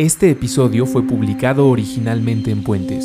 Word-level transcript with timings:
Este 0.00 0.30
episodio 0.30 0.86
fue 0.86 1.02
publicado 1.02 1.68
originalmente 1.68 2.50
en 2.50 2.64
Puentes. 2.64 3.04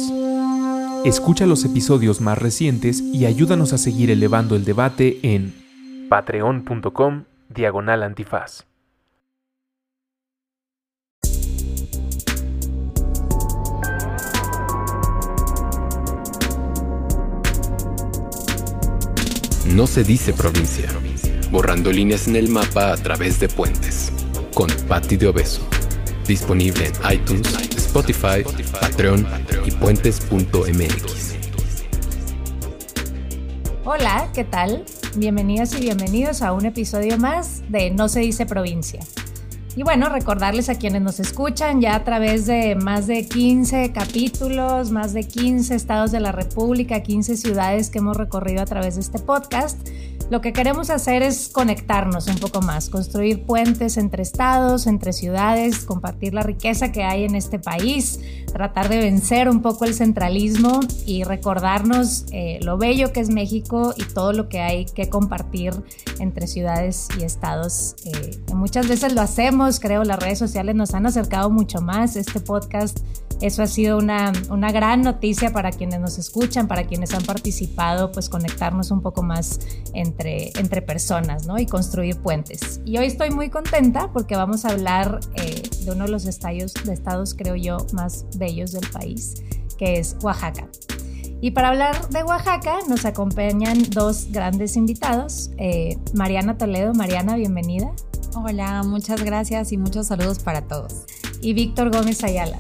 Escucha 1.04 1.46
los 1.46 1.66
episodios 1.66 2.22
más 2.22 2.38
recientes 2.38 3.02
y 3.02 3.26
ayúdanos 3.26 3.74
a 3.74 3.78
seguir 3.78 4.12
elevando 4.12 4.56
el 4.56 4.64
debate 4.64 5.20
en 5.22 5.54
patreon.com 6.08 7.26
diagonal 7.50 8.02
antifaz. 8.02 8.66
No 19.66 19.86
se 19.86 20.06
dice 20.06 20.32
provincia, 20.32 20.88
borrando 21.52 21.92
líneas 21.92 22.30
en 22.30 22.38
el 22.38 22.48
mapa 22.48 22.94
a 22.94 22.96
través 22.96 23.42
de 23.42 23.50
puentes, 23.50 24.14
con 24.54 24.70
Patti 24.88 25.18
de 25.18 25.28
Obeso. 25.28 25.75
Disponible 26.28 26.88
en 26.88 26.94
iTunes, 27.14 27.48
Spotify, 27.78 28.44
Patreon 28.82 29.28
y 29.64 29.72
puentes.mx. 29.72 31.36
Hola, 33.84 34.32
¿qué 34.34 34.44
tal? 34.44 34.86
Bienvenidas 35.18 35.76
y 35.76 35.82
bienvenidos 35.82 36.42
a 36.42 36.54
un 36.54 36.66
episodio 36.66 37.20
más 37.20 37.62
de 37.70 37.92
No 37.92 38.10
se 38.10 38.22
dice 38.22 38.48
provincia. 38.48 39.02
Y 39.76 39.84
bueno, 39.84 40.10
recordarles 40.10 40.70
a 40.70 40.76
quienes 40.80 41.04
nos 41.04 41.20
escuchan 41.20 41.80
ya 41.80 41.96
a 41.96 42.04
través 42.04 42.48
de 42.48 42.76
más 42.76 43.06
de 43.06 43.28
15 43.28 43.92
capítulos, 43.92 44.90
más 44.90 45.14
de 45.14 45.26
15 45.26 45.76
estados 45.76 46.12
de 46.12 46.22
la 46.22 46.32
República, 46.32 47.04
15 47.04 47.38
ciudades 47.38 47.92
que 47.92 48.00
hemos 48.00 48.18
recorrido 48.18 48.64
a 48.64 48.66
través 48.66 48.96
de 48.96 49.02
este 49.02 49.20
podcast 49.20 49.88
lo 50.30 50.42
que 50.42 50.54
queremos 50.54 50.90
hacer 50.90 51.22
es 51.22 51.50
conectarnos 51.50 52.28
un 52.28 52.38
poco 52.38 52.62
más, 52.62 52.90
construir 52.90 53.44
puentes 53.44 53.98
entre 53.98 54.24
estados, 54.24 54.88
entre 54.88 55.14
ciudades, 55.14 55.86
compartir 55.86 56.34
la 56.34 56.42
riqueza 56.42 56.92
que 56.92 57.04
hay 57.04 57.26
en 57.26 57.36
este 57.36 57.60
país, 57.60 58.20
tratar 58.52 58.90
de 58.90 58.98
vencer 58.98 59.50
un 59.50 59.62
poco 59.62 59.86
el 59.86 59.94
centralismo 59.94 60.80
y 61.06 61.24
recordarnos 61.24 62.26
eh, 62.32 62.60
lo 62.62 62.78
bello 62.78 63.14
que 63.14 63.20
es 63.20 63.30
México 63.30 63.94
y 63.98 64.04
todo 64.04 64.34
lo 64.34 64.50
que 64.50 64.62
hay 64.62 64.86
que 64.86 65.10
compartir 65.10 65.74
entre 66.20 66.48
ciudades 66.48 67.08
y 67.20 67.24
estados. 67.24 67.96
Eh, 68.06 68.40
muchas 68.54 68.88
veces 68.88 69.14
lo 69.14 69.22
hacemos, 69.22 69.80
creo, 69.80 70.04
las 70.04 70.20
redes 70.20 70.40
sociales 70.40 70.76
nos 70.76 70.94
han 70.94 71.06
acercado 71.06 71.50
mucho 71.50 71.82
más. 71.82 72.16
Este 72.16 72.40
podcast 72.40 73.00
eso 73.42 73.64
ha 73.64 73.68
sido 73.68 73.98
una, 73.98 74.32
una, 74.50 74.72
gran 74.72 75.02
noticia 75.02 75.52
para 75.52 75.72
quienes 75.72 76.00
nos 76.00 76.18
escuchan, 76.18 76.68
para 76.68 76.86
quienes 76.86 77.14
han 77.14 77.24
participado, 77.24 78.12
pues 78.12 78.30
conectarnos 78.30 78.92
un 78.92 79.02
poco 79.02 79.24
más 79.24 79.60
entre, 79.94 80.52
entre 80.60 80.82
personas, 80.82 81.46
¿no? 81.46 81.58
Y 81.60 81.66
construir 81.66 82.18
puentes. 82.18 82.82
Y 82.86 82.98
hoy 82.98 83.08
estoy 83.08 83.32
muy 83.32 83.50
contenta 83.50 84.12
porque 84.14 84.36
vamos 84.36 84.66
a 84.66 84.70
hablar 84.70 85.20
eh, 85.36 85.62
de 85.84 85.92
uno 85.92 86.06
de 86.06 86.12
los 86.12 86.26
estados, 86.26 86.74
de 86.86 86.94
estados, 86.94 87.34
creo 87.34 87.56
yo, 87.56 87.78
más 87.94 88.26
bellos 88.38 88.72
del 88.72 88.90
país, 88.90 89.44
que 89.78 90.00
es 90.00 90.16
Oaxaca. 90.22 90.68
Y 91.42 91.52
para 91.52 91.70
hablar 91.70 92.10
de 92.10 92.24
Oaxaca 92.24 92.80
nos 92.88 93.06
acompañan 93.06 93.84
dos 93.92 94.28
grandes 94.32 94.78
invitados. 94.78 95.52
Eh, 95.58 95.98
Mariana 96.14 96.58
Toledo. 96.58 96.94
Mariana, 96.94 97.36
bienvenida. 97.36 97.92
Hola, 98.36 98.84
muchas 98.84 99.24
gracias 99.24 99.72
y 99.72 99.78
muchos 99.78 100.08
saludos 100.08 100.40
para 100.40 100.62
todos. 100.68 101.04
Y 101.42 101.54
Víctor 101.54 101.92
Gómez 101.92 102.24
Ayala. 102.24 102.58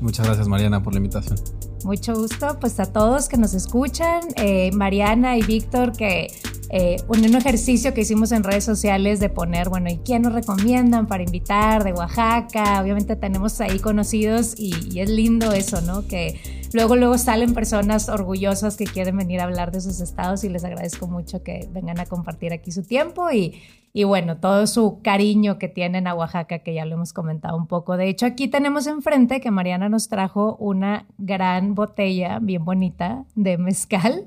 Muchas 0.00 0.26
gracias 0.26 0.48
Mariana 0.48 0.82
por 0.82 0.92
la 0.92 0.98
invitación. 0.98 1.38
Mucho 1.84 2.14
gusto, 2.14 2.58
pues 2.60 2.78
a 2.80 2.92
todos 2.92 3.28
que 3.28 3.36
nos 3.36 3.54
escuchan, 3.54 4.20
eh, 4.36 4.70
Mariana 4.72 5.36
y 5.36 5.42
Víctor, 5.42 5.92
que 5.92 6.32
eh, 6.70 6.96
un, 7.08 7.24
ejercicio 7.24 7.94
que 7.94 8.02
hicimos 8.02 8.32
en 8.32 8.44
redes 8.44 8.64
sociales 8.64 9.20
de 9.20 9.30
poner, 9.30 9.68
bueno, 9.68 9.88
¿y 9.90 9.98
quién 9.98 10.22
nos 10.22 10.32
recomiendan 10.32 11.06
para 11.06 11.22
invitar 11.22 11.82
de 11.84 11.92
Oaxaca? 11.92 12.80
Obviamente 12.82 13.16
tenemos 13.16 13.60
ahí 13.60 13.78
conocidos 13.78 14.54
y, 14.56 14.74
y, 14.92 15.00
es 15.00 15.08
lindo 15.08 15.52
eso, 15.52 15.80
¿no? 15.80 16.06
Que 16.06 16.57
luego, 16.72 16.96
luego 16.96 17.18
salen 17.18 17.54
personas 17.54 18.08
orgullosas 18.08 18.76
que 18.76 18.84
quieren 18.84 19.16
venir 19.16 19.40
a 19.40 19.44
hablar 19.44 19.72
de 19.72 19.80
sus 19.80 20.00
estados 20.00 20.44
y 20.44 20.48
les 20.48 20.64
agradezco 20.64 21.06
mucho 21.06 21.42
que 21.42 21.68
vengan 21.72 22.00
a 22.00 22.06
compartir 22.06 22.52
aquí 22.52 22.72
su 22.72 22.82
tiempo 22.82 23.30
y, 23.30 23.60
y 23.92 24.04
bueno, 24.04 24.36
todo 24.38 24.66
su 24.66 25.00
cariño 25.02 25.58
que 25.58 25.68
tienen 25.68 26.06
a 26.06 26.14
Oaxaca, 26.14 26.60
que 26.60 26.74
ya 26.74 26.84
lo 26.84 26.94
hemos 26.94 27.12
comentado 27.12 27.56
un 27.56 27.66
poco. 27.66 27.96
De 27.96 28.08
hecho, 28.08 28.26
aquí 28.26 28.48
tenemos 28.48 28.86
enfrente 28.86 29.40
que 29.40 29.50
Mariana 29.50 29.88
nos 29.88 30.08
trajo 30.08 30.56
una 30.56 31.06
gran 31.16 31.74
botella 31.74 32.38
bien 32.40 32.64
bonita 32.64 33.24
de 33.34 33.58
mezcal 33.58 34.26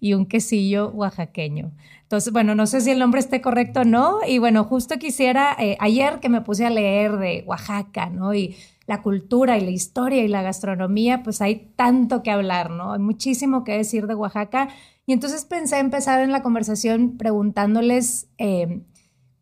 y 0.00 0.14
un 0.14 0.26
quesillo 0.26 0.90
oaxaqueño. 0.90 1.72
Entonces, 2.12 2.32
bueno, 2.32 2.54
no 2.54 2.66
sé 2.66 2.80
si 2.80 2.90
el 2.90 2.98
nombre 2.98 3.20
esté 3.20 3.40
correcto 3.40 3.80
o 3.80 3.84
no. 3.84 4.18
Y 4.26 4.38
bueno, 4.38 4.64
justo 4.64 4.98
quisiera, 4.98 5.56
eh, 5.58 5.76
ayer 5.80 6.20
que 6.20 6.28
me 6.28 6.42
puse 6.42 6.66
a 6.66 6.70
leer 6.70 7.16
de 7.16 7.42
Oaxaca, 7.46 8.10
¿no? 8.10 8.34
Y 8.34 8.56
la 8.86 9.02
cultura 9.02 9.58
y 9.58 9.60
la 9.62 9.70
historia 9.70 10.24
y 10.24 10.28
la 10.28 10.42
gastronomía, 10.42 11.22
pues 11.22 11.40
hay 11.40 11.72
tanto 11.76 12.22
que 12.22 12.30
hablar, 12.30 12.70
¿no? 12.70 12.92
Hay 12.92 13.00
muchísimo 13.00 13.64
que 13.64 13.76
decir 13.76 14.06
de 14.06 14.14
Oaxaca. 14.14 14.68
Y 15.06 15.12
entonces 15.12 15.44
pensé 15.44 15.78
empezar 15.78 16.20
en 16.20 16.32
la 16.32 16.42
conversación 16.42 17.16
preguntándoles... 17.16 18.28
Eh, 18.38 18.82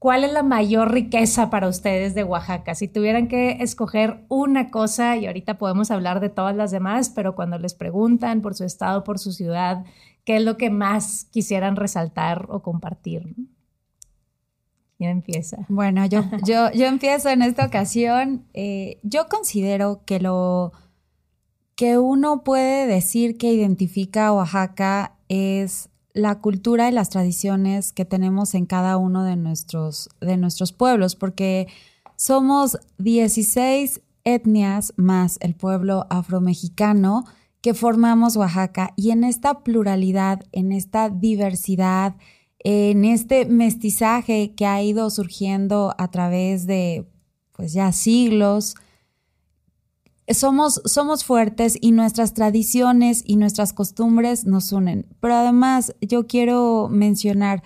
¿Cuál 0.01 0.25
es 0.25 0.33
la 0.33 0.43
mayor 0.43 0.93
riqueza 0.93 1.51
para 1.51 1.69
ustedes 1.69 2.15
de 2.15 2.25
Oaxaca? 2.25 2.75
Si 2.75 2.89
tuvieran 2.89 3.29
que 3.29 3.59
escoger 3.61 4.25
una 4.31 4.71
cosa, 4.71 5.19
y 5.19 5.27
ahorita 5.27 5.59
podemos 5.59 5.91
hablar 5.91 6.21
de 6.21 6.31
todas 6.31 6.57
las 6.57 6.71
demás, 6.71 7.11
pero 7.11 7.35
cuando 7.35 7.59
les 7.59 7.75
preguntan 7.75 8.41
por 8.41 8.55
su 8.55 8.65
estado, 8.65 9.05
por 9.05 9.19
su 9.19 9.33
ciudad, 9.33 9.85
¿qué 10.25 10.37
es 10.37 10.43
lo 10.43 10.57
que 10.57 10.71
más 10.71 11.27
quisieran 11.31 11.77
resaltar 11.77 12.47
o 12.49 12.63
compartir? 12.63 13.35
¿Quién 15.01 15.13
empieza? 15.13 15.65
Bueno, 15.71 16.05
yo, 16.05 16.25
yo, 16.45 16.71
yo 16.73 16.85
empiezo 16.85 17.31
en 17.31 17.41
esta 17.41 17.65
ocasión. 17.65 18.45
Eh, 18.53 19.01
yo 19.03 19.31
considero 19.31 20.03
que 20.05 20.21
lo 20.21 20.73
que 21.75 21.97
uno 21.97 22.45
puede 22.45 22.87
decir 22.87 23.39
que 23.39 23.51
identifica 23.51 24.27
a 24.27 24.35
Oaxaca 24.35 25.17
es 25.31 25.89
la 26.13 26.41
cultura 26.41 26.91
y 26.91 26.93
las 26.93 27.09
tradiciones 27.09 27.95
que 27.95 28.05
tenemos 28.05 28.55
en 28.55 28.67
cada 28.67 28.99
uno 28.99 29.25
de 29.25 29.37
nuestros, 29.37 30.11
de 30.21 30.37
nuestros 30.37 30.75
pueblos, 30.75 31.17
porque 31.17 31.67
somos 32.17 32.79
16 32.99 34.03
etnias 34.25 34.93
más 34.99 35.39
el 35.41 35.55
pueblo 35.55 36.07
afromexicano 36.11 37.25
que 37.63 37.73
formamos 37.73 38.37
Oaxaca 38.37 38.93
y 38.97 39.13
en 39.13 39.25
esta 39.25 39.61
pluralidad, 39.61 40.45
en 40.53 40.73
esta 40.73 41.09
diversidad, 41.09 42.17
en 42.63 43.05
este 43.05 43.47
mestizaje 43.47 44.55
que 44.55 44.67
ha 44.67 44.83
ido 44.83 45.11
surgiendo 45.11 45.95
a 45.99 46.11
través 46.11 46.67
de 46.67 47.07
pues 47.53 47.73
ya 47.73 47.93
siglos, 47.93 48.75
somos, 50.29 50.81
somos 50.85 51.25
fuertes 51.25 51.77
y 51.81 51.93
nuestras 51.93 52.35
tradiciones 52.35 53.23
y 53.27 53.37
nuestras 53.37 53.73
costumbres 53.73 54.47
nos 54.47 54.73
unen. 54.73 55.07
Pero 55.21 55.35
además 55.35 55.95
yo 56.01 56.27
quiero 56.27 56.89
mencionar 56.91 57.63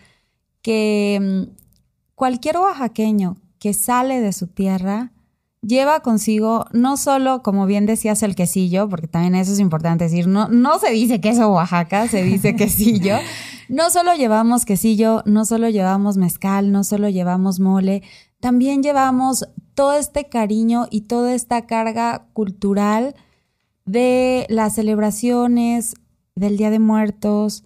que 0.63 1.21
mm, 1.21 1.57
cualquier 2.15 2.59
oaxaqueño 2.59 3.37
que 3.59 3.75
sale 3.75 4.21
de 4.21 4.33
su 4.33 4.47
tierra 4.47 5.13
lleva 5.67 6.01
consigo 6.01 6.67
no 6.73 6.97
solo, 6.97 7.43
como 7.43 7.67
bien 7.67 7.87
decías, 7.87 8.23
el 8.23 8.35
quesillo, 8.35 8.89
porque 8.89 9.09
también 9.09 9.35
eso 9.35 9.53
es 9.53 9.61
importante 9.61 10.05
decir, 10.05 10.27
no, 10.27 10.49
no 10.49 10.79
se 10.79 10.91
dice 10.91 11.21
queso 11.21 11.51
Oaxaca, 11.51 12.09
se 12.09 12.23
dice 12.23 12.57
quesillo. 12.57 13.17
No 13.69 13.91
solo 13.91 14.15
llevamos 14.15 14.65
quesillo, 14.65 15.23
no 15.25 15.45
solo 15.45 15.69
llevamos 15.71 16.17
mezcal, 16.17 16.71
no 16.71 16.85
solo 16.85 17.09
llevamos 17.09 17.61
mole, 17.61 18.03
también 18.41 18.83
llevamos 18.83 19.49
todo 19.75 19.95
este 19.95 20.29
cariño 20.29 20.87
y 20.91 21.03
toda 21.03 21.35
esta 21.35 21.67
carga 21.67 22.27
cultural 22.33 23.15
de 23.87 24.47
las 24.49 24.75
celebraciones 24.75 25.95
del 26.35 26.57
Día 26.57 26.71
de 26.71 26.79
Muertos, 26.79 27.65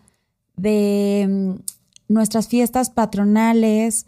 de 0.57 1.27
mm, 1.29 2.13
nuestras 2.13 2.49
fiestas 2.49 2.91
patronales, 2.91 4.07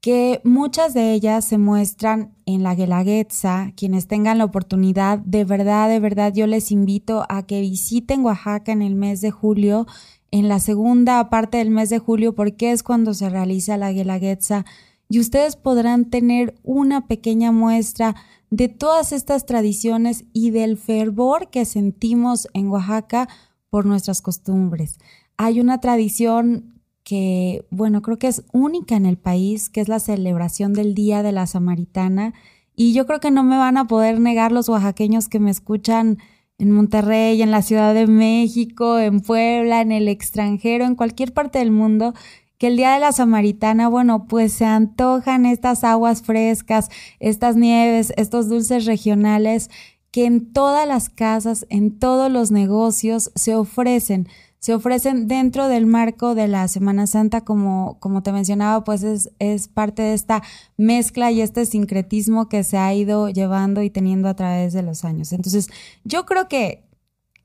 que 0.00 0.40
muchas 0.44 0.94
de 0.94 1.12
ellas 1.12 1.44
se 1.44 1.58
muestran 1.58 2.34
en 2.46 2.62
la 2.62 2.74
Guelaguetza. 2.74 3.72
Quienes 3.76 4.06
tengan 4.06 4.38
la 4.38 4.44
oportunidad, 4.44 5.18
de 5.18 5.44
verdad, 5.44 5.88
de 5.88 6.00
verdad, 6.00 6.32
yo 6.32 6.46
les 6.46 6.70
invito 6.72 7.26
a 7.28 7.46
que 7.46 7.60
visiten 7.60 8.24
Oaxaca 8.24 8.72
en 8.72 8.82
el 8.82 8.94
mes 8.94 9.20
de 9.20 9.30
julio, 9.30 9.86
en 10.30 10.48
la 10.48 10.58
segunda 10.58 11.28
parte 11.28 11.58
del 11.58 11.70
mes 11.70 11.90
de 11.90 11.98
julio, 11.98 12.34
porque 12.34 12.72
es 12.72 12.82
cuando 12.82 13.12
se 13.14 13.28
realiza 13.28 13.76
la 13.76 13.92
Guelaguetza 13.92 14.64
y 15.10 15.18
ustedes 15.18 15.56
podrán 15.56 16.08
tener 16.08 16.54
una 16.62 17.08
pequeña 17.08 17.50
muestra 17.50 18.14
de 18.50 18.68
todas 18.68 19.12
estas 19.12 19.44
tradiciones 19.44 20.24
y 20.32 20.50
del 20.50 20.78
fervor 20.78 21.50
que 21.50 21.64
sentimos 21.64 22.48
en 22.54 22.68
Oaxaca 22.68 23.28
por 23.70 23.86
nuestras 23.86 24.22
costumbres. 24.22 24.98
Hay 25.36 25.60
una 25.60 25.80
tradición 25.80 26.69
que, 27.10 27.66
bueno, 27.70 28.02
creo 28.02 28.20
que 28.20 28.28
es 28.28 28.44
única 28.52 28.94
en 28.94 29.04
el 29.04 29.18
país, 29.18 29.68
que 29.68 29.80
es 29.80 29.88
la 29.88 29.98
celebración 29.98 30.74
del 30.74 30.94
Día 30.94 31.24
de 31.24 31.32
la 31.32 31.48
Samaritana. 31.48 32.34
Y 32.76 32.92
yo 32.92 33.04
creo 33.04 33.18
que 33.18 33.32
no 33.32 33.42
me 33.42 33.58
van 33.58 33.78
a 33.78 33.88
poder 33.88 34.20
negar 34.20 34.52
los 34.52 34.68
oaxaqueños 34.68 35.26
que 35.28 35.40
me 35.40 35.50
escuchan 35.50 36.18
en 36.58 36.70
Monterrey, 36.70 37.42
en 37.42 37.50
la 37.50 37.62
Ciudad 37.62 37.94
de 37.94 38.06
México, 38.06 39.00
en 39.00 39.22
Puebla, 39.22 39.80
en 39.80 39.90
el 39.90 40.06
extranjero, 40.06 40.84
en 40.84 40.94
cualquier 40.94 41.32
parte 41.32 41.58
del 41.58 41.72
mundo, 41.72 42.14
que 42.58 42.68
el 42.68 42.76
día 42.76 42.92
de 42.92 43.00
la 43.00 43.10
Samaritana, 43.10 43.88
bueno, 43.88 44.28
pues 44.28 44.52
se 44.52 44.66
antojan 44.66 45.46
estas 45.46 45.82
aguas 45.82 46.22
frescas, 46.22 46.90
estas 47.18 47.56
nieves, 47.56 48.12
estos 48.18 48.48
dulces 48.48 48.86
regionales 48.86 49.68
que 50.12 50.26
en 50.26 50.52
todas 50.52 50.86
las 50.86 51.08
casas, 51.08 51.66
en 51.70 51.98
todos 51.98 52.30
los 52.30 52.52
negocios 52.52 53.32
se 53.34 53.56
ofrecen 53.56 54.28
se 54.60 54.74
ofrecen 54.74 55.26
dentro 55.26 55.68
del 55.68 55.86
marco 55.86 56.34
de 56.34 56.46
la 56.46 56.68
Semana 56.68 57.06
Santa, 57.06 57.40
como, 57.40 57.98
como 57.98 58.22
te 58.22 58.30
mencionaba, 58.30 58.84
pues 58.84 59.02
es, 59.02 59.32
es 59.38 59.68
parte 59.68 60.02
de 60.02 60.12
esta 60.12 60.42
mezcla 60.76 61.32
y 61.32 61.40
este 61.40 61.64
sincretismo 61.64 62.50
que 62.50 62.62
se 62.62 62.76
ha 62.76 62.92
ido 62.92 63.30
llevando 63.30 63.82
y 63.82 63.88
teniendo 63.88 64.28
a 64.28 64.34
través 64.34 64.74
de 64.74 64.82
los 64.82 65.04
años. 65.06 65.32
Entonces, 65.32 65.68
yo 66.04 66.26
creo 66.26 66.46
que, 66.48 66.84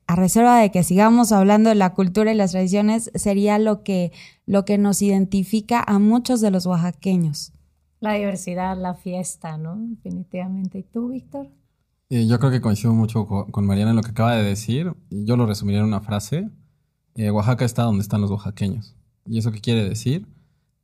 a 0.06 0.14
reserva 0.14 0.60
de 0.60 0.70
que 0.70 0.84
sigamos 0.84 1.32
hablando 1.32 1.70
de 1.70 1.74
la 1.74 1.94
cultura 1.94 2.32
y 2.32 2.36
las 2.36 2.52
tradiciones, 2.52 3.10
sería 3.14 3.58
lo 3.58 3.82
que, 3.82 4.12
lo 4.44 4.66
que 4.66 4.76
nos 4.76 5.00
identifica 5.00 5.82
a 5.82 5.98
muchos 5.98 6.42
de 6.42 6.50
los 6.50 6.66
oaxaqueños. 6.66 7.54
La 7.98 8.12
diversidad, 8.12 8.76
la 8.76 8.94
fiesta, 8.94 9.56
¿no? 9.56 9.74
Definitivamente. 9.78 10.78
¿Y 10.78 10.82
tú, 10.82 11.08
Víctor? 11.08 11.48
Eh, 12.10 12.26
yo 12.26 12.38
creo 12.38 12.52
que 12.52 12.60
coincido 12.60 12.92
mucho 12.92 13.26
con, 13.26 13.50
con 13.50 13.66
Mariana 13.66 13.90
en 13.90 13.96
lo 13.96 14.02
que 14.02 14.10
acaba 14.10 14.36
de 14.36 14.44
decir. 14.44 14.94
Yo 15.08 15.38
lo 15.38 15.46
resumiría 15.46 15.80
en 15.80 15.86
una 15.86 16.02
frase 16.02 16.50
eh, 17.16 17.30
Oaxaca 17.30 17.64
está 17.64 17.82
donde 17.82 18.02
están 18.02 18.20
los 18.20 18.30
oaxaqueños. 18.30 18.94
¿Y 19.26 19.38
eso 19.38 19.50
qué 19.50 19.60
quiere 19.60 19.88
decir? 19.88 20.26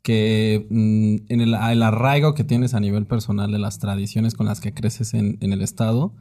Que 0.02 0.66
mm, 0.70 1.32
en 1.32 1.40
el, 1.40 1.54
arraigo 1.54 2.34
que 2.34 2.42
tienes 2.42 2.74
a 2.74 2.80
nivel 2.80 3.06
personal 3.06 3.52
de 3.52 3.58
las 3.58 3.78
tradiciones 3.78 4.34
con 4.34 4.46
las 4.46 4.60
que 4.60 4.72
creces 4.74 5.14
en, 5.14 5.38
el 5.40 5.62
estado, 5.62 6.12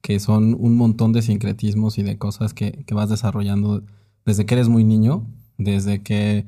que 0.00 0.20
son 0.20 0.56
un 0.58 0.76
montón 0.76 1.12
de 1.12 1.22
sincretismos 1.22 1.98
y 1.98 2.02
de 2.02 2.16
cosas 2.16 2.54
que, 2.54 2.84
vas 2.92 3.10
desarrollando 3.10 3.82
desde 4.24 4.46
que 4.46 4.54
eres 4.54 4.68
muy 4.68 4.84
niño, 4.84 5.26
desde 5.58 6.02
que 6.02 6.46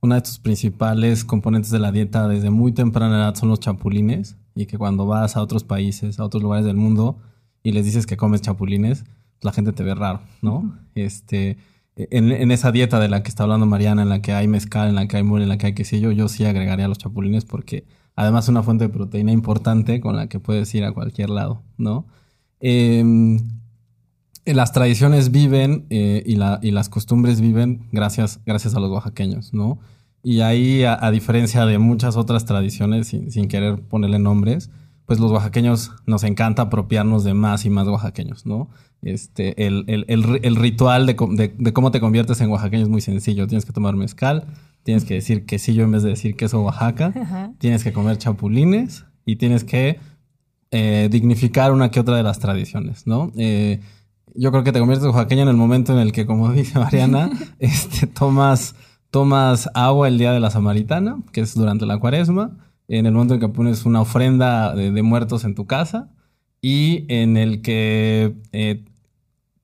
una 0.00 0.16
de 0.16 0.22
tus 0.22 0.38
principales 0.38 1.24
componentes 1.24 1.70
de 1.70 1.78
la 1.80 1.90
dieta 1.90 2.28
desde 2.28 2.50
muy 2.50 2.72
temprana 2.72 3.16
edad 3.16 3.34
son 3.34 3.48
los 3.48 3.60
chapulines 3.60 4.36
y 4.54 4.66
que 4.66 4.78
cuando 4.78 5.06
vas 5.06 5.36
a 5.36 5.42
otros 5.42 5.64
países, 5.64 6.20
a 6.20 6.24
otros 6.24 6.42
lugares 6.42 6.66
del 6.66 6.76
mundo 6.76 7.18
y 7.62 7.72
les 7.72 7.84
dices 7.84 8.06
que 8.06 8.16
comes 8.16 8.42
chapulines, 8.42 9.04
la 9.40 9.52
gente 9.52 9.72
te 9.72 9.82
ve 9.82 9.94
raro, 9.94 10.20
¿no? 10.42 10.78
Este, 10.94 11.56
en, 12.10 12.50
esa 12.52 12.70
dieta 12.70 13.00
de 13.00 13.08
la 13.08 13.22
que 13.22 13.28
está 13.28 13.42
hablando 13.42 13.66
Mariana, 13.66 14.02
en 14.02 14.08
la 14.08 14.22
que 14.22 14.32
hay 14.32 14.46
mezcal, 14.46 14.88
en 14.88 14.94
la 14.94 15.08
que 15.08 15.16
hay 15.16 15.24
mole, 15.24 15.42
en 15.42 15.48
la 15.48 15.58
que 15.58 15.66
hay 15.66 15.74
quesillo, 15.74 16.12
yo 16.12 16.28
sí 16.28 16.44
agregaría 16.44 16.86
los 16.86 16.98
chapulines 16.98 17.44
porque 17.44 17.84
además 18.14 18.44
es 18.44 18.50
una 18.50 18.62
fuente 18.62 18.84
de 18.84 18.90
proteína 18.90 19.32
importante 19.32 20.00
con 20.00 20.16
la 20.16 20.28
que 20.28 20.38
puedes 20.38 20.72
ir 20.74 20.84
a 20.84 20.92
cualquier 20.92 21.30
lado, 21.30 21.62
¿no? 21.76 22.06
Em, 22.60 23.38
las 24.44 24.72
tradiciones 24.72 25.30
viven 25.30 25.86
eh, 25.90 26.22
y, 26.24 26.36
las 26.70 26.88
costumbres 26.88 27.40
viven 27.40 27.86
gracias, 27.92 28.40
gracias 28.46 28.74
a 28.74 28.80
los 28.80 28.90
oaxaqueños, 28.90 29.52
¿no? 29.52 29.78
Y 30.22 30.40
ahí, 30.40 30.84
a, 30.84 31.10
diferencia 31.10 31.64
de 31.66 31.78
muchas 31.78 32.16
otras 32.16 32.44
tradiciones, 32.44 33.08
sin, 33.08 33.48
querer 33.48 33.80
ponerle 33.80 34.18
nombres, 34.18 34.70
pues 35.06 35.20
los 35.20 35.30
oaxaqueños 35.30 35.92
nos 36.06 36.24
encanta 36.24 36.62
apropiarnos 36.62 37.24
de 37.24 37.34
más 37.34 37.64
y 37.64 37.70
más 37.70 37.86
oaxaqueños, 37.86 38.46
¿no? 38.46 38.68
Este, 39.02 39.66
el, 39.66 40.56
ritual 40.56 41.06
de, 41.06 41.14
cómo 41.72 41.90
te 41.90 42.00
conviertes 42.00 42.40
en 42.40 42.50
oaxaqueño 42.50 42.82
es 42.82 42.88
muy 42.88 43.00
sencillo. 43.00 43.46
Tienes 43.46 43.64
que 43.64 43.72
tomar 43.72 43.94
mezcal, 43.94 44.44
tienes 44.82 45.04
que 45.04 45.14
decir 45.14 45.46
quesillo 45.46 45.84
en 45.84 45.92
vez 45.92 46.02
de 46.02 46.10
decir 46.10 46.36
queso 46.36 46.62
Oaxaca, 46.62 47.54
tienes 47.58 47.84
que 47.84 47.92
comer 47.92 48.18
chapulines 48.18 49.04
y 49.24 49.36
tienes 49.36 49.64
que 49.64 49.98
eh, 50.70 51.08
dignificar 51.10 51.72
una 51.72 51.90
que 51.90 52.00
otra 52.00 52.16
de 52.16 52.22
las 52.22 52.38
tradiciones, 52.40 53.06
¿no? 53.06 53.32
Eh, 53.36 53.80
yo 54.34 54.50
creo 54.50 54.64
que 54.64 54.72
te 54.72 54.78
conviertes 54.78 55.04
en 55.04 55.14
oaxaqueño 55.14 55.42
en 55.42 55.48
el 55.48 55.56
momento 55.56 55.92
en 55.92 55.98
el 56.00 56.12
que, 56.12 56.26
como 56.26 56.52
dice 56.52 56.78
Mariana, 56.78 57.30
este, 57.58 58.06
tomas, 58.06 58.74
tomas 59.10 59.70
agua 59.74 60.08
el 60.08 60.18
día 60.18 60.32
de 60.32 60.40
la 60.40 60.50
Samaritana, 60.50 61.18
que 61.32 61.40
es 61.40 61.54
durante 61.54 61.86
la 61.86 61.98
cuaresma, 61.98 62.58
en 62.88 63.06
el 63.06 63.12
momento 63.12 63.34
en 63.34 63.40
que 63.40 63.48
pones 63.48 63.84
una 63.84 64.00
ofrenda 64.00 64.74
de 64.74 65.02
muertos 65.02 65.44
en 65.44 65.54
tu 65.54 65.66
casa, 65.66 66.08
y 66.60 67.04
en 67.08 67.36
el 67.36 67.62
que 67.62 68.34
eh, 68.52 68.84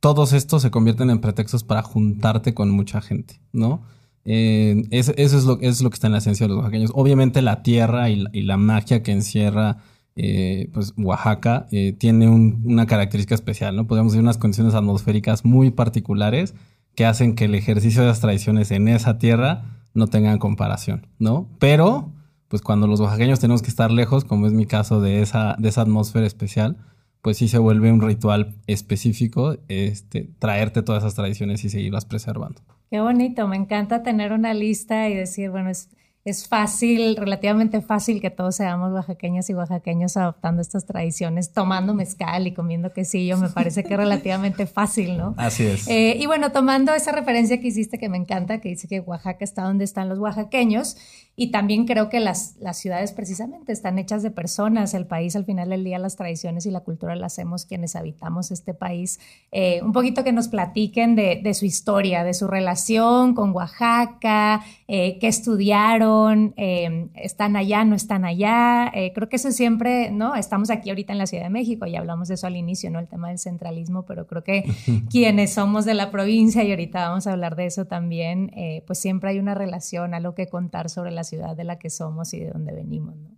todos 0.04 0.34
estos 0.34 0.60
se 0.60 0.70
convierten 0.70 1.08
en 1.08 1.18
pretextos 1.18 1.64
para 1.64 1.80
juntarte 1.80 2.52
con 2.52 2.68
mucha 2.68 3.00
gente, 3.00 3.40
¿no? 3.54 3.80
Eh, 4.26 4.82
eso, 4.90 5.14
es 5.16 5.44
lo, 5.46 5.58
que 5.58 5.66
está 5.66 6.08
en 6.08 6.12
la 6.12 6.18
esencia 6.18 6.44
de 6.44 6.48
los 6.48 6.58
oaxaqueños. 6.58 6.90
Obviamente 6.92 7.40
la 7.40 7.62
tierra 7.62 8.10
y 8.10 8.42
la, 8.42 8.58
magia 8.58 9.02
que 9.02 9.12
encierra 9.12 9.78
eh, 10.14 10.68
pues 10.74 10.92
Oaxaca 10.98 11.68
tiene 11.96 12.28
una 12.28 12.84
característica 12.84 13.34
especial, 13.34 13.76
¿no? 13.76 13.86
Podemos 13.86 14.12
decir 14.12 14.22
unas 14.22 14.36
condiciones 14.36 14.74
atmosféricas 14.74 15.46
muy 15.46 15.70
particulares 15.70 16.54
que 16.94 17.06
hacen 17.06 17.34
que 17.34 17.46
el 17.46 17.54
ejercicio 17.54 18.02
de 18.02 18.08
las 18.08 18.20
tradiciones 18.20 18.72
en 18.72 18.88
esa 18.88 19.16
tierra 19.16 19.80
no 19.94 20.08
tengan 20.08 20.38
comparación, 20.38 21.06
¿no? 21.18 21.48
Pero 21.58 22.12
pues 22.48 22.60
cuando 22.60 22.86
los 22.86 23.00
oaxaqueños 23.00 23.40
tenemos 23.40 23.62
que 23.62 23.70
estar 23.70 23.90
lejos, 23.90 24.26
como 24.26 24.48
es 24.48 24.52
mi 24.52 24.66
caso 24.66 25.00
de 25.00 25.22
esa 25.22 25.56
atmósfera 25.56 26.26
especial, 26.26 26.76
pues 27.24 27.38
sí 27.38 27.48
se 27.48 27.56
vuelve 27.56 27.90
un 27.90 28.02
ritual 28.02 28.54
específico 28.66 29.56
este, 29.68 30.28
traerte 30.38 30.82
todas 30.82 31.02
esas 31.02 31.14
tradiciones 31.14 31.64
y 31.64 31.70
seguirlas 31.70 32.04
preservando. 32.04 32.60
Qué 32.90 33.00
bonito, 33.00 33.48
me 33.48 33.56
encanta 33.56 34.02
tener 34.02 34.30
una 34.30 34.52
lista 34.52 35.08
y 35.08 35.14
decir, 35.14 35.48
bueno, 35.48 35.70
es 35.70 35.88
es 36.24 36.48
fácil, 36.48 37.16
relativamente 37.16 37.82
fácil 37.82 38.22
que 38.22 38.30
todos 38.30 38.56
seamos 38.56 38.92
oaxaqueñas 38.92 39.50
y 39.50 39.54
oaxaqueños 39.54 40.16
adoptando 40.16 40.62
estas 40.62 40.86
tradiciones, 40.86 41.52
tomando 41.52 41.92
mezcal 41.92 42.46
y 42.46 42.54
comiendo 42.54 42.94
quesillo, 42.94 43.36
me 43.36 43.50
parece 43.50 43.84
que 43.84 43.92
es 43.92 44.00
relativamente 44.00 44.66
fácil, 44.66 45.18
¿no? 45.18 45.34
Así 45.36 45.64
es. 45.64 45.86
Eh, 45.86 46.16
y 46.18 46.24
bueno, 46.24 46.50
tomando 46.50 46.94
esa 46.94 47.12
referencia 47.12 47.60
que 47.60 47.68
hiciste 47.68 47.98
que 47.98 48.08
me 48.08 48.16
encanta, 48.16 48.62
que 48.62 48.70
dice 48.70 48.88
que 48.88 49.00
Oaxaca 49.00 49.44
está 49.44 49.64
donde 49.64 49.84
están 49.84 50.08
los 50.08 50.18
oaxaqueños, 50.18 50.96
y 51.36 51.50
también 51.50 51.84
creo 51.84 52.08
que 52.08 52.20
las, 52.20 52.54
las 52.60 52.78
ciudades 52.78 53.12
precisamente 53.12 53.72
están 53.72 53.98
hechas 53.98 54.22
de 54.22 54.30
personas, 54.30 54.94
el 54.94 55.04
país 55.04 55.34
al 55.34 55.44
final 55.44 55.68
del 55.68 55.82
día, 55.82 55.98
las 55.98 56.14
tradiciones 56.14 56.64
y 56.64 56.70
la 56.70 56.80
cultura 56.80 57.16
las 57.16 57.34
hacemos 57.34 57.66
quienes 57.66 57.96
habitamos 57.96 58.52
este 58.52 58.72
país. 58.72 59.18
Eh, 59.50 59.80
un 59.82 59.92
poquito 59.92 60.22
que 60.22 60.32
nos 60.32 60.46
platiquen 60.46 61.16
de, 61.16 61.40
de, 61.42 61.54
su 61.54 61.66
historia, 61.66 62.22
de 62.22 62.34
su 62.34 62.46
relación 62.46 63.34
con 63.34 63.50
Oaxaca, 63.50 64.64
eh, 64.86 65.18
qué 65.18 65.26
estudiaron 65.26 66.13
eh, 66.56 67.08
están 67.14 67.56
allá, 67.56 67.84
no 67.84 67.94
están 67.94 68.24
allá. 68.24 68.90
Eh, 68.94 69.12
creo 69.14 69.28
que 69.28 69.36
eso 69.36 69.50
siempre, 69.52 70.10
¿no? 70.10 70.34
Estamos 70.34 70.70
aquí 70.70 70.90
ahorita 70.90 71.12
en 71.12 71.18
la 71.18 71.26
Ciudad 71.26 71.44
de 71.44 71.50
México 71.50 71.86
y 71.86 71.96
hablamos 71.96 72.28
de 72.28 72.34
eso 72.34 72.46
al 72.46 72.56
inicio, 72.56 72.90
¿no? 72.90 72.98
El 72.98 73.08
tema 73.08 73.28
del 73.28 73.38
centralismo, 73.38 74.04
pero 74.04 74.26
creo 74.26 74.42
que 74.42 74.64
quienes 75.10 75.54
somos 75.54 75.84
de 75.84 75.94
la 75.94 76.10
provincia, 76.10 76.64
y 76.64 76.70
ahorita 76.70 77.08
vamos 77.08 77.26
a 77.26 77.32
hablar 77.32 77.56
de 77.56 77.66
eso 77.66 77.86
también, 77.86 78.50
eh, 78.54 78.82
pues 78.86 78.98
siempre 78.98 79.30
hay 79.30 79.38
una 79.38 79.54
relación, 79.54 80.14
algo 80.14 80.34
que 80.34 80.48
contar 80.48 80.90
sobre 80.90 81.10
la 81.10 81.24
ciudad 81.24 81.56
de 81.56 81.64
la 81.64 81.78
que 81.78 81.90
somos 81.90 82.34
y 82.34 82.40
de 82.40 82.50
dónde 82.50 82.72
venimos, 82.72 83.16
¿no? 83.16 83.34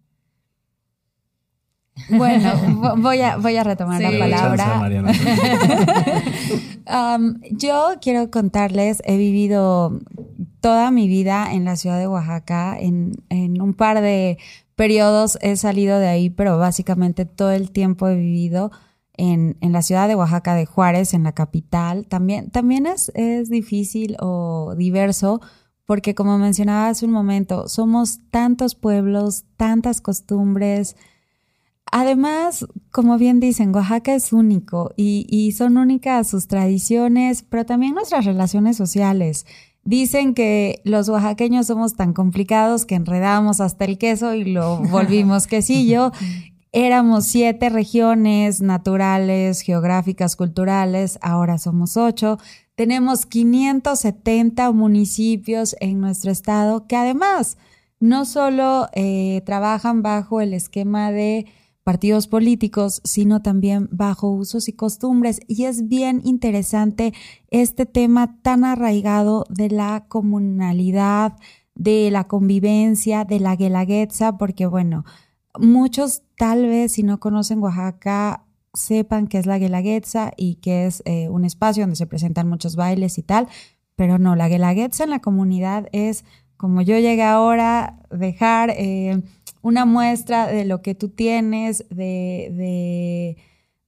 Bueno, 2.10 2.96
voy 2.98 3.20
a, 3.22 3.36
voy 3.36 3.56
a 3.56 3.64
retomar 3.64 4.00
la 4.00 4.18
palabra. 4.18 4.90
Um, 6.88 7.40
yo 7.50 7.94
quiero 8.00 8.30
contarles, 8.30 9.02
he 9.04 9.16
vivido 9.16 9.98
toda 10.66 10.90
mi 10.90 11.06
vida 11.06 11.52
en 11.52 11.64
la 11.64 11.76
ciudad 11.76 11.96
de 11.96 12.08
Oaxaca, 12.08 12.76
en, 12.76 13.12
en 13.28 13.62
un 13.62 13.72
par 13.72 14.00
de 14.00 14.36
periodos 14.74 15.38
he 15.40 15.54
salido 15.54 16.00
de 16.00 16.08
ahí, 16.08 16.28
pero 16.28 16.58
básicamente 16.58 17.24
todo 17.24 17.52
el 17.52 17.70
tiempo 17.70 18.08
he 18.08 18.16
vivido 18.16 18.72
en, 19.16 19.56
en, 19.60 19.70
la 19.70 19.82
ciudad 19.82 20.08
de 20.08 20.16
Oaxaca 20.16 20.56
de 20.56 20.66
Juárez, 20.66 21.14
en 21.14 21.22
la 21.22 21.30
capital. 21.30 22.08
También, 22.08 22.50
también 22.50 22.86
es, 22.86 23.12
es 23.14 23.48
difícil 23.48 24.16
o 24.18 24.74
diverso 24.76 25.40
porque 25.84 26.16
como 26.16 26.36
mencionaba 26.36 26.88
hace 26.88 27.06
un 27.06 27.12
momento, 27.12 27.68
somos 27.68 28.18
tantos 28.32 28.74
pueblos, 28.74 29.44
tantas 29.56 30.00
costumbres. 30.00 30.96
Además, 31.92 32.66
como 32.90 33.18
bien 33.18 33.38
dicen, 33.38 33.72
Oaxaca 33.72 34.16
es 34.16 34.32
único 34.32 34.92
y, 34.96 35.28
y 35.30 35.52
son 35.52 35.76
únicas 35.76 36.26
sus 36.26 36.48
tradiciones, 36.48 37.44
pero 37.44 37.64
también 37.64 37.94
nuestras 37.94 38.24
relaciones 38.24 38.76
sociales. 38.76 39.46
Dicen 39.86 40.34
que 40.34 40.80
los 40.82 41.08
oaxaqueños 41.08 41.68
somos 41.68 41.94
tan 41.94 42.12
complicados 42.12 42.84
que 42.86 42.96
enredamos 42.96 43.60
hasta 43.60 43.84
el 43.84 43.98
queso 43.98 44.34
y 44.34 44.44
lo 44.44 44.78
volvimos 44.90 45.46
quesillo. 45.46 46.10
Éramos 46.72 47.26
siete 47.26 47.70
regiones 47.70 48.60
naturales, 48.60 49.60
geográficas, 49.60 50.34
culturales, 50.34 51.20
ahora 51.22 51.56
somos 51.56 51.96
ocho. 51.96 52.38
Tenemos 52.74 53.26
570 53.26 54.72
municipios 54.72 55.76
en 55.80 56.00
nuestro 56.00 56.32
estado 56.32 56.86
que 56.88 56.96
además 56.96 57.56
no 58.00 58.24
solo 58.24 58.88
eh, 58.92 59.40
trabajan 59.46 60.02
bajo 60.02 60.40
el 60.40 60.52
esquema 60.52 61.12
de 61.12 61.46
partidos 61.86 62.26
políticos, 62.26 63.00
sino 63.04 63.42
también 63.42 63.88
bajo 63.92 64.28
usos 64.28 64.66
y 64.66 64.72
costumbres. 64.72 65.38
Y 65.46 65.66
es 65.66 65.86
bien 65.86 66.20
interesante 66.24 67.14
este 67.52 67.86
tema 67.86 68.40
tan 68.42 68.64
arraigado 68.64 69.44
de 69.50 69.70
la 69.70 70.06
comunalidad, 70.08 71.36
de 71.76 72.10
la 72.10 72.24
convivencia, 72.24 73.24
de 73.24 73.38
la 73.38 73.54
guelaguetza, 73.54 74.36
porque 74.36 74.66
bueno, 74.66 75.04
muchos 75.60 76.24
tal 76.36 76.66
vez 76.66 76.90
si 76.90 77.04
no 77.04 77.20
conocen 77.20 77.60
Oaxaca 77.60 78.42
sepan 78.74 79.28
que 79.28 79.38
es 79.38 79.46
la 79.46 79.58
guelaguetza 79.58 80.32
y 80.36 80.56
que 80.56 80.86
es 80.86 81.04
eh, 81.04 81.28
un 81.28 81.44
espacio 81.44 81.84
donde 81.84 81.94
se 81.94 82.08
presentan 82.08 82.48
muchos 82.48 82.74
bailes 82.74 83.16
y 83.16 83.22
tal, 83.22 83.46
pero 83.94 84.18
no, 84.18 84.34
la 84.34 84.48
guelaguetza 84.48 85.04
en 85.04 85.10
la 85.10 85.20
comunidad 85.20 85.86
es 85.92 86.24
como 86.56 86.82
yo 86.82 86.98
llegué 86.98 87.22
ahora, 87.22 88.00
dejar 88.10 88.70
eh, 88.70 89.22
una 89.66 89.84
muestra 89.84 90.46
de 90.46 90.64
lo 90.64 90.80
que 90.80 90.94
tú 90.94 91.08
tienes, 91.08 91.84
de, 91.90 93.36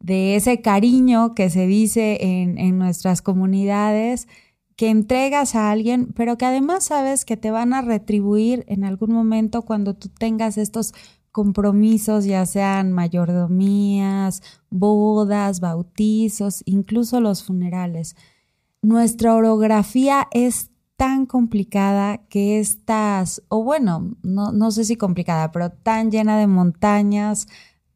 de, 0.00 0.35
ese 0.35 0.61
cariño 0.61 1.37
que 1.37 1.50
se 1.50 1.68
dice 1.68 2.18
en, 2.20 2.58
en 2.58 2.78
nuestras 2.78 3.23
comunidades, 3.23 4.26
que 4.75 4.90
entregas 4.90 5.54
a 5.54 5.70
alguien, 5.70 6.12
pero 6.16 6.37
que 6.37 6.47
además 6.47 6.87
sabes 6.87 7.25
que 7.25 7.37
te 7.37 7.52
van 7.52 7.75
a 7.75 7.82
retribuir 7.82 8.64
en 8.66 8.82
algún 8.82 9.12
momento 9.12 9.62
cuando 9.62 9.94
tú 9.94 10.08
tengas 10.08 10.58
estos 10.58 10.94
compromisos, 11.30 12.25
ya 12.25 12.44
sean 12.44 12.90
mayordomías, 12.92 14.42
bodas, 14.70 15.61
bautizos, 15.61 16.62
incluso 16.64 17.20
los 17.20 17.44
funerales. 17.44 18.16
Nuestra 18.82 19.37
orografía 19.37 20.26
es 20.32 20.73
tan 20.99 21.26
complicada 21.26 22.26
que 22.28 22.59
estas, 22.59 23.45
o 23.47 23.62
bueno, 23.62 24.17
no, 24.25 24.50
no 24.50 24.73
sé 24.73 24.85
si 24.85 24.97
complicada, 24.97 25.52
pero 25.52 25.71
tan 25.71 26.11
llena 26.11 26.37
de 26.37 26.49
montañas, 26.49 27.47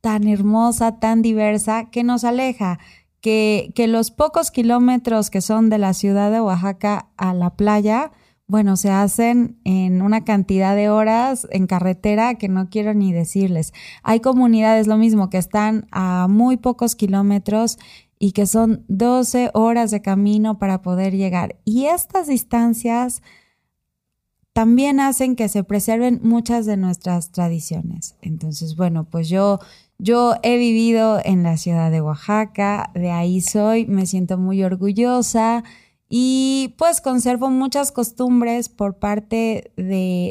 tan 0.00 0.28
hermosa, 0.28 1.00
tan 1.00 1.21
diversa, 1.21 1.90
que 1.90 2.04
nos 2.04 2.23
aleja, 2.23 2.78
que, 3.21 3.73
que 3.75 3.88
los 3.88 4.12
pocos 4.12 4.52
kilómetros 4.52 5.30
que 5.30 5.40
son 5.40 5.68
de 5.68 5.78
la 5.78 5.94
ciudad 5.94 6.30
de 6.30 6.40
Oaxaca 6.40 7.09
a 7.16 7.35
la 7.35 7.56
playa, 7.56 8.12
bueno, 8.47 8.76
se 8.76 8.90
hacen 8.90 9.59
en 9.64 10.00
una 10.00 10.23
cantidad 10.23 10.76
de 10.76 10.88
horas 10.88 11.49
en 11.50 11.66
carretera 11.66 12.37
que 12.37 12.49
no 12.49 12.68
quiero 12.68 12.94
ni 12.94 13.12
decirles. 13.12 13.73
Hay 14.04 14.21
comunidades, 14.21 14.87
lo 14.87 14.97
mismo, 14.97 15.28
que 15.28 15.38
están 15.38 15.88
a 15.90 16.28
muy 16.30 16.56
pocos 16.56 16.94
kilómetros 16.94 17.78
y 18.23 18.31
que 18.31 18.47
son 18.47 18.85
12 18.87 19.50
horas 19.52 19.91
de 19.91 20.00
camino 20.00 20.57
para 20.57 20.81
poder 20.81 21.12
llegar. 21.12 21.57
Y 21.64 21.87
estas 21.87 22.29
distancias 22.29 23.21
también 24.52 25.00
hacen 25.00 25.35
que 25.35 25.49
se 25.49 25.64
preserven 25.64 26.21
muchas 26.23 26.64
de 26.64 26.76
nuestras 26.76 27.33
tradiciones. 27.33 28.14
Entonces, 28.23 28.76
bueno, 28.76 29.09
pues 29.11 29.29
yo, 29.29 29.59
yo 29.99 30.37
he 30.45 30.57
vivido 30.57 31.19
en 31.25 31.43
la 31.43 31.57
ciudad 31.57 31.91
de 31.91 32.00
Oaxaca, 32.00 32.93
de 32.95 33.11
ahí 33.11 33.41
soy, 33.41 33.87
me 33.87 34.07
siento 34.07 34.38
muy 34.38 34.62
orgullosa 34.62 35.64
y 36.09 36.76
pues 36.79 37.00
conservo 37.00 37.50
muchas 37.50 37.91
costumbres 37.91 38.69
por 38.69 39.00
parte 39.00 39.73
de, 39.76 39.83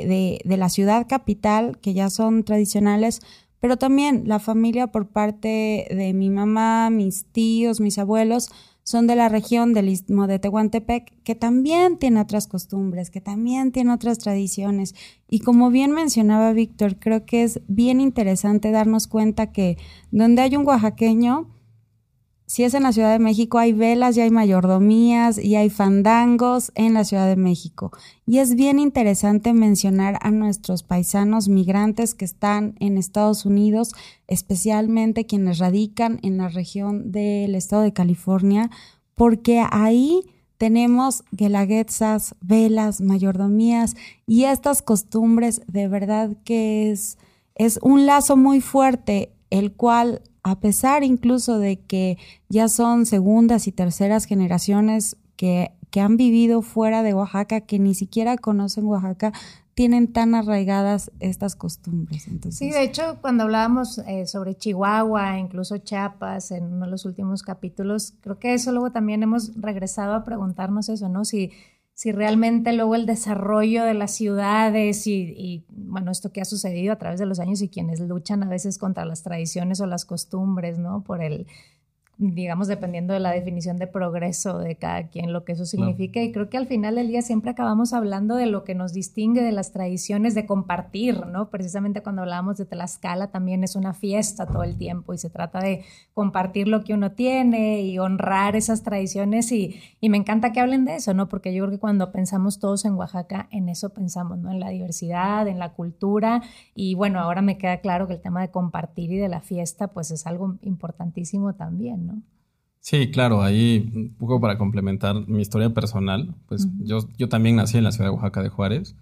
de, 0.08 0.42
de 0.46 0.58
la 0.58 0.70
ciudad 0.70 1.08
capital 1.10 1.78
que 1.80 1.94
ya 1.94 2.10
son 2.10 2.46
tradicionales, 2.46 3.22
pero 3.62 3.77
también 3.77 4.24
la 4.25 4.39
familia 4.39 4.88
por 4.88 5.08
parte 5.08 5.88
de 5.89 6.13
mi 6.13 6.30
mamá, 6.30 6.89
mis 6.89 7.25
tíos, 7.25 7.80
mis 7.80 7.98
abuelos, 7.98 8.50
son 8.84 9.06
de 9.06 9.15
la 9.15 9.30
región 9.30 9.74
del 9.74 9.89
Istmo 9.89 10.25
de 10.25 10.39
Tehuantepec, 10.39 11.13
que 11.24 11.36
también 11.36 11.98
tiene 11.98 12.20
otras 12.20 12.48
costumbres, 12.48 13.12
que 13.12 13.22
también 13.22 13.72
tiene 13.72 13.94
otras 13.94 14.18
tradiciones. 14.18 14.96
Y 15.30 15.39
como 15.39 15.70
bien 15.70 15.91
mencionaba 15.91 16.51
Víctor, 16.51 16.98
creo 16.98 17.24
que 17.25 17.44
es 17.44 17.62
bien 17.68 18.01
interesante 18.01 18.72
darnos 18.72 19.08
cuenta 19.08 19.51
que 19.51 19.77
donde 20.10 20.41
hay 20.41 20.56
un 20.56 20.65
oaxaqueño, 20.65 21.48
si 22.51 22.65
es 22.65 22.74
en 22.74 22.84
la 22.84 22.91
Ciudad 22.91 23.13
de 23.13 23.24
México, 23.24 23.60
hay 23.60 23.72
velas 23.72 24.17
y 24.17 24.20
hay 24.20 24.29
mayordomías 24.29 25.38
y 25.38 25.55
hay 25.55 25.70
fandangos 25.70 26.74
en 26.75 26.93
la 26.93 27.05
Ciudad 27.05 27.25
de 27.25 27.38
México. 27.38 27.93
Y 28.25 28.39
es 28.39 28.55
bien 28.55 28.77
interesante 28.77 29.53
mencionar 29.53 30.20
a 30.20 30.31
nuestros 30.31 30.84
paisanos 30.84 31.48
migrantes 31.48 32.13
que 32.13 32.25
están 32.25 32.75
en 32.81 32.98
Estados 32.98 33.46
Unidos, 33.46 33.93
especialmente 34.27 35.25
quienes 35.25 35.60
radican 35.60 36.20
en 36.24 36.39
la 36.39 36.50
región 36.50 37.13
del 37.13 37.55
estado 37.55 37.84
de 37.84 37.93
California, 37.93 38.70
porque 39.15 39.63
ahí 39.72 40.20
tenemos 40.58 41.24
guelaguetzas, 41.31 42.36
velas, 42.41 43.00
mayordomías 43.00 43.96
y 44.27 44.43
estas 44.43 44.81
costumbres 44.81 45.62
de 45.67 45.88
verdad 45.88 46.36
que 46.43 46.91
es, 46.91 47.17
es 47.55 47.79
un 47.81 48.05
lazo 48.05 48.36
muy 48.36 48.60
fuerte, 48.60 49.31
el 49.51 49.74
cual 49.74 50.24
a 50.43 50.60
pesar 50.60 51.03
incluso 51.03 51.60
de 51.60 51.79
que 51.79 52.17
ya 52.50 52.67
son 52.67 53.05
segundas 53.05 53.67
y 53.67 53.72
terceras 53.72 54.25
generaciones 54.25 55.17
que, 55.36 55.72
que 55.91 56.01
han 56.01 56.17
vivido 56.17 56.63
fuera 56.63 57.03
de 57.03 57.13
Oaxaca, 57.13 57.62
que 57.62 57.77
ni 57.77 57.93
siquiera 57.93 58.38
conocen 58.38 58.86
Oaxaca, 58.86 59.34
tienen 59.74 60.12
tan 60.12 60.36
arraigadas 60.36 61.12
estas 61.20 61.55
costumbres. 61.55 62.27
Entonces, 62.27 62.60
sí, 62.60 62.72
de 62.72 62.84
hecho, 62.84 63.17
cuando 63.22 63.43
hablábamos 63.43 64.00
eh, 64.00 64.27
sobre 64.27 64.55
Chihuahua, 64.55 65.38
incluso 65.39 65.77
Chiapas, 65.77 66.51
en 66.51 66.65
uno 66.65 66.86
de 66.86 66.91
los 66.91 67.05
últimos 67.05 67.41
capítulos, 67.43 68.13
creo 68.22 68.38
que 68.38 68.53
eso 68.53 68.72
luego 68.72 68.91
también 68.91 69.24
hemos 69.24 69.55
regresado 69.55 70.13
a 70.13 70.24
preguntarnos 70.24 70.89
eso, 70.89 71.08
¿no? 71.08 71.24
Si 71.24 71.51
si 71.94 72.12
realmente 72.12 72.74
luego 72.74 72.96
el 72.96 73.06
desarrollo 73.06 73.84
de 73.84 73.94
las 73.94 74.12
ciudades 74.12 75.06
y, 75.08 75.66
bueno, 75.70 76.12
esto 76.12 76.32
que 76.32 76.42
ha 76.42 76.46
sucedido 76.46 76.94
a 76.94 76.98
través 76.98 77.20
de 77.20 77.26
los 77.26 77.40
años 77.40 77.62
y 77.62 77.70
quienes 77.70 78.00
luchan 78.00 78.44
a 78.44 78.48
veces 78.48 78.78
contra 78.78 79.06
las 79.06 79.24
tradiciones 79.24 79.82
o 79.82 79.86
las 79.86 80.06
costumbres, 80.06 80.80
¿no? 80.80 81.04
Por 81.04 81.22
el 81.22 81.48
digamos, 82.22 82.68
dependiendo 82.68 83.13
de 83.13 83.20
la 83.20 83.32
definición 83.32 83.78
de 83.78 83.88
progreso 83.88 84.60
de 84.60 84.75
cada 84.75 85.08
quien, 85.08 85.34
lo 85.34 85.44
que 85.44 85.54
eso 85.54 85.66
significa. 85.66 86.22
Y 86.22 86.32
creo 86.32 86.50
que 86.50 86.58
al 86.58 86.68
final 86.68 86.96
del 86.96 87.08
día 87.08 87.24
siempre 87.24 87.50
acabamos 87.50 87.94
hablando 87.94 88.36
de 88.36 88.46
lo 88.46 88.63
que 88.63 88.75
nos 88.75 88.94
distingue 88.94 89.42
de 89.42 89.51
las 89.51 89.72
tradiciones 89.72 90.36
de 90.36 90.46
compartir, 90.46 91.25
¿no? 91.25 91.50
Precisamente 91.50 92.04
cuando 92.04 92.22
hablábamos 92.22 92.58
de 92.58 92.66
Tlaxcala 92.66 93.32
también 93.32 93.63
es 93.63 93.75
una 93.75 93.96
fiesta 93.96 94.46
todo 94.46 94.62
el 94.63 94.78
tiempo 94.78 95.16
y 95.16 95.18
se 95.18 95.32
trata 95.32 95.60
de 95.60 95.84
compartir 96.13 96.68
lo 96.68 96.84
que 96.84 96.94
uno 96.94 97.13
tiene 97.13 97.82
y 97.82 97.98
honrar 97.98 98.56
esas 98.56 98.84
tradiciones 98.84 99.51
y, 99.51 99.82
y 100.00 100.10
me 100.10 100.18
encanta 100.18 100.51
que 100.51 100.60
hablen 100.60 100.86
de 100.86 100.98
eso, 100.98 101.16
¿no? 101.16 101.28
Porque 101.28 101.51
yo 101.56 101.63
creo 101.63 101.72
que 101.72 101.80
cuando 101.80 102.12
pensamos 102.12 102.60
todos 102.60 102.86
en 102.86 102.94
Oaxaca, 102.94 103.48
en 103.50 103.68
eso 103.68 103.90
pensamos, 103.90 104.38
¿no? 104.38 104.51
En 104.51 104.60
la 104.60 104.70
diversidad, 104.70 105.48
en 105.48 105.58
la 105.58 105.74
cultura 105.74 106.44
y 106.75 106.94
bueno, 106.94 107.20
ahora 107.20 107.42
me 107.42 107.58
queda 107.58 107.78
claro 107.78 108.08
que 108.08 108.13
el 108.13 108.22
tema 108.22 108.42
de 108.42 108.51
compartir 108.51 109.12
y 109.12 109.18
de 109.18 109.28
la 109.28 109.42
fiesta 109.42 109.88
pues 109.88 110.12
es 110.12 110.28
algo 110.28 110.58
importantísimo 110.62 111.54
también, 111.54 112.06
¿no? 112.06 112.11
Sí, 112.82 113.12
claro, 113.12 113.44
ahí 113.44 113.91
un 113.94 114.15
poco 114.15 114.41
para 114.41 114.58
complementar 114.58 115.27
mi 115.27 115.41
historia 115.41 115.70
personal, 115.70 116.34
pues 116.48 116.68
yo, 116.80 117.08
yo 117.18 117.30
también 117.30 117.56
nací 117.56 117.77
en 117.77 117.84
la 117.84 117.91
ciudad 117.91 118.10
de 118.10 118.15
Oaxaca 118.15 118.41
de 118.41 118.50
Juárez. 118.50 118.96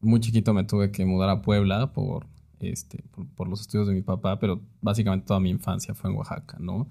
Muy 0.00 0.20
chiquito 0.20 0.54
me 0.54 0.62
tuve 0.64 0.92
que 0.92 1.04
mudar 1.04 1.30
a 1.30 1.42
Puebla 1.42 1.92
por, 1.92 2.26
este, 2.60 3.02
por, 3.34 3.48
los 3.48 3.60
estudios 3.60 3.88
de 3.88 3.94
mi 3.94 4.02
papá, 4.02 4.38
pero 4.38 4.60
básicamente 4.80 5.26
toda 5.26 5.40
mi 5.40 5.50
infancia 5.50 5.94
fue 5.94 6.10
en 6.10 6.16
Oaxaca, 6.16 6.58
¿no? 6.60 6.88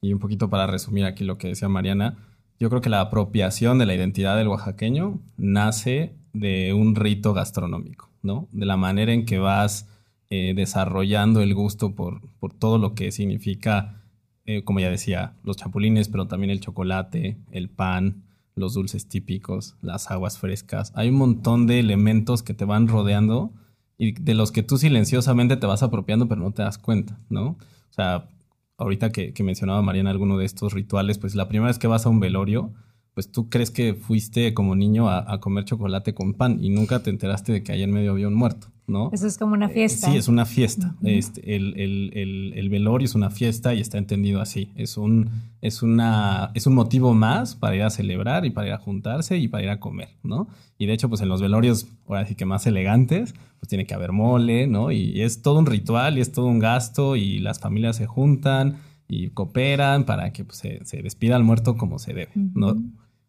Y 0.00 0.14
un 0.14 0.18
poquito 0.18 0.48
para 0.48 0.66
resumir 0.66 1.04
aquí 1.04 1.24
lo 1.24 1.36
que 1.36 1.48
decía 1.48 1.68
Mariana, 1.68 2.16
yo 2.58 2.70
creo 2.70 2.80
que 2.80 2.90
la 2.90 3.00
apropiación 3.00 3.78
de 3.78 3.86
la 3.86 3.94
identidad 3.94 4.36
del 4.36 4.48
oaxaqueño 4.48 5.20
nace 5.36 6.16
de 6.32 6.72
un 6.72 6.94
rito 6.94 7.34
gastronómico, 7.34 8.08
¿no? 8.22 8.48
De 8.52 8.66
la 8.66 8.76
manera 8.76 9.12
en 9.12 9.26
que 9.26 9.38
vas 9.38 9.88
eh, 10.30 10.54
desarrollando 10.54 11.42
el 11.42 11.54
gusto 11.54 11.94
por, 11.94 12.20
por 12.38 12.54
todo 12.54 12.78
lo 12.78 12.94
que 12.94 13.12
significa 13.12 14.01
eh, 14.44 14.64
como 14.64 14.80
ya 14.80 14.90
decía, 14.90 15.34
los 15.44 15.56
chapulines, 15.56 16.08
pero 16.08 16.26
también 16.26 16.50
el 16.50 16.60
chocolate, 16.60 17.38
el 17.50 17.68
pan, 17.68 18.24
los 18.54 18.74
dulces 18.74 19.08
típicos, 19.08 19.76
las 19.80 20.10
aguas 20.10 20.38
frescas. 20.38 20.92
Hay 20.94 21.08
un 21.08 21.16
montón 21.16 21.66
de 21.66 21.78
elementos 21.78 22.42
que 22.42 22.54
te 22.54 22.64
van 22.64 22.88
rodeando 22.88 23.52
y 23.98 24.12
de 24.12 24.34
los 24.34 24.52
que 24.52 24.62
tú 24.62 24.78
silenciosamente 24.78 25.56
te 25.56 25.66
vas 25.66 25.82
apropiando, 25.82 26.28
pero 26.28 26.40
no 26.40 26.50
te 26.52 26.62
das 26.62 26.78
cuenta, 26.78 27.18
¿no? 27.30 27.50
O 27.50 27.94
sea, 27.94 28.28
ahorita 28.78 29.10
que, 29.10 29.32
mencionaba 29.42 29.82
Mariana 29.82 30.10
alguno 30.10 30.38
de 30.38 30.44
estos 30.44 30.72
rituales, 30.72 31.18
pues 31.18 31.34
la 31.34 31.48
primera 31.48 31.68
vez 31.68 31.78
que 31.78 31.86
vas 31.86 32.06
a 32.06 32.08
un 32.08 32.20
velorio, 32.20 32.72
pues 33.14 33.30
tú 33.30 33.48
crees 33.48 33.70
que 33.70 33.94
fuiste 33.94 34.54
como 34.54 34.74
niño 34.74 35.08
a, 35.08 35.32
a 35.32 35.40
comer 35.40 35.64
chocolate 35.64 36.14
con 36.14 36.34
pan 36.34 36.58
y 36.62 36.70
nunca 36.70 37.02
te 37.02 37.10
enteraste 37.10 37.52
de 37.52 37.62
que 37.62 37.72
ahí 37.72 37.82
en 37.82 37.92
medio 37.92 38.12
había 38.12 38.28
un 38.28 38.34
muerto. 38.34 38.72
Eso 39.12 39.26
es 39.26 39.38
como 39.38 39.54
una 39.54 39.68
fiesta. 39.68 40.10
sí, 40.10 40.16
es 40.16 40.28
una 40.28 40.44
fiesta. 40.44 40.94
este, 41.02 41.56
el, 41.56 41.78
el, 41.78 42.52
el, 42.54 42.68
velorio 42.68 43.06
es 43.06 43.14
una 43.14 43.30
fiesta 43.30 43.74
y 43.74 43.80
está 43.80 43.96
entendido 43.96 44.40
así. 44.40 44.70
Es 44.76 44.96
un, 44.96 45.30
es, 45.60 45.82
una, 45.82 46.50
es 46.54 46.66
un 46.66 46.74
motivo 46.74 47.14
más 47.14 47.54
para 47.54 47.76
ir 47.76 47.82
a 47.82 47.90
celebrar 47.90 48.44
y 48.44 48.50
para 48.50 48.66
ir 48.68 48.72
a 48.74 48.78
juntarse 48.78 49.38
y 49.38 49.48
para 49.48 49.62
ir 49.62 49.70
a 49.70 49.80
comer, 49.80 50.10
¿no? 50.22 50.48
Y 50.78 50.86
de 50.86 50.94
hecho, 50.94 51.08
pues 51.08 51.20
en 51.20 51.28
los 51.28 51.40
velorios, 51.40 51.86
ahora 52.06 52.26
sí 52.26 52.34
que 52.34 52.44
más 52.44 52.66
elegantes, 52.66 53.34
pues 53.60 53.68
tiene 53.68 53.86
que 53.86 53.94
haber 53.94 54.12
mole, 54.12 54.66
¿no? 54.66 54.90
Y, 54.90 55.22
es 55.22 55.42
todo 55.42 55.58
un 55.58 55.66
ritual 55.66 56.18
y 56.18 56.20
es 56.20 56.32
todo 56.32 56.46
un 56.46 56.58
gasto 56.58 57.16
y 57.16 57.38
las 57.38 57.60
familias 57.60 57.96
se 57.96 58.06
juntan 58.06 58.78
y 59.08 59.30
cooperan 59.30 60.04
para 60.04 60.32
que 60.32 60.44
pues, 60.44 60.58
se, 60.58 60.84
se, 60.84 61.02
despida 61.02 61.36
al 61.36 61.44
muerto 61.44 61.76
como 61.76 61.98
se 61.98 62.12
debe, 62.12 62.32
¿no? 62.34 62.76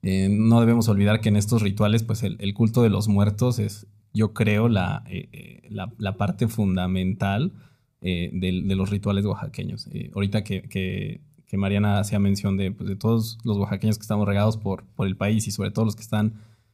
Eh, 0.04 0.28
no 0.30 0.60
debemos 0.60 0.90
olvidar 0.90 1.22
que 1.22 1.30
en 1.30 1.38
estos 1.38 1.62
rituales, 1.62 2.04
pues 2.04 2.24
el, 2.24 2.54
culto 2.54 2.84
de 2.84 2.90
los 2.90 3.08
muertos 3.08 3.58
es, 3.58 3.88
yo 4.14 4.34
creo, 4.34 4.68
la, 4.68 5.04
eh, 5.08 5.30
eh, 5.32 5.62
la, 5.70 6.18
parte 6.18 6.48
fundamental 6.48 7.54
de, 8.02 8.64
los 8.76 8.90
rituales 8.90 9.26
oaxaqueños. 9.26 9.90
ahorita 10.14 10.44
que, 10.44 10.64
que, 10.64 11.22
Mariana 11.56 12.00
hacía 12.00 12.18
mención 12.18 12.58
de, 12.58 12.72
pues, 12.72 12.90
de, 12.90 12.96
todos 12.96 13.38
los 13.44 13.58
oaxaqueños 13.58 13.98
que 13.98 14.02
estamos 14.02 14.28
regados 14.28 14.58
por, 14.58 14.86
por 14.96 15.06
el 15.08 15.16
país 15.16 15.48
y 15.48 15.52
sobre 15.52 15.70
todo 15.70 15.86
los 15.86 15.96
que 15.96 16.02
están 16.02 16.34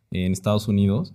en 0.09 0.31
Estados 0.31 0.69
Unidos, 0.69 1.13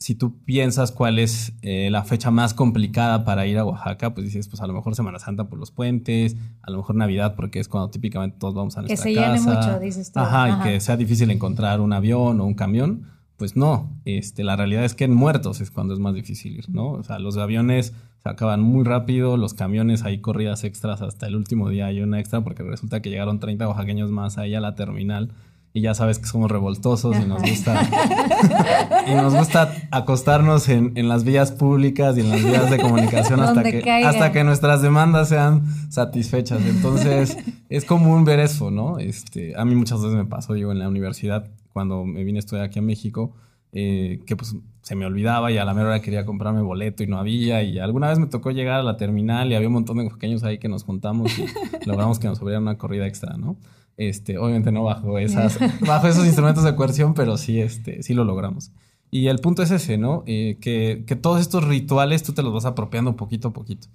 si 0.00 0.14
tú 0.14 0.42
piensas 0.44 0.92
cuál 0.92 1.18
es 1.18 1.52
la 1.62 2.02
fecha 2.04 2.30
más 2.30 2.54
complicada 2.54 3.24
para 3.26 3.46
ir 3.46 3.58
a 3.58 3.66
Oaxaca, 3.66 4.14
pues 4.14 4.24
dices, 4.24 4.48
pues 4.48 4.62
a 4.62 4.66
lo 4.66 4.72
mejor 4.72 4.94
Semana 4.96 5.18
Santa 5.18 5.44
por 5.44 5.58
los 5.58 5.70
puentes, 5.70 6.36
a 6.62 6.70
lo 6.70 6.78
mejor 6.78 6.96
Navidad 6.96 7.34
porque 7.36 7.60
es 7.60 7.68
cuando 7.68 7.90
típicamente 7.90 8.38
todos 8.40 8.54
vamos 8.54 8.78
a 8.78 8.80
nuestra 8.80 8.96
casa. 8.96 9.08
Que 9.08 9.14
se 9.14 9.20
llene 9.20 9.40
mucho, 9.40 9.78
dices 9.78 10.10
tú. 10.10 10.18
Ajá, 10.18 10.48
y 10.48 10.62
que 10.62 10.80
sea 10.80 10.96
difícil 10.96 11.30
encontrar 11.30 11.82
un 11.82 11.92
avión 11.92 12.40
o 12.40 12.46
un 12.46 12.54
camión 12.54 13.10
Pues 13.36 13.56
no, 13.56 13.90
este, 14.06 14.42
la 14.42 14.56
realidad 14.56 14.84
es 14.84 14.94
que 14.94 15.04
en 15.04 15.14
muertos 15.14 15.60
es 15.60 15.70
cuando 15.70 15.92
es 15.92 16.00
más 16.00 16.14
difícil 16.14 16.56
ir, 16.56 16.70
¿no? 16.70 16.92
O 16.92 17.02
sea, 17.02 17.18
los 17.18 17.36
aviones 17.36 17.92
se 18.22 18.28
acaban 18.28 18.62
muy 18.62 18.84
rápido, 18.84 19.36
los 19.36 19.52
camiones 19.52 20.02
hay 20.02 20.20
corridas 20.20 20.64
extras 20.64 21.02
hasta 21.02 21.26
el 21.26 21.36
último 21.36 21.68
día 21.68 21.86
hay 21.86 22.00
una 22.00 22.20
extra 22.20 22.42
porque 22.42 22.62
resulta 22.62 23.02
que 23.02 23.10
llegaron 23.10 23.38
30 23.38 23.68
oaxaqueños 23.68 24.10
más 24.10 24.38
ahí 24.38 24.54
a 24.54 24.60
la 24.60 24.74
terminal 24.74 25.30
y 25.72 25.82
ya 25.82 25.94
sabes 25.94 26.18
que 26.18 26.26
somos 26.26 26.50
revoltosos 26.50 27.16
y 27.16 27.26
nos 27.26 27.42
gusta 27.42 27.88
y 29.06 29.14
nos 29.14 29.34
gusta 29.34 29.72
acostarnos 29.92 30.68
en, 30.68 30.92
en, 30.96 31.08
las 31.08 31.22
vías 31.22 31.52
públicas 31.52 32.16
y 32.16 32.22
en 32.22 32.30
las 32.30 32.44
vías 32.44 32.70
de 32.70 32.78
comunicación 32.78 33.40
hasta 33.40 33.62
que, 33.62 34.04
hasta 34.04 34.32
que 34.32 34.42
nuestras 34.42 34.82
demandas 34.82 35.28
sean 35.28 35.62
satisfechas. 35.90 36.60
Entonces, 36.66 37.36
es 37.68 37.84
común 37.84 38.24
ver 38.24 38.40
eso, 38.40 38.70
¿no? 38.70 38.98
Este, 38.98 39.56
a 39.56 39.64
mí 39.64 39.76
muchas 39.76 40.02
veces 40.02 40.16
me 40.16 40.24
pasó, 40.24 40.56
yo 40.56 40.72
en 40.72 40.80
la 40.80 40.88
universidad, 40.88 41.48
cuando 41.72 42.04
me 42.04 42.24
vine 42.24 42.38
a 42.38 42.40
estudiar 42.40 42.64
aquí 42.64 42.80
a 42.80 42.82
México, 42.82 43.32
eh, 43.72 44.20
que 44.26 44.34
pues 44.34 44.56
se 44.82 44.96
me 44.96 45.06
olvidaba 45.06 45.52
y 45.52 45.58
a 45.58 45.64
la 45.64 45.74
mera 45.74 45.88
hora 45.88 46.00
quería 46.02 46.26
comprarme 46.26 46.62
boleto 46.62 47.04
y 47.04 47.06
no 47.06 47.18
había. 47.18 47.62
Y 47.62 47.78
alguna 47.78 48.08
vez 48.08 48.18
me 48.18 48.26
tocó 48.26 48.50
llegar 48.50 48.80
a 48.80 48.82
la 48.82 48.96
terminal 48.96 49.52
y 49.52 49.54
había 49.54 49.68
un 49.68 49.74
montón 49.74 49.98
de 49.98 50.10
pequeños 50.10 50.42
ahí 50.42 50.58
que 50.58 50.68
nos 50.68 50.82
juntamos 50.82 51.38
y 51.38 51.44
logramos 51.86 52.18
que 52.18 52.26
nos 52.26 52.40
abrieran 52.40 52.64
una 52.64 52.76
corrida 52.76 53.06
extra, 53.06 53.36
¿no? 53.36 53.56
Este, 54.00 54.38
obviamente 54.38 54.72
no 54.72 54.82
bajo 54.82 55.18
esas, 55.26 55.58
bajo 55.86 56.08
esos 56.08 56.24
instrumentos 56.24 56.64
de 56.64 56.74
coerción, 56.74 57.12
pero 57.12 57.36
sí, 57.36 57.60
este, 57.60 58.02
sí 58.02 58.14
lo 58.14 58.24
logramos. 58.24 58.72
Y 59.10 59.26
el 59.26 59.40
punto 59.40 59.62
es 59.62 59.70
ese, 59.70 59.98
¿no? 59.98 60.22
Eh, 60.26 60.56
que, 60.58 61.04
que, 61.06 61.16
todos 61.16 61.38
estos 61.38 61.64
rituales 61.64 62.22
tú 62.22 62.32
te 62.32 62.42
los 62.42 62.54
vas 62.54 62.64
apropiando 62.64 63.14
poquito 63.14 63.48
a 63.48 63.52
poquito. 63.52 63.88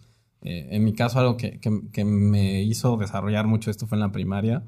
Eh, 0.43 0.67
en 0.69 0.83
mi 0.83 0.93
caso, 0.93 1.17
algo 1.19 1.37
que, 1.37 1.59
que, 1.59 1.81
que, 1.91 2.05
me 2.05 2.61
hizo 2.61 2.97
desarrollar 2.97 3.47
mucho 3.47 3.71
esto 3.71 3.87
fue 3.87 3.95
en 3.95 4.01
la 4.01 4.11
primaria. 4.11 4.61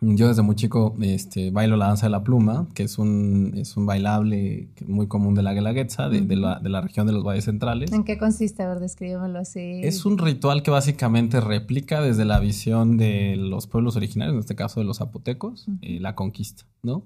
Yo 0.00 0.28
desde 0.28 0.42
muy 0.42 0.54
chico 0.54 0.94
este, 1.00 1.50
bailo 1.50 1.76
la 1.76 1.88
danza 1.88 2.06
de 2.06 2.10
la 2.10 2.22
pluma, 2.22 2.68
que 2.72 2.84
es 2.84 2.98
un, 2.98 3.52
es 3.56 3.76
un 3.76 3.84
bailable 3.84 4.68
muy 4.86 5.08
común 5.08 5.34
de 5.34 5.42
la 5.42 5.52
Guelaguetza, 5.54 6.08
de, 6.08 6.20
de, 6.20 6.36
la, 6.36 6.60
de 6.60 6.68
la 6.68 6.80
región 6.80 7.08
de 7.08 7.12
los 7.12 7.24
valles 7.24 7.46
centrales. 7.46 7.90
¿En 7.90 8.04
qué 8.04 8.16
consiste? 8.16 8.62
A 8.62 8.68
ver, 8.68 8.78
descríbemelo 8.78 9.40
así. 9.40 9.80
Es 9.82 10.06
un 10.06 10.16
ritual 10.18 10.62
que 10.62 10.70
básicamente 10.70 11.40
replica 11.40 12.00
desde 12.00 12.24
la 12.24 12.38
visión 12.38 12.96
de 12.96 13.34
los 13.36 13.66
pueblos 13.66 13.96
originarios, 13.96 14.34
en 14.34 14.40
este 14.40 14.54
caso 14.54 14.78
de 14.78 14.86
los 14.86 14.98
zapotecos, 14.98 15.66
eh, 15.82 15.98
la 15.98 16.14
conquista, 16.14 16.62
¿no? 16.84 17.02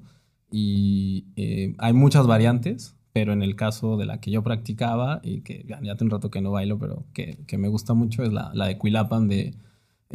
Y 0.51 1.25
eh, 1.37 1.75
hay 1.79 1.95
muchas 1.95 2.27
variantes, 2.27 2.95
pero 3.15 3.33
en 3.33 3.43
el 3.43 3.57
caso 3.57 3.97
de 3.97 4.05
la 4.05 4.21
que 4.21 4.31
yo 4.31 4.43
practicaba, 4.43 5.21
y 5.23 5.41
que 5.41 5.65
ya, 5.67 5.81
ya 5.83 5.95
hace 5.95 6.05
un 6.05 6.11
rato 6.11 6.31
que 6.31 6.43
no 6.43 6.51
bailo, 6.51 6.79
pero 6.79 7.05
que, 7.15 7.39
que 7.47 7.57
me 7.57 7.69
gusta 7.69 7.95
mucho, 7.95 8.23
es 8.23 8.35
la, 8.35 8.51
la 8.53 8.67
de 8.67 8.77
Cuilapan 8.77 9.29
de 9.29 9.55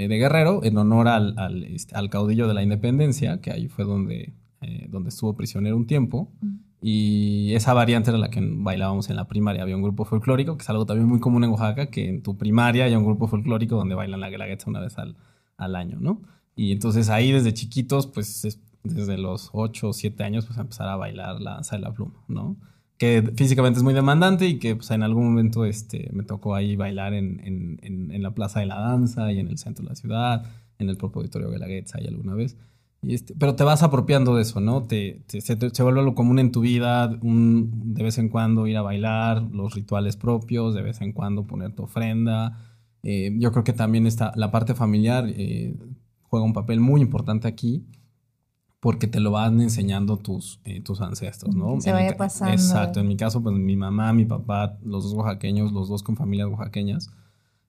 de 0.05 0.17
Guerrero 0.17 0.63
en 0.63 0.77
honor 0.77 1.07
al, 1.07 1.33
al, 1.37 1.63
este, 1.63 1.95
al, 1.95 2.09
caudillo 2.09 2.47
de 2.47 2.53
la 2.53 2.61
independencia, 2.61 3.41
que 3.41 3.51
ahí 3.51 3.67
fue 3.67 3.85
donde, 3.85 4.33
eh, 4.61 4.87
donde 4.89 5.09
estuvo 5.09 5.35
prisionero 5.35 5.75
un 5.77 5.87
tiempo. 5.87 6.31
Y 6.81 7.53
esa 7.53 7.73
variante 7.73 8.11
era 8.11 8.19
la 8.19 8.29
que 8.29 8.39
bailábamos 8.41 9.09
en 9.09 9.15
la 9.15 9.27
primaria. 9.27 9.63
Había 9.63 9.75
un 9.75 9.81
grupo 9.81 10.05
folclórico, 10.05 10.57
que 10.57 10.61
es 10.61 10.69
algo 10.69 10.85
también 10.85 11.07
muy 11.07 11.19
común 11.19 11.43
en 11.43 11.49
Oaxaca, 11.49 11.87
que 11.87 12.07
en 12.07 12.21
tu 12.21 12.37
primaria 12.37 12.85
hay 12.85 12.95
un 12.95 13.03
grupo 13.03 13.27
folclórico 13.27 13.75
donde 13.75 13.95
bailan 13.95 14.19
la 14.19 14.29
guelaguetza 14.29 14.69
una 14.69 14.81
vez 14.81 14.97
al, 14.99 15.15
al 15.57 15.75
año, 15.75 15.97
¿no? 15.99 16.21
Y 16.55 16.71
entonces 16.71 17.09
ahí 17.09 17.31
desde 17.31 17.53
chiquitos, 17.53 18.07
pues 18.07 18.59
desde 18.83 19.17
los 19.17 19.49
8 19.53 19.89
o 19.89 19.93
7 19.93 20.23
años, 20.23 20.45
pues 20.45 20.57
empezar 20.59 20.87
a 20.87 20.95
bailar 20.95 21.41
la 21.41 21.55
danza 21.55 21.75
de 21.75 21.81
la 21.81 21.93
pluma, 21.93 22.13
¿no? 22.27 22.57
Que 22.97 23.31
físicamente 23.35 23.77
es 23.77 23.83
muy 23.83 23.93
demandante 23.93 24.47
y 24.47 24.57
que 24.59 24.75
pues, 24.75 24.89
en 24.91 25.03
algún 25.03 25.25
momento 25.25 25.65
este, 25.65 26.09
me 26.13 26.23
tocó 26.23 26.55
ahí 26.55 26.75
bailar 26.75 27.13
en, 27.13 27.77
la 28.21 28.31
Plaza 28.31 28.59
de 28.59 28.65
la 28.65 28.79
Danza 28.79 29.31
y 29.31 29.39
en 29.39 29.47
el 29.47 29.57
centro 29.57 29.83
de 29.83 29.89
la 29.89 29.95
ciudad, 29.95 30.45
en 30.79 30.89
el 30.89 30.97
propio 30.97 31.21
auditorio 31.21 31.49
de 31.49 31.59
la 31.59 31.67
Guetza 31.67 32.01
y 32.01 32.07
alguna 32.07 32.33
vez. 32.33 32.57
Este, 33.03 33.35
pero 33.35 33.55
te 33.55 33.63
vas 33.63 33.83
apropiando 33.83 34.35
de 34.35 34.41
eso, 34.41 34.59
¿no? 34.59 34.83
Te, 34.83 35.21
se, 35.27 35.83
vuelve 35.83 36.01
lo 36.01 36.15
común 36.15 36.39
en 36.39 36.51
tu 36.51 36.61
vida, 36.61 37.07
de 37.07 38.03
vez 38.03 38.17
en 38.17 38.29
cuando 38.29 38.65
ir 38.65 38.75
a 38.77 38.81
bailar, 38.81 39.43
los 39.43 39.75
rituales 39.75 40.17
propios, 40.17 40.73
de 40.73 40.81
vez 40.81 40.99
en 41.01 41.13
cuando 41.13 41.45
poner 41.45 41.73
tu 41.73 41.83
ofrenda. 41.83 42.57
Eh, 43.03 43.31
yo 43.37 43.51
creo 43.51 43.63
que 43.63 43.73
también 43.73 44.07
está 44.07 44.33
la 44.35 44.49
parte 44.49 44.73
familiar 44.73 45.25
eh, 45.29 45.75
juega 46.23 46.45
un 46.45 46.53
papel 46.53 46.79
muy 46.79 46.99
importante 46.99 47.47
aquí 47.47 47.85
porque 48.79 49.07
te 49.07 49.19
lo 49.19 49.31
van 49.31 49.59
enseñando 49.61 50.17
tus, 50.17 50.59
eh, 50.63 50.81
tus 50.81 51.01
ancestros, 51.01 51.55
¿no? 51.55 51.81
Se 51.81 51.91
vaya 51.91 52.15
pasando. 52.15 52.53
Exacto, 52.53 52.99
en 52.99 53.07
mi 53.07 53.17
caso, 53.17 53.41
pues 53.41 53.55
mi 53.55 53.75
mamá, 53.75 54.13
mi 54.13 54.25
papá, 54.25 54.77
los 54.83 55.03
dos 55.03 55.13
oaxaqueños, 55.13 55.71
los 55.71 55.89
dos 55.89 56.03
con 56.03 56.15
familias 56.15 56.47
oaxaqueñas, 56.49 57.09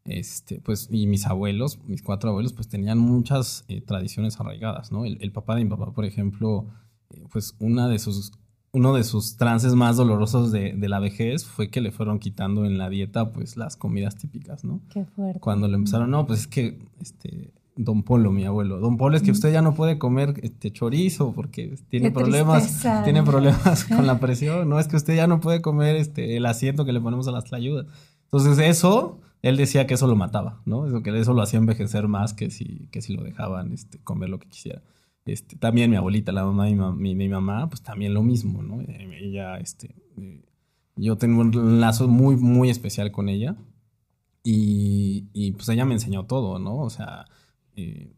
este, 0.05 0.61
pues, 0.61 0.88
y 0.90 1.07
mis 1.07 1.27
abuelos, 1.27 1.79
mis 1.87 2.03
cuatro 2.03 2.31
abuelos, 2.31 2.53
pues 2.53 2.68
tenían 2.68 2.99
muchas 2.99 3.64
eh, 3.68 3.81
tradiciones 3.81 4.38
arraigadas, 4.38 4.92
¿no? 4.92 5.05
El, 5.05 5.18
el, 5.21 5.33
papá 5.33 5.55
de 5.55 5.64
mi 5.64 5.71
papá, 5.71 5.92
por 5.92 6.05
ejemplo, 6.05 6.66
eh, 7.11 7.25
pues 7.31 7.57
una 7.59 7.88
de 7.88 7.99
sus, 7.99 8.33
uno 8.73 8.94
de 8.94 9.05
sus 9.05 9.37
trances 9.37 9.75
más 9.75 9.97
dolorosos 9.97 10.53
de, 10.53 10.75
de, 10.75 10.88
la 10.88 10.99
vejez 10.99 11.44
fue 11.47 11.71
que 11.71 11.81
le 11.81 11.90
fueron 11.90 12.18
quitando 12.18 12.66
en 12.66 12.77
la 12.77 12.90
dieta, 12.90 13.33
pues, 13.33 13.57
las 13.57 13.77
comidas 13.77 14.16
típicas, 14.16 14.62
¿no? 14.62 14.83
Qué 14.90 15.05
fuerte. 15.05 15.40
Cuando 15.40 15.68
le 15.68 15.77
empezaron, 15.77 16.11
no, 16.11 16.27
pues 16.27 16.40
es 16.40 16.47
que, 16.47 16.79
este, 17.01 17.53
Don 17.81 18.03
Polo, 18.03 18.33
mi 18.33 18.45
abuelo. 18.45 18.81
Don 18.81 18.97
Polo 18.97 19.17
es 19.17 19.23
que 19.23 19.31
usted 19.31 19.53
ya 19.53 19.62
no 19.62 19.73
puede 19.73 19.99
comer 19.99 20.35
este 20.43 20.73
chorizo 20.73 21.33
porque 21.33 21.77
tiene 21.88 22.09
Qué 22.09 22.12
problemas, 22.12 22.64
tristeza. 22.64 23.05
tiene 23.05 23.23
problemas 23.23 23.85
con 23.85 24.05
la 24.05 24.19
presión. 24.21 24.69
No 24.69 24.81
es 24.81 24.88
que 24.88 24.97
usted 24.97 25.14
ya 25.14 25.29
no 25.29 25.38
puede 25.38 25.62
comer 25.62 25.95
este 25.95 26.37
el 26.37 26.45
asiento 26.47 26.85
que 26.85 26.93
le 26.93 27.01
ponemos 27.01 27.29
a 27.29 27.31
las 27.31 27.45
tlayudas. 27.45 27.87
Entonces 28.25 28.59
eso, 28.59 29.21
él 29.43 29.57
decía 29.57 29.87
que 29.87 29.95
eso 29.95 30.09
lo 30.09 30.17
mataba, 30.17 30.61
¿no? 30.67 30.88
Eso 30.88 31.05
que 31.05 31.17
eso 31.17 31.35
lo 31.35 31.41
hacía 31.41 31.61
envejecer 31.61 32.09
más 32.09 32.35
que 32.35 32.51
si 32.51 32.88
que 32.91 33.01
si 33.01 33.14
lo 33.14 33.23
dejaban 33.23 33.73
este, 33.73 33.99
comer 34.01 34.29
lo 34.29 34.41
que 34.41 34.49
quisiera. 34.49 34.83
Este, 35.25 35.55
también 35.55 35.88
mi 35.88 35.97
abuelita, 35.97 36.33
la 36.33 36.45
mamá 36.45 36.67
de 36.67 36.75
mi, 36.75 37.14
mi, 37.14 37.29
mamá, 37.29 37.69
pues 37.69 37.83
también 37.83 38.12
lo 38.12 38.25
mismo, 38.25 38.61
¿no? 38.61 38.81
Ella, 38.81 39.59
este, 39.59 39.95
yo 40.97 41.17
tengo 41.17 41.43
un 41.43 41.81
lazo 41.81 42.09
muy, 42.09 42.35
muy 42.37 42.71
especial 42.71 43.12
con 43.12 43.29
ella 43.29 43.55
y, 44.43 45.29
y 45.33 45.53
pues 45.53 45.69
ella 45.69 45.85
me 45.85 45.95
enseñó 45.95 46.25
todo, 46.25 46.59
¿no? 46.59 46.79
O 46.79 46.91
sea, 46.91 47.27
eh, 47.79 48.12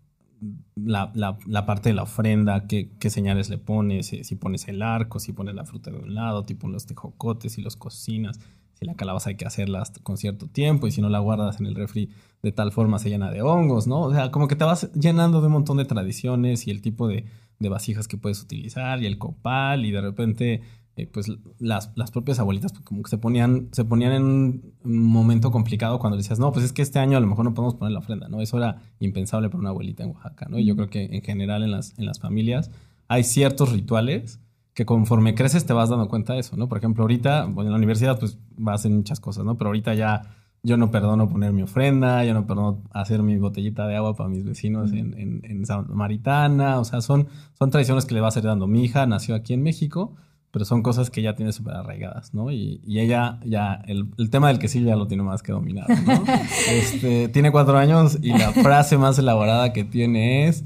la, 0.74 1.12
la, 1.14 1.66
parte 1.66 1.90
de 1.90 1.94
la 1.94 2.04
ofrenda, 2.04 2.66
qué, 2.66 2.90
qué 2.98 3.10
señales 3.10 3.50
le 3.50 3.58
pones, 3.58 4.06
si, 4.06 4.24
si, 4.24 4.36
pones 4.36 4.66
el 4.68 4.80
arco, 4.80 5.18
si 5.18 5.34
pones 5.34 5.54
la 5.54 5.66
fruta 5.66 5.90
de 5.90 5.98
un 5.98 6.14
lado, 6.14 6.44
tipo 6.44 6.66
los 6.66 6.86
tejocotes, 6.86 7.52
si 7.52 7.60
los 7.60 7.76
cocinas, 7.76 8.40
si 8.72 8.86
la 8.86 8.94
calabaza 8.94 9.28
hay 9.28 9.36
que 9.36 9.44
hacerla 9.44 9.82
con 10.02 10.16
cierto 10.16 10.46
tiempo 10.46 10.86
y 10.86 10.92
si 10.92 11.02
no 11.02 11.10
la 11.10 11.18
guardas 11.18 11.60
en 11.60 11.66
el 11.66 11.74
refri 11.74 12.08
de 12.42 12.52
tal 12.52 12.72
forma 12.72 12.98
se 12.98 13.10
llena 13.10 13.30
de 13.30 13.42
hongos, 13.42 13.86
¿no? 13.86 14.00
O 14.00 14.14
sea, 14.14 14.30
como 14.30 14.48
que 14.48 14.56
te 14.56 14.64
vas 14.64 14.90
llenando 14.94 15.42
de 15.42 15.48
un 15.48 15.52
montón 15.52 15.76
de 15.76 15.84
tradiciones 15.84 16.66
y 16.66 16.70
el 16.70 16.80
tipo 16.80 17.06
de, 17.06 17.26
de 17.58 17.68
vasijas 17.68 18.08
que 18.08 18.16
puedes 18.16 18.40
utilizar 18.42 19.02
y 19.02 19.06
el 19.06 19.18
copal 19.18 19.84
y 19.84 19.90
de 19.90 20.00
repente 20.00 20.62
eh, 21.00 21.10
pues 21.12 21.32
las, 21.58 21.92
las, 21.94 22.10
propias 22.10 22.38
abuelitas 22.38 22.72
pues, 22.72 22.84
como 22.84 23.02
que 23.02 23.10
se 23.10 23.18
ponían, 23.18 23.68
se 23.72 23.84
ponían 23.84 24.12
en 24.12 24.22
un 24.22 24.72
momento 24.84 25.50
complicado 25.50 25.98
cuando 25.98 26.16
decías, 26.16 26.38
no, 26.38 26.52
pues 26.52 26.64
es 26.64 26.72
que 26.72 26.82
este 26.82 26.98
año 26.98 27.16
a 27.16 27.20
lo 27.20 27.26
mejor 27.26 27.44
no 27.44 27.54
podemos 27.54 27.74
poner 27.74 27.92
la 27.92 28.00
ofrenda, 28.00 28.28
¿no? 28.28 28.40
Eso 28.40 28.58
era 28.58 28.82
impensable 28.98 29.48
para 29.48 29.60
una 29.60 29.70
abuelita 29.70 30.02
en 30.02 30.10
Oaxaca, 30.10 30.46
¿no? 30.50 30.58
Y 30.58 30.64
yo 30.66 30.76
creo 30.76 30.90
que 30.90 31.04
en 31.04 31.22
general 31.22 31.62
en 31.62 31.70
las, 31.70 31.98
en 31.98 32.06
las 32.06 32.20
familias 32.20 32.70
hay 33.08 33.24
ciertos 33.24 33.72
rituales 33.72 34.40
que 34.74 34.84
conforme 34.86 35.34
creces 35.34 35.66
te 35.66 35.72
vas 35.72 35.88
dando 35.88 36.08
cuenta 36.08 36.34
de 36.34 36.40
eso, 36.40 36.56
¿no? 36.56 36.68
Por 36.68 36.78
ejemplo, 36.78 37.02
ahorita, 37.02 37.46
bueno, 37.46 37.68
en 37.68 37.72
la 37.72 37.78
universidad 37.78 38.18
pues 38.18 38.38
vas 38.56 38.84
en 38.84 38.96
muchas 38.96 39.20
cosas, 39.20 39.44
¿no? 39.44 39.56
Pero 39.56 39.68
ahorita 39.68 39.94
ya 39.94 40.36
yo 40.62 40.76
no 40.76 40.90
perdono 40.90 41.28
poner 41.28 41.52
mi 41.52 41.62
ofrenda, 41.62 42.24
yo 42.24 42.34
no 42.34 42.46
perdono 42.46 42.82
hacer 42.90 43.22
mi 43.22 43.38
botellita 43.38 43.86
de 43.86 43.96
agua 43.96 44.14
para 44.14 44.28
mis 44.28 44.44
vecinos 44.44 44.92
en, 44.92 45.18
en, 45.18 45.40
en 45.44 45.64
Maritana, 45.88 46.78
o 46.78 46.84
sea, 46.84 47.00
son, 47.00 47.28
son 47.58 47.70
tradiciones 47.70 48.04
que 48.04 48.14
le 48.14 48.20
vas 48.20 48.36
heredando. 48.36 48.66
Mi 48.66 48.84
hija 48.84 49.06
nació 49.06 49.34
aquí 49.34 49.54
en 49.54 49.62
México, 49.62 50.14
pero 50.50 50.64
son 50.64 50.82
cosas 50.82 51.10
que 51.10 51.22
ya 51.22 51.34
tiene 51.34 51.52
súper 51.52 51.74
arraigadas, 51.74 52.34
¿no? 52.34 52.50
Y, 52.50 52.80
y, 52.84 52.98
ella 53.00 53.38
ya, 53.44 53.82
el, 53.86 54.08
el, 54.18 54.30
tema 54.30 54.48
del 54.48 54.58
quesillo 54.58 54.86
ya 54.88 54.96
lo 54.96 55.06
tiene 55.06 55.22
más 55.22 55.42
que 55.42 55.52
dominado, 55.52 55.88
¿no? 56.06 56.24
este, 56.70 57.28
tiene 57.28 57.52
cuatro 57.52 57.78
años 57.78 58.18
y 58.20 58.30
la 58.30 58.50
frase 58.52 58.98
más 58.98 59.18
elaborada 59.18 59.72
que 59.72 59.84
tiene 59.84 60.48
es, 60.48 60.64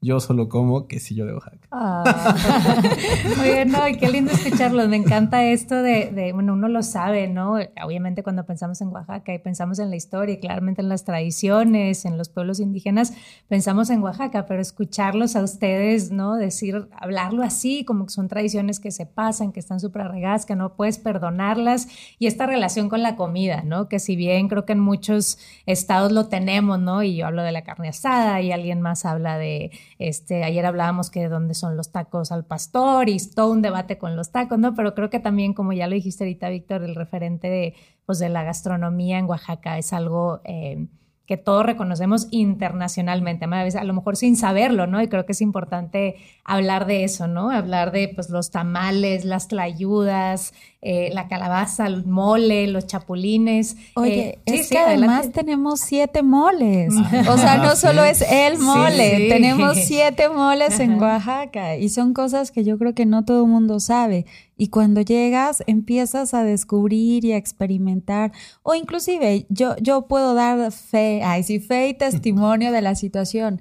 yo 0.00 0.20
solo 0.20 0.48
como 0.48 0.86
quesillo 0.86 1.26
de 1.26 1.34
Oaxaca. 1.34 1.65
Ah. 1.70 2.04
Oye, 3.40 3.64
no, 3.64 3.78
qué 3.98 4.08
lindo 4.08 4.32
escucharlo. 4.32 4.88
Me 4.88 4.96
encanta 4.96 5.44
esto 5.44 5.82
de, 5.82 6.30
bueno, 6.32 6.54
uno 6.54 6.68
lo 6.68 6.82
sabe, 6.82 7.28
¿no? 7.28 7.56
Obviamente 7.84 8.22
cuando 8.22 8.44
pensamos 8.44 8.80
en 8.80 8.88
Oaxaca 8.88 9.32
y 9.32 9.38
pensamos 9.38 9.78
en 9.78 9.90
la 9.90 9.96
historia 9.96 10.34
y 10.34 10.40
claramente 10.40 10.82
en 10.82 10.88
las 10.88 11.04
tradiciones, 11.04 12.04
en 12.04 12.18
los 12.18 12.28
pueblos 12.28 12.58
indígenas, 12.58 13.12
pensamos 13.48 13.90
en 13.90 14.02
Oaxaca, 14.02 14.46
pero 14.46 14.60
escucharlos 14.60 15.36
a 15.36 15.42
ustedes, 15.42 16.10
¿no? 16.10 16.34
Decir, 16.34 16.88
hablarlo 16.98 17.42
así, 17.42 17.84
como 17.84 18.06
que 18.06 18.10
son 18.10 18.28
tradiciones 18.28 18.80
que 18.80 18.90
se 18.90 19.06
pasan, 19.06 19.52
que 19.52 19.60
están 19.60 19.78
súper 19.78 20.06
que 20.46 20.56
no 20.56 20.74
puedes 20.74 20.98
perdonarlas. 20.98 21.88
Y 22.18 22.26
esta 22.26 22.46
relación 22.46 22.88
con 22.88 23.02
la 23.02 23.16
comida, 23.16 23.62
¿no? 23.62 23.88
Que 23.88 23.98
si 23.98 24.16
bien 24.16 24.48
creo 24.48 24.64
que 24.64 24.72
en 24.72 24.80
muchos 24.80 25.38
estados 25.66 26.12
lo 26.12 26.28
tenemos, 26.28 26.78
¿no? 26.80 27.02
Y 27.02 27.16
yo 27.16 27.26
hablo 27.26 27.42
de 27.42 27.52
la 27.52 27.62
carne 27.62 27.88
asada 27.88 28.40
y 28.40 28.52
alguien 28.52 28.80
más 28.80 29.04
habla 29.04 29.38
de 29.38 29.70
este, 29.98 30.44
ayer 30.44 30.66
hablábamos 30.66 31.10
que 31.10 31.20
de 31.20 31.28
dónde 31.28 31.54
son 31.54 31.76
los 31.76 31.90
tacos 31.90 32.32
al 32.32 32.44
pastor 32.44 33.08
y 33.08 33.18
todo 33.34 33.52
un 33.52 33.62
debate 33.62 33.98
con 33.98 34.16
los 34.16 34.30
tacos, 34.30 34.58
¿no? 34.58 34.74
Pero 34.74 34.94
creo 34.94 35.10
que 35.10 35.20
también, 35.20 35.54
como 35.54 35.72
ya 35.72 35.86
lo 35.86 35.94
dijiste 35.94 36.24
ahorita, 36.24 36.48
Víctor, 36.50 36.82
el 36.82 36.94
referente 36.94 37.48
de, 37.48 37.74
pues, 38.04 38.18
de 38.18 38.28
la 38.28 38.42
gastronomía 38.42 39.18
en 39.18 39.26
Oaxaca 39.26 39.78
es 39.78 39.92
algo 39.92 40.40
eh, 40.44 40.86
que 41.26 41.36
todos 41.36 41.66
reconocemos 41.66 42.28
internacionalmente, 42.30 43.44
a 43.44 43.84
lo 43.84 43.92
mejor 43.94 44.16
sin 44.16 44.36
saberlo, 44.36 44.86
¿no? 44.86 45.02
Y 45.02 45.08
creo 45.08 45.26
que 45.26 45.32
es 45.32 45.40
importante 45.40 46.16
hablar 46.44 46.86
de 46.86 47.02
eso, 47.02 47.26
¿no? 47.26 47.50
Hablar 47.50 47.90
de 47.90 48.08
pues, 48.14 48.30
los 48.30 48.50
tamales, 48.52 49.24
las 49.24 49.48
tlayudas, 49.48 50.54
eh, 50.82 51.10
la 51.12 51.26
calabaza, 51.26 51.88
el 51.88 52.06
mole, 52.06 52.68
los 52.68 52.86
chapulines. 52.86 53.76
Oye, 53.94 54.28
eh, 54.28 54.38
es 54.44 54.68
que 54.70 54.78
además 54.78 55.32
tenemos 55.32 55.80
siete 55.80 56.22
moles. 56.22 56.94
o 57.28 57.36
sea, 57.36 57.56
no 57.56 57.74
solo 57.74 58.04
es 58.04 58.22
el 58.22 58.58
mole, 58.58 59.28
tenemos 59.28 59.76
siete 59.78 60.28
moles 60.28 60.78
en 60.78 61.02
Oaxaca 61.02 61.76
y 61.76 61.88
son 61.88 62.14
cosas 62.14 62.52
que 62.52 62.62
yo 62.62 62.78
creo 62.78 62.94
que 62.94 63.04
no 63.04 63.24
todo 63.24 63.42
el 63.44 63.50
mundo 63.50 63.80
sabe. 63.80 64.26
Y 64.56 64.68
cuando 64.68 65.02
llegas 65.02 65.62
empiezas 65.66 66.32
a 66.32 66.42
descubrir 66.42 67.24
y 67.24 67.32
a 67.32 67.36
experimentar 67.36 68.32
o 68.62 68.74
inclusive 68.74 69.46
yo, 69.50 69.76
yo 69.76 70.08
puedo 70.08 70.34
dar 70.34 70.72
fe, 70.72 71.22
ay 71.22 71.42
sí, 71.42 71.60
fe 71.60 71.88
y 71.88 71.94
testimonio 71.94 72.72
de 72.72 72.82
la 72.82 72.94
situación. 72.94 73.60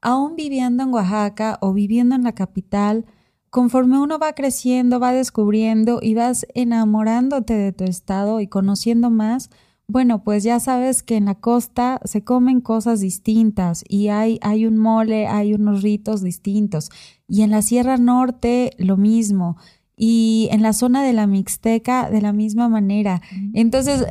Aún 0.00 0.36
viviendo 0.36 0.84
en 0.84 0.94
Oaxaca 0.94 1.58
o 1.60 1.72
viviendo 1.72 2.14
en 2.14 2.22
la 2.22 2.34
capital, 2.34 3.06
conforme 3.50 3.98
uno 3.98 4.18
va 4.18 4.34
creciendo, 4.34 5.00
va 5.00 5.12
descubriendo 5.12 5.98
y 6.00 6.14
vas 6.14 6.46
enamorándote 6.54 7.54
de 7.54 7.72
tu 7.72 7.84
estado 7.84 8.40
y 8.40 8.46
conociendo 8.46 9.10
más, 9.10 9.50
bueno, 9.88 10.24
pues 10.24 10.42
ya 10.42 10.58
sabes 10.58 11.04
que 11.04 11.16
en 11.16 11.26
la 11.26 11.36
costa 11.36 12.00
se 12.04 12.24
comen 12.24 12.60
cosas 12.60 13.00
distintas 13.00 13.84
y 13.88 14.08
hay, 14.08 14.38
hay 14.42 14.66
un 14.66 14.78
mole, 14.78 15.28
hay 15.28 15.54
unos 15.54 15.82
ritos 15.82 16.22
distintos. 16.22 16.90
Y 17.28 17.42
en 17.42 17.50
la 17.50 17.62
Sierra 17.62 17.96
Norte 17.96 18.72
lo 18.78 18.96
mismo. 18.96 19.56
Y 19.96 20.48
en 20.52 20.62
la 20.62 20.72
zona 20.72 21.02
de 21.02 21.12
la 21.14 21.26
Mixteca 21.26 22.10
de 22.10 22.20
la 22.20 22.32
misma 22.32 22.68
manera. 22.68 23.22
Entonces, 23.54 24.04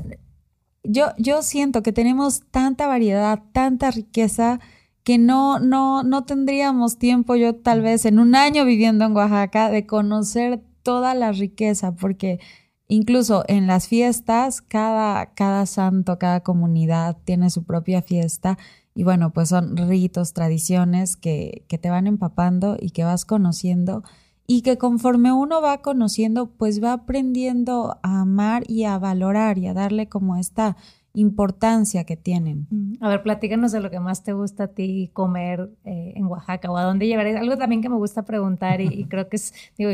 yo, 0.84 1.08
yo 1.18 1.42
siento 1.42 1.84
que 1.84 1.92
tenemos 1.92 2.44
tanta 2.52 2.88
variedad, 2.88 3.44
tanta 3.52 3.92
riqueza 3.92 4.60
que 5.04 5.20
no, 5.20 5.60
no, 5.60 6.02
no 6.02 6.26
tendríamos 6.26 6.98
tiempo, 6.98 7.36
yo 7.36 7.56
tal 7.56 7.82
vez 7.82 8.06
en 8.06 8.18
un 8.18 8.34
año 8.34 8.66
viviendo 8.66 9.06
en 9.06 9.16
Oaxaca, 9.16 9.70
de 9.70 9.86
conocer 9.86 10.64
toda 10.82 11.14
la 11.14 11.32
riqueza, 11.32 11.96
porque 11.96 12.40
incluso 12.88 13.44
en 13.48 13.68
las 13.68 13.88
fiestas, 13.88 14.62
cada, 14.62 15.28
cada 15.36 15.68
santo, 15.68 16.18
cada 16.18 16.42
comunidad 16.42 17.18
tiene 17.24 17.52
su 17.52 17.64
propia 17.64 18.02
fiesta. 18.02 18.58
Y 18.96 19.04
bueno, 19.04 19.32
pues 19.32 19.50
son 19.50 19.78
ritos, 19.78 20.34
tradiciones 20.34 21.18
que, 21.18 21.66
que 21.68 21.78
te 21.78 21.90
van 21.92 22.08
empapando 22.08 22.78
y 22.80 22.90
que 22.92 23.04
vas 23.04 23.26
conociendo 23.26 24.04
y 24.48 24.62
que 24.62 24.78
conforme 24.78 25.32
uno 25.32 25.62
va 25.62 25.82
conociendo, 25.82 26.48
pues 26.52 26.84
va 26.84 26.94
aprendiendo 26.94 27.98
a 28.04 28.22
amar 28.22 28.64
y 28.68 28.84
a 28.84 28.98
valorar 29.00 29.58
y 29.58 29.68
a 29.68 29.74
darle 29.74 30.08
como 30.08 30.36
esta 30.36 30.78
importancia 31.14 32.04
que 32.04 32.18
tienen. 32.18 32.68
A 33.02 33.10
ver, 33.10 33.24
platícanos 33.24 33.72
de 33.72 33.80
lo 33.80 33.90
que 33.90 34.00
más 34.00 34.24
te 34.24 34.34
gusta 34.34 34.66
a 34.66 34.68
ti 34.68 35.10
comer 35.14 35.72
eh, 35.84 36.14
en 36.16 36.26
Oaxaca 36.26 36.70
o 36.70 36.78
a 36.78 36.84
dónde 36.84 37.08
llegarías. 37.08 37.42
Algo 37.42 37.58
también 37.58 37.82
que 37.82 37.90
me 37.90 37.96
gusta 37.96 38.24
preguntar 38.24 38.82
y, 38.82 39.06
creo 39.10 39.30
que 39.30 39.38
es, 39.38 39.54
digo, 39.78 39.92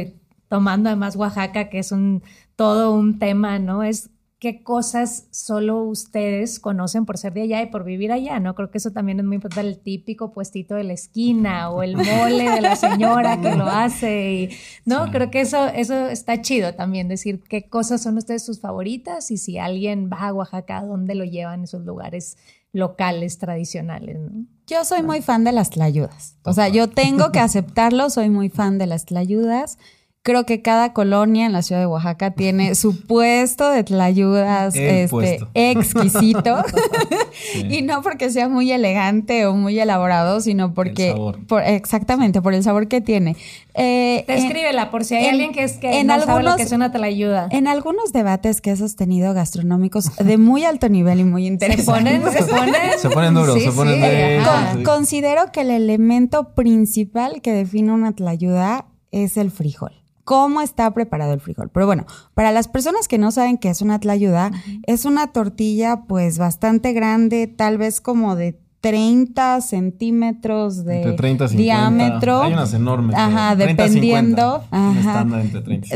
tomando 0.48 0.90
además 0.90 1.16
Oaxaca, 1.16 1.70
que 1.70 1.80
es 1.80 1.92
un 1.92 2.24
todo 2.56 2.94
un 2.94 3.18
tema, 3.18 3.58
¿no? 3.58 3.84
Es 3.84 4.11
qué 4.41 4.63
cosas 4.63 5.27
solo 5.30 5.84
ustedes 5.84 6.60
conocen 6.60 7.06
por 7.06 7.19
ser 7.19 7.32
de 7.32 7.43
allá 7.43 7.62
y 7.62 7.67
por 7.67 7.84
vivir 7.84 8.12
allá, 8.12 8.39
¿no? 8.39 8.56
Creo 8.56 8.71
que 8.71 8.80
eso 8.80 8.89
también 8.89 9.19
es 9.19 9.25
muy 9.25 9.36
importante, 9.36 9.69
el 9.69 9.77
típico 9.77 10.34
puestito 10.34 10.73
de 10.73 10.84
la 10.84 10.93
esquina 10.93 11.69
o 11.69 11.84
el 11.84 11.95
mole 11.95 12.49
de 12.49 12.60
la 12.60 12.75
señora 12.75 13.39
que 13.39 13.56
lo 13.56 13.65
hace, 13.65 14.34
y, 14.34 14.49
¿no? 14.84 15.12
Creo 15.12 15.30
que 15.30 15.41
eso, 15.41 15.67
eso 15.67 16.08
está 16.08 16.41
chido 16.41 16.73
también, 16.73 17.08
decir 17.08 17.43
qué 17.47 17.69
cosas 17.69 18.01
son 18.01 18.17
ustedes 18.17 18.43
sus 18.43 18.60
favoritas 18.60 19.30
y 19.30 19.38
si 19.38 19.60
alguien 19.60 20.10
va 20.12 20.30
a 20.30 20.34
Oaxaca, 20.34 20.84
¿dónde 20.84 21.13
lo 21.13 21.23
llevan 21.23 21.65
esos 21.65 21.86
lugares 21.86 22.36
locales, 22.73 23.38
tradicionales, 23.38 24.17
¿no? 24.19 24.47
Yo 24.65 24.84
soy 24.86 25.04
muy 25.04 25.21
fan 25.21 25.43
de 25.43 25.51
las 25.51 25.69
tlayudas, 25.69 26.36
o 26.45 26.54
sea, 26.54 26.67
yo 26.67 26.89
tengo 26.89 27.32
que 27.32 27.39
aceptarlo, 27.39 28.10
soy 28.10 28.32
muy 28.32 28.49
fan 28.49 28.80
de 28.80 28.88
las 28.88 29.06
tlayudas. 29.06 29.77
Creo 30.23 30.45
que 30.45 30.62
cada 30.62 30.93
colonia 30.93 31.47
en 31.47 31.51
la 31.51 31.63
ciudad 31.63 31.81
de 31.81 31.88
Oaxaca 31.88 32.29
tiene 32.29 32.75
su 32.75 33.01
puesto 33.07 33.71
de 33.71 33.84
tlayudas 33.84 34.75
este, 34.75 35.39
exquisito. 35.55 36.63
y 37.55 37.81
no 37.81 38.01
porque 38.01 38.29
sea 38.29 38.47
muy 38.47 38.71
elegante 38.71 39.45
o 39.47 39.55
muy 39.55 39.79
elaborado, 39.79 40.39
sino 40.41 40.73
porque. 40.75 41.15
Por, 41.47 41.63
exactamente, 41.63 42.41
por 42.41 42.53
el 42.53 42.63
sabor 42.63 42.88
que 42.88 43.01
tiene. 43.01 43.36
Eh, 43.73 44.23
Descríbela 44.27 44.91
por 44.91 45.05
si 45.05 45.15
hay 45.15 45.27
alguien 45.27 45.53
que, 45.53 45.63
es 45.63 45.77
que 45.77 45.99
en 45.99 46.07
no 46.07 46.13
algunos, 46.13 46.36
sabe 46.36 46.43
lo 46.43 46.55
que 46.55 46.63
es 46.63 46.71
una 46.71 46.91
tlayuda. 46.91 47.47
En 47.49 47.67
algunos 47.67 48.13
debates 48.13 48.62
que 48.62 48.71
he 48.71 48.75
sostenido 48.75 49.34
gastronómicos 49.34 50.15
de 50.17 50.38
muy 50.38 50.65
alto 50.65 50.88
nivel 50.89 51.21
y 51.21 51.23
muy 51.23 51.47
interesantes. 51.47 51.86
Se 51.86 51.91
ponen, 51.91 52.31
se 52.31 52.43
ponen. 52.43 52.99
Se 52.99 53.10
ponen 53.10 53.34
duros, 53.34 53.62
se 53.62 53.71
ponen 53.71 54.84
Considero 54.84 55.51
que 55.51 55.62
el 55.62 55.71
elemento 55.71 56.53
principal 56.53 57.41
que 57.41 57.53
define 57.53 57.91
una 57.91 58.13
tlayuda 58.13 58.86
es 59.12 59.38
el 59.38 59.49
frijol 59.49 60.01
cómo 60.32 60.62
está 60.62 60.89
preparado 60.94 61.34
el 61.34 61.41
frijol. 61.41 61.70
Pero 61.74 61.86
bueno, 61.88 62.06
para 62.36 62.54
las 62.54 62.70
personas 62.70 63.10
que 63.10 63.17
no 63.17 63.32
saben 63.32 63.58
qué 63.58 63.67
es 63.67 63.82
una 63.82 64.00
tlayuda, 64.00 64.52
es 64.88 65.04
una 65.04 65.28
tortilla 65.34 66.04
pues 66.08 66.38
bastante 66.38 66.94
grande, 66.94 67.48
tal 67.48 67.78
vez 67.78 68.00
como 68.00 68.38
de 68.38 68.58
30 68.80 69.60
centímetros 69.60 70.86
de 70.86 71.17
diámetro. 71.52 72.44
Hay 72.44 72.54
unas 72.54 72.74
enormes. 72.74 73.17
Ajá, 73.17 73.58
dependiendo. 73.58 74.63
ajá, 74.72 75.28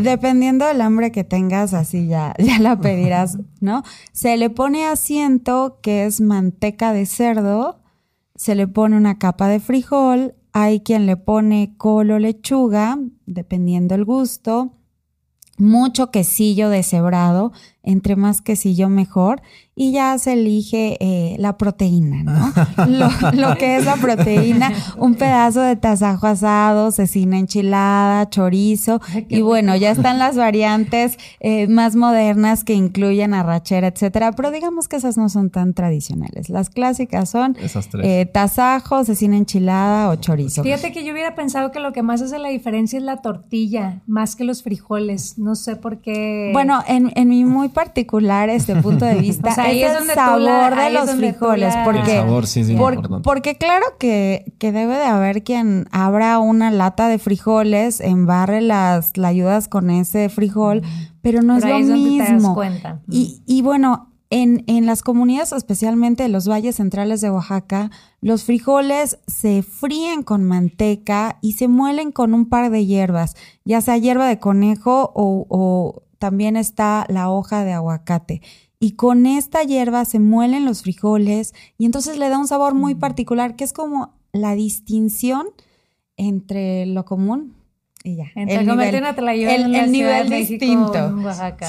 dependiendo 0.01 0.65
del 0.65 0.81
hambre 0.81 1.13
que 1.13 1.23
tengas, 1.23 1.73
así 1.73 2.07
ya, 2.07 2.33
ya 2.37 2.59
la 2.59 2.77
pedirás, 2.81 3.37
¿no? 3.61 3.83
Se 4.11 4.35
le 4.35 4.49
pone 4.49 4.85
asiento, 4.85 5.79
que 5.81 6.03
es 6.03 6.19
manteca 6.19 6.91
de 6.91 7.05
cerdo, 7.05 7.79
se 8.35 8.53
le 8.53 8.67
pone 8.67 8.97
una 8.97 9.17
capa 9.17 9.47
de 9.47 9.61
frijol, 9.61 10.35
hay 10.57 10.79
quien 10.79 11.05
le 11.05 11.17
pone 11.17 11.73
colo 11.75 12.17
lechuga, 12.17 12.97
dependiendo 13.25 13.93
el 13.93 14.05
gusto, 14.05 14.71
mucho 15.57 16.11
quesillo 16.11 16.69
deshebrado, 16.69 17.51
entre 17.85 18.15
más 18.15 18.41
quesillo 18.41 18.89
mejor, 18.89 19.41
y 19.77 19.91
ya 19.91 20.17
se 20.17 20.33
elige 20.33 20.97
eh, 21.01 21.35
la 21.37 21.57
proteína, 21.57 22.23
¿no? 22.23 22.53
lo, 23.33 23.57
que 23.57 23.75
es 23.75 23.85
la 23.85 23.97
proteína, 23.97 24.71
un 24.97 25.15
pedazo 25.15 25.61
de 25.61 25.75
tasajo 25.75 26.27
asado, 26.27 26.91
cecina 26.91 27.37
enchilada, 27.37 28.29
chorizo, 28.29 29.01
y 29.27 29.41
bueno, 29.41 29.75
ya 29.75 29.91
están 29.91 30.17
las 30.17 30.37
variantes 30.37 31.17
eh, 31.41 31.67
más 31.67 31.97
modernas 31.97 32.63
que 32.63 32.73
incluyen 32.73 33.33
arrachera, 33.33 33.87
etcétera, 33.87 34.31
pero 34.31 34.51
digamos 34.51 34.87
que 34.87 34.95
esas 34.95 35.17
no 35.17 35.27
son 35.27 35.49
tan 35.49 35.73
tradicionales. 35.73 36.49
Las 36.49 36.69
clásicas 36.69 37.29
son 37.29 37.57
eh, 38.01 38.25
tasajo, 38.25 39.03
cecina 39.03 39.35
enchilada 39.35 40.09
o 40.09 40.15
chorizo. 40.15 40.63
Fíjate 40.63 40.93
que 40.93 41.03
yo 41.03 41.11
hubiera 41.11 41.35
pensado 41.35 41.71
que 41.71 41.81
lo 41.81 41.91
que 41.91 42.01
más 42.01 42.21
hace 42.21 42.39
la 42.39 42.49
diferencia 42.49 42.97
es 42.97 43.03
la 43.03 43.17
tortilla, 43.17 44.01
más 44.07 44.37
que 44.37 44.45
los 44.45 44.63
frijoles, 44.63 45.37
no 45.37 45.55
sé 45.55 45.75
por 45.75 45.99
qué. 45.99 46.51
Bueno, 46.53 46.81
en, 46.87 47.11
en 47.15 47.27
mi 47.27 47.43
muy 47.43 47.69
particular 47.75 48.49
este 48.49 48.75
punto 48.77 49.05
de 49.05 49.13
vista, 49.21 49.49
es, 49.69 50.01
el 50.01 50.07
sabor 50.15 50.75
de 50.75 50.89
los 50.89 51.11
frijoles. 51.11 51.75
Porque, 51.83 52.23
porque 53.23 53.57
claro 53.57 53.85
que, 53.99 54.55
que, 54.57 54.71
debe 54.71 54.95
de 54.95 55.05
haber 55.05 55.43
quien 55.43 55.87
abra 55.91 56.39
una 56.39 56.71
lata 56.71 57.07
de 57.07 57.19
frijoles, 57.19 58.01
embarre 58.01 58.61
las, 58.61 59.15
la 59.17 59.27
ayudas 59.27 59.67
con 59.67 59.91
ese 59.91 60.29
frijol, 60.29 60.81
pero 61.21 61.43
no 61.43 61.57
es 61.57 61.63
lo 61.63 61.79
mismo. 61.79 62.59
Y, 63.11 63.43
y 63.45 63.61
bueno, 63.61 64.09
en, 64.31 64.63
en, 64.67 64.85
las 64.85 65.03
comunidades, 65.03 65.51
especialmente 65.51 66.25
en 66.25 66.31
los 66.31 66.47
valles 66.47 66.77
centrales 66.77 67.21
de 67.21 67.29
Oaxaca, 67.29 67.91
los 68.21 68.43
frijoles 68.43 69.19
se 69.27 69.61
fríen 69.61 70.23
con 70.23 70.43
manteca 70.43 71.37
y 71.41 71.53
se 71.53 71.67
muelen 71.67 72.11
con 72.11 72.33
un 72.33 72.49
par 72.49 72.71
de 72.71 72.85
hierbas, 72.85 73.35
ya 73.65 73.81
sea 73.81 73.97
hierba 73.97 74.27
de 74.27 74.39
conejo 74.39 75.11
o, 75.13 75.45
o 75.47 76.04
también 76.25 76.57
está 76.57 77.05
la 77.07 77.29
hoja 77.29 77.63
de 77.63 77.73
aguacate 77.73 78.41
y 78.79 78.93
con 78.93 79.27
esta 79.27 79.61
hierba 79.61 80.05
se 80.05 80.17
muelen 80.17 80.65
los 80.65 80.81
frijoles 80.81 81.53
y 81.77 81.85
entonces 81.85 82.17
le 82.17 82.29
da 82.29 82.39
un 82.39 82.47
sabor 82.47 82.73
muy 82.73 82.95
mm. 82.95 82.99
particular 82.99 83.55
que 83.55 83.63
es 83.63 83.73
como 83.73 84.15
la 84.33 84.55
distinción 84.55 85.45
entre 86.17 86.87
lo 86.87 87.05
común 87.05 87.53
y 88.03 88.15
ya. 88.15 88.25
Entre 88.33 88.55
el 88.55 88.65
nivel, 88.65 88.95
una 88.95 89.09
el, 89.33 89.75
el 89.75 89.91
nivel 89.91 90.29
distinto. 90.31 91.15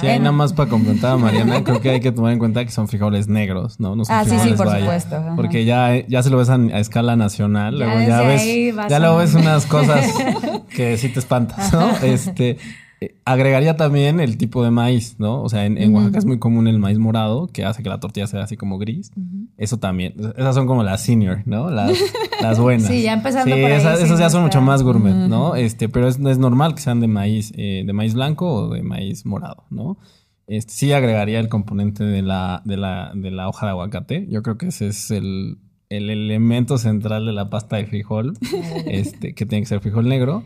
Sí, 0.00 0.06
nada 0.06 0.32
más 0.32 0.54
para 0.54 0.70
complementar 0.70 1.12
a 1.12 1.16
Mariana, 1.18 1.62
creo 1.62 1.82
que 1.82 1.90
hay 1.90 2.00
que 2.00 2.12
tomar 2.12 2.32
en 2.32 2.38
cuenta 2.38 2.64
que 2.64 2.70
son 2.70 2.88
frijoles 2.88 3.28
negros, 3.28 3.78
¿no? 3.78 3.94
no 3.94 4.06
son 4.06 4.14
ah, 4.16 4.24
sí, 4.24 4.38
sí, 4.42 4.54
por 4.54 4.70
supuesto. 4.70 5.22
Porque 5.36 5.66
ya, 5.66 6.02
ya 6.08 6.22
se 6.22 6.30
lo 6.30 6.38
ves 6.38 6.48
a, 6.48 6.56
escala 6.78 7.14
nacional, 7.14 7.78
luego 7.78 8.00
ya, 8.08 8.22
ves, 8.22 8.74
ya 8.88 8.98
luego 9.00 9.18
ves 9.18 9.34
unas 9.34 9.66
cosas 9.66 10.14
que 10.74 10.96
sí 10.96 11.10
te 11.10 11.18
espantas, 11.18 11.70
¿no? 11.74 11.90
Este, 12.02 12.56
eh, 13.00 13.14
agregaría 13.26 13.76
también 13.76 14.20
el 14.20 14.38
tipo 14.38 14.64
de 14.64 14.70
maíz, 14.70 15.16
¿no? 15.18 15.42
O 15.42 15.48
sea, 15.48 15.66
en, 15.66 15.94
Oaxaca 15.94 16.18
es 16.18 16.24
muy 16.24 16.38
común 16.38 16.66
el 16.66 16.78
maíz 16.78 16.98
morado, 16.98 17.46
que 17.48 17.64
hace 17.64 17.82
que 17.82 17.88
la 17.90 18.00
tortilla 18.00 18.26
sea 18.26 18.42
así 18.42 18.56
como 18.56 18.78
gris. 18.78 19.10
Eso 19.58 19.78
también. 19.78 20.14
Esas 20.36 20.54
son 20.54 20.66
como 20.66 20.82
las 20.82 21.02
senior, 21.02 21.42
¿no? 21.44 21.70
Las, 21.70 21.92
las 22.40 22.58
buenas. 22.58 22.86
sí, 22.88 23.02
ya 23.02 23.12
empezando 23.12 23.54
por 23.54 23.64
ahí, 23.64 23.72
Esas, 23.72 24.18
ya 24.18 24.30
son 24.30 24.42
mucho 24.42 24.62
más 24.62 24.82
gourmet, 24.82 25.28
¿no? 25.28 25.56
Este, 25.56 25.88
pero 25.88 26.08
es, 26.08 26.18
es, 26.18 26.38
normal 26.38 26.74
que 26.74 26.80
sean 26.80 27.00
de 27.00 27.08
maíz, 27.08 27.52
eh, 27.56 27.84
de 27.86 27.92
maíz 27.92 28.14
blanco 28.14 28.50
o 28.50 28.70
de 28.70 28.82
maíz 28.82 29.26
morado, 29.26 29.64
¿no? 29.68 29.98
Este, 30.46 30.72
sí 30.72 30.92
agregaría 30.92 31.40
el 31.40 31.48
componente 31.48 32.04
de 32.04 32.22
la, 32.22 32.62
de, 32.64 32.76
la, 32.78 33.12
de 33.14 33.30
la 33.30 33.48
hoja 33.48 33.66
de 33.66 33.70
aguacate. 33.70 34.26
Yo 34.30 34.42
creo 34.42 34.56
que 34.56 34.68
ese 34.68 34.86
es 34.86 35.10
el, 35.10 35.58
el 35.90 36.08
elemento 36.08 36.78
central 36.78 37.26
de 37.26 37.32
la 37.32 37.50
pasta 37.50 37.76
de 37.76 37.86
frijol, 37.86 38.34
este, 38.86 39.34
que 39.34 39.44
tiene 39.44 39.62
que 39.62 39.68
ser 39.68 39.80
frijol 39.80 40.08
negro. 40.08 40.44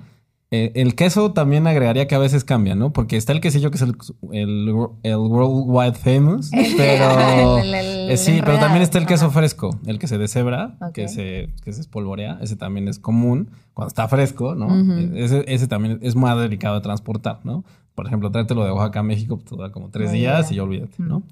Eh, 0.52 0.72
el 0.74 0.96
queso 0.96 1.30
también 1.32 1.68
agregaría 1.68 2.08
que 2.08 2.16
a 2.16 2.18
veces 2.18 2.42
cambia, 2.42 2.74
¿no? 2.74 2.92
Porque 2.92 3.16
está 3.16 3.32
el 3.32 3.40
quesillo 3.40 3.70
que 3.70 3.76
es 3.76 3.82
el, 3.82 3.94
el, 4.32 4.74
el 5.04 5.16
worldwide 5.16 5.94
famous, 5.94 6.50
pero 6.76 7.58
El- 7.58 7.66
el- 7.72 7.74
el 7.74 8.10
eh, 8.10 8.16
sí, 8.16 8.40
pero 8.44 8.58
también 8.58 8.82
está 8.82 8.98
el 8.98 9.06
queso 9.06 9.26
Ajá. 9.26 9.34
fresco, 9.38 9.78
el 9.86 10.00
que 10.00 10.08
se 10.08 10.18
deshebra, 10.18 10.76
que 10.92 11.06
se 11.06 11.50
que 11.62 11.72
se 11.72 11.80
espolvorea, 11.80 12.38
ese 12.42 12.56
también 12.56 12.88
es 12.88 12.98
común 12.98 13.50
cuando 13.74 13.88
está 13.88 14.08
fresco, 14.08 14.56
¿no? 14.56 14.66
Eh, 14.98 15.12
ese, 15.24 15.44
ese 15.46 15.68
también 15.68 16.00
es 16.02 16.16
más 16.16 16.36
delicado 16.36 16.74
de 16.74 16.80
transportar, 16.80 17.38
¿no? 17.44 17.62
Por 17.94 18.06
ejemplo, 18.08 18.32
tráetelo 18.32 18.64
de 18.64 18.72
Oaxaca 18.72 19.00
a 19.00 19.02
México, 19.04 19.36
pues, 19.36 19.50
te 19.50 19.56
da 19.56 19.70
como 19.70 19.90
tres 19.90 20.10
días 20.10 20.50
y 20.50 20.56
ya 20.56 20.62
olvídate. 20.64 20.94
¿no? 20.98 21.22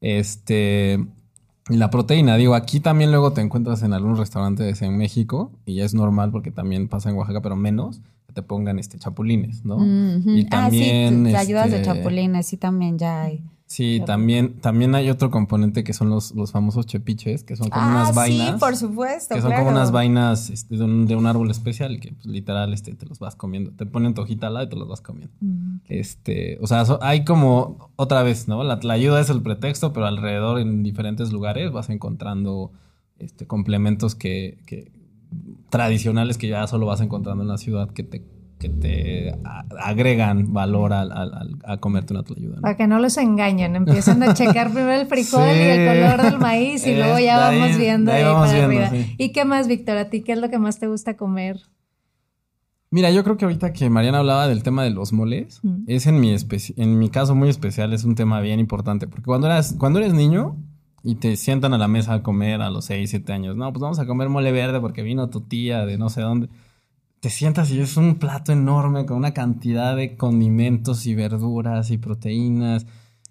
Este 0.00 1.04
la 1.68 1.90
proteína, 1.90 2.36
digo, 2.36 2.54
aquí 2.54 2.80
también 2.80 3.10
luego 3.10 3.32
te 3.32 3.40
encuentras 3.42 3.82
en 3.82 3.92
algunos 3.92 4.18
restaurantes 4.18 4.82
en 4.82 4.96
México, 4.96 5.52
y 5.66 5.76
ya 5.76 5.84
es 5.84 5.94
normal 5.94 6.30
porque 6.32 6.50
también 6.50 6.88
pasa 6.88 7.10
en 7.10 7.16
Oaxaca, 7.16 7.42
pero 7.42 7.54
menos, 7.54 8.00
que 8.30 8.34
te 8.34 8.42
pongan 8.42 8.78
este 8.78 8.98
chapulines, 8.98 9.64
¿no? 9.64 9.84
Y 9.84 10.20
ah, 10.20 10.20
sí, 10.32 10.44
también, 10.44 11.24
te, 11.24 11.30
te 11.30 11.36
ayudas 11.36 11.70
de 11.70 11.80
este, 11.80 11.92
chapulines, 11.92 12.46
sí, 12.46 12.56
también 12.56 12.96
ya 12.98 13.22
hay. 13.22 13.42
Sí, 13.66 14.02
también, 14.04 14.54
también 14.60 14.96
hay 14.96 15.10
otro 15.10 15.30
componente 15.30 15.84
que 15.84 15.92
son 15.92 16.10
los, 16.10 16.34
los 16.34 16.50
famosos 16.50 16.86
chepiches, 16.86 17.44
que 17.44 17.54
son 17.54 17.68
como 17.68 17.84
ah, 17.84 17.88
unas 17.88 18.14
vainas. 18.16 18.54
sí, 18.54 18.56
por 18.58 18.76
supuesto. 18.76 19.34
Que 19.34 19.40
son 19.40 19.50
claro. 19.50 19.64
como 19.64 19.76
unas 19.76 19.92
vainas 19.92 20.50
este, 20.50 20.76
de, 20.76 20.82
un, 20.82 21.06
de 21.06 21.14
un 21.14 21.24
árbol 21.26 21.52
especial 21.52 22.00
que 22.00 22.12
pues, 22.12 22.26
literal 22.26 22.74
este, 22.74 22.94
te 22.94 23.06
los 23.06 23.20
vas 23.20 23.36
comiendo. 23.36 23.70
Te 23.70 23.86
ponen 23.86 24.14
tu 24.14 24.22
hojita 24.22 24.48
al 24.48 24.54
lado 24.54 24.66
y 24.66 24.70
te 24.70 24.76
los 24.76 24.88
vas 24.88 25.00
comiendo. 25.00 25.32
Mm. 25.40 25.76
Este, 25.88 26.58
o 26.60 26.66
sea, 26.66 26.84
so- 26.84 26.98
hay 27.00 27.24
como 27.24 27.90
otra 27.94 28.24
vez, 28.24 28.48
¿no? 28.48 28.64
La, 28.64 28.80
la 28.82 28.94
ayuda 28.94 29.20
es 29.20 29.30
el 29.30 29.40
pretexto, 29.40 29.92
pero 29.92 30.06
alrededor 30.06 30.58
en 30.58 30.82
diferentes 30.82 31.30
lugares 31.30 31.70
vas 31.70 31.90
encontrando 31.90 32.72
este, 33.20 33.46
complementos 33.46 34.16
que, 34.16 34.58
que 34.66 34.90
tradicionales 35.70 36.36
que 36.38 36.48
ya 36.48 36.66
solo 36.66 36.86
vas 36.86 37.00
encontrando 37.00 37.42
en 37.42 37.48
la 37.48 37.56
ciudad 37.58 37.90
que 37.90 38.02
te, 38.02 38.22
que 38.58 38.68
te 38.68 39.34
agregan 39.82 40.52
valor 40.52 40.92
al, 40.92 41.10
al- 41.12 41.32
al- 41.32 41.58
a 41.64 41.78
comerte 41.78 42.12
una 42.12 42.22
tlayuda. 42.24 42.56
¿no? 42.56 42.62
Para 42.62 42.76
que 42.76 42.86
no 42.86 42.98
los 42.98 43.16
engañen, 43.16 43.74
empiezan 43.76 44.22
a 44.22 44.34
checar 44.34 44.70
primero 44.70 45.00
el 45.00 45.06
frijol 45.06 45.46
y 45.56 45.60
el 45.60 45.88
color 45.88 46.22
del 46.30 46.38
maíz 46.38 46.86
y 46.86 46.90
Es- 46.90 46.98
luego 46.98 47.18
ya 47.18 47.48
ahí- 47.48 47.58
vamos 47.58 47.78
viendo 47.78 48.12
ahí 48.12 48.22
vamos 48.22 48.48
para 48.50 48.68
viendo, 48.68 48.90
sí. 48.90 49.14
¿Y 49.16 49.32
qué 49.32 49.44
más, 49.46 49.66
Víctor? 49.68 49.96
¿A 49.96 50.10
ti 50.10 50.22
qué 50.22 50.32
es 50.32 50.38
lo 50.38 50.50
que 50.50 50.58
más 50.58 50.78
te 50.78 50.88
gusta 50.88 51.16
comer? 51.16 51.60
Mira, 52.92 53.10
yo 53.12 53.22
creo 53.22 53.36
que 53.36 53.44
ahorita 53.44 53.72
que 53.72 53.88
Mariana 53.88 54.18
hablaba 54.18 54.48
del 54.48 54.64
tema 54.64 54.82
de 54.82 54.90
los 54.90 55.12
moles, 55.12 55.60
Mm. 55.62 55.84
es 55.86 56.06
en 56.08 56.18
mi, 56.20 56.34
en 56.76 56.98
mi 56.98 57.08
caso 57.08 57.36
muy 57.36 57.48
especial, 57.48 57.92
es 57.92 58.02
un 58.04 58.16
tema 58.16 58.40
bien 58.40 58.58
importante. 58.58 59.06
Porque 59.06 59.26
cuando 59.26 59.46
eras, 59.46 59.76
cuando 59.78 60.00
eres 60.00 60.12
niño 60.12 60.56
y 61.02 61.16
te 61.16 61.36
sientan 61.36 61.74
a 61.74 61.78
la 61.78 61.88
mesa 61.88 62.14
a 62.14 62.22
comer 62.22 62.62
a 62.62 62.70
los 62.70 62.86
6, 62.86 63.10
7 63.10 63.32
años, 63.32 63.56
no, 63.56 63.72
pues 63.72 63.80
vamos 63.80 63.98
a 63.98 64.06
comer 64.06 64.28
mole 64.28 64.52
verde 64.52 64.80
porque 64.80 65.02
vino 65.02 65.30
tu 65.30 65.42
tía 65.42 65.86
de 65.86 65.98
no 65.98 66.10
sé 66.10 66.20
dónde. 66.22 66.48
Te 67.20 67.30
sientas 67.30 67.70
y 67.70 67.80
es 67.80 67.96
un 67.96 68.16
plato 68.16 68.52
enorme 68.52 69.06
con 69.06 69.18
una 69.18 69.34
cantidad 69.34 69.94
de 69.96 70.16
condimentos 70.16 71.06
y 71.06 71.14
verduras 71.14 71.90
y 71.90 71.98
proteínas. 71.98 72.86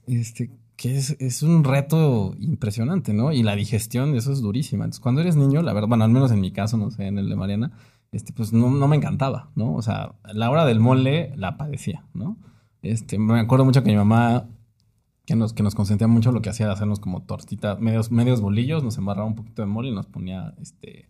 Este, 0.05 0.51
que 0.79 0.95
es, 0.95 1.17
es 1.19 1.43
un 1.43 1.65
reto 1.65 2.36
impresionante, 2.39 3.13
¿no? 3.13 3.34
Y 3.34 3.43
la 3.43 3.55
digestión, 3.55 4.15
eso 4.15 4.32
es 4.32 4.39
durísima. 4.39 4.86
Entonces, 4.86 5.01
cuando 5.01 5.19
eres 5.19 5.36
niño, 5.36 5.62
la 5.62 5.73
verdad, 5.73 5.89
bueno, 5.89 6.05
al 6.05 6.12
menos 6.12 6.32
en 6.32 6.39
mi 6.39 6.51
caso, 6.51 6.77
no 6.77 6.89
sé, 6.89 7.05
en 7.08 7.17
el 7.17 7.27
de 7.27 7.36
Mariana, 7.36 7.71
este, 8.13 8.32
pues 8.32 8.53
no, 8.53 8.71
no 8.71 8.88
me 8.88 8.95
encantaba, 8.95 9.51
¿no? 9.55 9.73
O 9.75 9.82
sea, 9.82 10.13
la 10.23 10.49
hora 10.49 10.63
del 10.65 10.79
mole 10.79 11.34
la 11.36 11.58
padecía, 11.58 12.05
¿no? 12.13 12.38
Este, 12.82 13.19
me 13.19 13.39
acuerdo 13.41 13.65
mucho 13.65 13.84
que 13.84 13.89
mi 13.89 13.97
mamá, 13.97 14.47
que 15.30 15.36
nos, 15.36 15.54
que 15.54 15.62
nos 15.63 15.76
consentía 15.76 16.08
mucho, 16.08 16.32
lo 16.32 16.42
que 16.42 16.50
hacía 16.50 16.65
era 16.65 16.74
hacernos 16.74 17.00
como 17.00 17.22
tortitas, 17.22 17.80
medios, 17.80 18.10
medios 18.12 18.42
bolillos, 18.42 18.84
nos 18.84 18.98
embarraba 18.98 19.28
un 19.28 19.36
poquito 19.36 19.62
de 19.62 19.68
mole 19.68 19.89
y 19.89 19.94
nos 19.94 20.08
ponía, 20.08 20.56
este, 20.60 21.08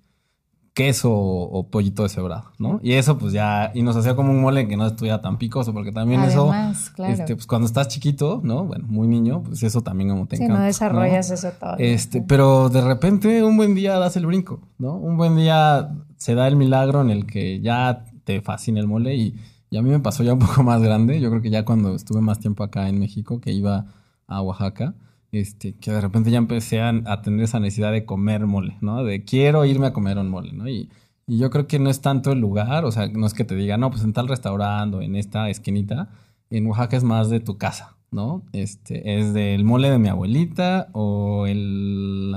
queso 0.74 1.12
o, 1.12 1.44
o 1.60 1.68
pollito 1.70 2.04
deshebrado, 2.04 2.52
¿no? 2.58 2.80
Y 2.84 2.94
eso, 2.94 3.18
pues 3.18 3.32
ya, 3.34 3.72
y 3.74 3.82
nos 3.82 3.96
hacía 3.96 4.16
como 4.16 4.32
un 4.32 4.42
mole 4.42 4.68
que 4.68 4.78
no 4.78 4.86
estuviera 4.88 5.22
tan 5.22 5.38
picoso, 5.38 5.74
porque 5.74 5.92
también 5.92 6.22
eso, 6.22 6.52
Además, 6.52 6.90
claro. 6.92 7.14
este, 7.14 7.36
pues 7.36 7.48
cuando 7.48 7.66
estás 7.66 7.88
chiquito, 7.88 8.42
¿no? 8.44 8.66
Bueno, 8.66 8.86
muy 8.90 9.08
niño, 9.08 9.42
pues 9.44 9.64
eso 9.64 9.82
también 9.82 10.10
como 10.10 10.28
te 10.28 10.36
Si 10.38 10.44
encanta. 10.44 10.60
no 10.62 10.66
desarrollas 10.68 11.32
eso 11.32 11.52
todo. 11.60 11.76
Este, 11.80 12.22
pero 12.22 12.68
de 12.70 12.82
repente 12.82 13.42
un 13.44 13.56
buen 13.58 13.74
día 13.74 13.98
das 14.00 14.16
el 14.18 14.26
brinco, 14.26 14.60
¿no? 14.78 14.96
Un 14.96 15.16
buen 15.18 15.36
día 15.38 15.92
se 16.18 16.36
da 16.36 16.48
el 16.48 16.56
milagro 16.58 17.02
en 17.02 17.10
el 17.10 17.26
que 17.26 17.62
ya 17.62 18.04
te 18.26 18.42
fascina 18.42 18.80
el 18.82 18.88
mole 18.88 19.16
y, 19.16 19.36
y 19.70 19.78
a 19.78 19.82
mí 19.82 19.90
me 19.90 20.00
pasó 20.00 20.24
ya 20.24 20.34
un 20.34 20.40
poco 20.40 20.62
más 20.64 20.82
grande. 20.82 21.20
Yo 21.20 21.30
creo 21.30 21.42
que 21.42 21.50
ya 21.50 21.64
cuando 21.66 21.96
estuve 21.96 22.22
más 22.22 22.40
tiempo 22.40 22.64
acá 22.64 22.88
en 22.90 23.00
México, 23.00 23.40
que 23.42 23.52
iba 23.52 23.86
a 24.30 24.42
Oaxaca, 24.42 24.96
este, 25.32 25.76
que 25.76 25.92
de 25.92 26.02
repente 26.02 26.32
ya 26.32 26.38
empecé 26.38 26.82
a, 26.82 27.22
tener 27.22 27.44
esa 27.44 27.60
necesidad 27.60 27.92
de 27.92 28.06
comer 28.06 28.46
mole, 28.48 28.78
¿no? 28.82 29.04
De 29.04 29.24
quiero 29.24 29.66
irme 29.66 29.88
a 29.88 29.94
comer 29.94 30.18
un 30.18 30.30
mole, 30.30 30.54
¿no? 30.54 30.68
Y, 30.68 30.90
yo 31.28 31.52
creo 31.52 31.68
que 31.68 31.78
no 31.78 31.92
es 31.92 32.02
tanto 32.02 32.32
el 32.32 32.40
lugar, 32.40 32.86
o 32.86 32.92
sea, 32.92 33.08
no 33.08 33.28
es 33.28 33.36
que 33.36 33.44
te 33.44 33.54
diga, 33.54 33.78
no, 33.78 33.92
pues 33.92 34.04
en 34.04 34.14
tal 34.14 34.28
restaurante 34.28 34.98
o 34.98 35.02
en 35.04 35.16
esta 35.16 35.48
esquinita. 35.52 36.10
En 36.50 36.66
Oaxaca 36.66 36.98
es 36.98 37.04
más 37.04 37.30
de 37.30 37.40
tu 37.40 37.60
casa, 37.60 37.98
¿no? 38.10 38.42
Este, 38.52 39.20
es 39.20 39.32
del 39.36 39.64
mole 39.64 39.92
de 39.92 40.00
mi 40.00 40.08
abuelita 40.08 40.88
o 40.94 41.46
el, 41.46 42.36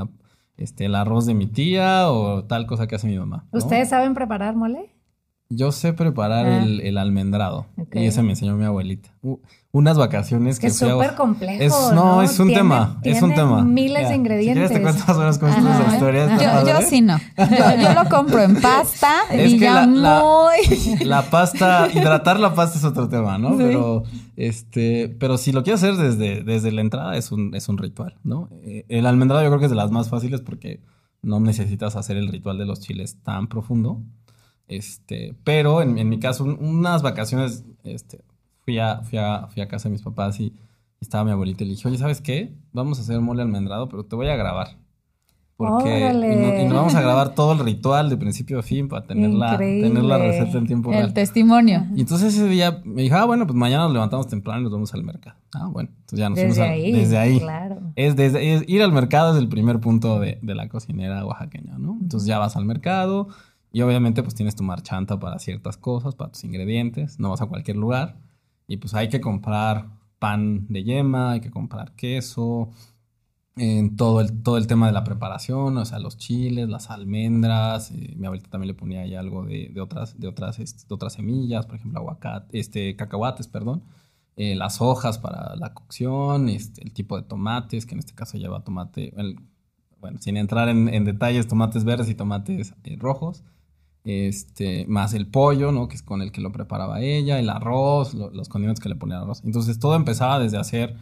este, 0.58 0.84
el 0.84 0.94
arroz 0.94 1.24
de 1.24 1.32
mi 1.32 1.46
tía 1.46 2.10
o 2.10 2.44
tal 2.44 2.66
cosa 2.66 2.86
que 2.86 2.96
hace 2.96 3.08
mi 3.08 3.18
mamá. 3.18 3.46
¿Ustedes 3.50 3.88
saben 3.88 4.12
preparar 4.12 4.56
mole? 4.56 4.91
Yo 5.54 5.70
sé 5.72 5.92
preparar 5.92 6.46
Ah. 6.46 6.62
el, 6.64 6.80
el 6.80 6.96
almendrado 6.98 7.66
y 7.92 8.04
ese 8.06 8.22
me 8.22 8.30
enseñó 8.30 8.56
mi 8.56 8.64
abuelita. 8.64 9.10
Unas 9.70 9.96
vacaciones 9.96 10.58
que 10.58 10.66
Es 10.68 10.78
fui 10.78 10.88
súper 10.88 11.14
complejo. 11.14 11.62
Es, 11.62 11.72
no, 11.94 12.20
es 12.22 12.38
un 12.38 12.48
Tiene- 12.48 12.62
tema, 12.62 13.00
es 13.02 13.22
un 13.22 13.34
tema. 13.34 13.62
Miles 13.64 14.08
de 14.08 14.14
ingredientes. 14.14 14.68
Si 14.68 14.74
quieres 14.74 14.74
te 14.74 14.80
Yo, 16.70 16.80
sí 16.88 17.00
no. 17.00 17.18
Yo, 17.38 17.82
yo 17.82 17.94
lo 18.02 18.08
compro 18.08 18.42
en 18.42 18.60
pasta 18.60 19.12
Es 19.30 19.52
y 19.52 19.58
que 19.58 19.64
ya 19.64 19.86
la- 19.86 20.20
muy... 20.22 21.04
La 21.06 21.22
pasta, 21.22 21.88
hidratar 21.92 22.38
la 22.40 22.54
pasta 22.54 22.78
es 22.78 22.84
otro 22.84 23.08
tema, 23.08 23.38
¿no? 23.38 23.50
Sí. 23.50 23.56
Pero, 23.58 24.02
este, 24.36 25.08
pero 25.20 25.38
si 25.38 25.52
lo 25.52 25.62
quieres 25.62 25.82
hacer 25.82 25.96
desde, 25.96 26.42
desde 26.44 26.72
la 26.72 26.80
entrada 26.80 27.16
es 27.16 27.32
un, 27.32 27.54
es 27.54 27.68
un 27.68 27.78
ritual, 27.78 28.16
¿no? 28.24 28.48
Eh, 28.64 28.84
El 28.88 29.06
almendrado 29.06 29.42
yo 29.42 29.48
creo 29.48 29.58
que 29.58 29.66
es 29.66 29.70
de 29.70 29.76
las 29.76 29.90
más 29.90 30.08
fáciles 30.08 30.40
porque 30.40 30.80
no 31.22 31.40
necesitas 31.40 31.96
hacer 31.96 32.16
el 32.16 32.28
ritual 32.28 32.58
de 32.58 32.66
los 32.66 32.80
chiles 32.80 33.18
tan 33.22 33.46
profundo. 33.48 34.02
Este, 34.68 35.34
pero 35.44 35.82
en, 35.82 35.98
en 35.98 36.08
mi 36.08 36.18
caso, 36.18 36.44
un- 36.44 36.58
unas 36.60 37.02
vacaciones, 37.02 37.64
este, 37.84 38.24
fui 38.64 38.78
a, 38.78 39.02
fui 39.02 39.18
a, 39.18 39.46
fui 39.48 39.62
a 39.62 39.68
casa 39.68 39.88
de 39.88 39.92
mis 39.92 40.02
papás 40.02 40.40
y 40.40 40.52
estaba 41.00 41.24
mi 41.24 41.30
abuelita 41.32 41.64
y 41.64 41.66
le 41.68 41.74
dije, 41.74 41.88
oye, 41.88 41.98
¿sabes 41.98 42.20
qué? 42.20 42.54
Vamos 42.72 42.98
a 42.98 43.02
hacer 43.02 43.20
mole 43.20 43.42
almendrado, 43.42 43.88
pero 43.88 44.04
te 44.04 44.16
voy 44.16 44.28
a 44.28 44.36
grabar. 44.36 44.76
Porque 45.56 46.10
y, 46.10 46.36
no- 46.36 46.60
y 46.60 46.64
nos 46.64 46.74
vamos 46.74 46.94
a 46.96 47.00
grabar 47.02 47.34
todo 47.36 47.52
el 47.52 47.58
ritual 47.60 48.08
de 48.08 48.16
principio 48.16 48.58
a 48.58 48.62
fin 48.62 48.88
para 48.88 49.06
tener 49.06 49.30
la, 49.30 49.56
tener 49.58 50.02
la 50.02 50.18
receta 50.18 50.58
en 50.58 50.66
tiempo 50.66 50.90
real. 50.90 51.04
El 51.06 51.12
testimonio. 51.12 51.86
Y 51.94 52.00
entonces 52.00 52.34
ese 52.34 52.48
día 52.48 52.80
me 52.84 53.02
dijo, 53.02 53.14
ah, 53.16 53.26
bueno, 53.26 53.46
pues 53.46 53.56
mañana 53.56 53.84
nos 53.84 53.92
levantamos 53.92 54.26
temprano 54.26 54.60
y 54.60 54.62
nos 54.64 54.72
vamos 54.72 54.92
al 54.94 55.04
mercado. 55.04 55.36
Ah, 55.54 55.68
bueno, 55.68 55.90
entonces 55.92 56.18
ya 56.18 56.30
nos 56.30 56.38
fuimos 56.38 56.56
Desde 56.56 56.68
a- 56.68 56.98
desde 56.98 57.18
ahí. 57.18 57.38
Claro. 57.38 57.80
Es 57.94 58.16
desde 58.16 58.54
es- 58.54 58.64
ir 58.66 58.82
al 58.82 58.90
mercado 58.92 59.36
es 59.36 59.38
el 59.42 59.48
primer 59.48 59.78
punto 59.78 60.18
de, 60.18 60.38
de 60.42 60.54
la 60.54 60.68
cocinera 60.68 61.24
oaxaqueña, 61.24 61.78
¿no? 61.78 61.96
Entonces 62.00 62.26
ya 62.26 62.38
vas 62.38 62.56
al 62.56 62.64
mercado 62.64 63.28
y 63.72 63.82
obviamente 63.82 64.22
pues 64.22 64.34
tienes 64.34 64.56
tu 64.56 64.62
marchanta 64.62 65.18
para 65.18 65.38
ciertas 65.38 65.76
cosas, 65.76 66.14
para 66.14 66.32
tus 66.32 66.44
ingredientes, 66.44 67.18
no 67.18 67.30
vas 67.30 67.42
a 67.42 67.46
cualquier 67.46 67.76
lugar. 67.76 68.18
Y 68.66 68.76
pues 68.78 68.94
hay 68.94 69.08
que 69.08 69.20
comprar 69.20 69.88
pan 70.18 70.66
de 70.68 70.84
yema, 70.84 71.32
hay 71.32 71.40
que 71.40 71.50
comprar 71.50 71.92
queso, 71.92 72.70
en 73.56 73.96
todo 73.96 74.20
el, 74.20 74.42
todo 74.42 74.56
el 74.56 74.66
tema 74.66 74.86
de 74.86 74.92
la 74.92 75.04
preparación, 75.04 75.76
o 75.76 75.84
sea, 75.84 75.98
los 75.98 76.16
chiles, 76.16 76.68
las 76.68 76.90
almendras, 76.90 77.90
eh, 77.90 78.14
mi 78.16 78.26
abuelita 78.26 78.48
también 78.50 78.68
le 78.68 78.74
ponía 78.74 79.02
ahí 79.02 79.14
algo 79.14 79.44
de, 79.44 79.70
de 79.72 79.80
otras, 79.80 80.18
de 80.18 80.28
otras, 80.28 80.56
de 80.56 80.94
otras 80.94 81.12
semillas, 81.14 81.66
por 81.66 81.76
ejemplo, 81.76 82.00
aguacate, 82.00 82.58
este, 82.58 82.96
cacahuates, 82.96 83.48
perdón, 83.48 83.84
eh, 84.36 84.54
las 84.54 84.80
hojas 84.80 85.18
para 85.18 85.54
la 85.56 85.74
cocción, 85.74 86.48
este, 86.48 86.82
el 86.82 86.92
tipo 86.92 87.16
de 87.16 87.24
tomates, 87.24 87.84
que 87.84 87.94
en 87.94 87.98
este 87.98 88.14
caso 88.14 88.38
lleva 88.38 88.64
tomate, 88.64 89.12
bueno, 90.00 90.18
sin 90.20 90.36
entrar 90.38 90.68
en, 90.68 90.88
en 90.88 91.04
detalles, 91.04 91.46
tomates 91.46 91.84
verdes 91.84 92.08
y 92.08 92.14
tomates 92.14 92.74
eh, 92.84 92.96
rojos, 92.98 93.44
este, 94.04 94.84
más 94.88 95.14
el 95.14 95.26
pollo, 95.28 95.72
¿no? 95.72 95.88
Que 95.88 95.94
es 95.96 96.02
con 96.02 96.22
el 96.22 96.32
que 96.32 96.40
lo 96.40 96.52
preparaba 96.52 97.00
ella, 97.02 97.38
el 97.38 97.48
arroz, 97.50 98.14
lo- 98.14 98.30
los 98.30 98.48
condimentos 98.48 98.82
que 98.82 98.88
le 98.88 98.96
ponía 98.96 99.16
al 99.18 99.24
arroz. 99.24 99.42
Entonces 99.44 99.78
todo 99.78 99.94
empezaba 99.96 100.38
desde 100.38 100.58
hacer 100.58 100.96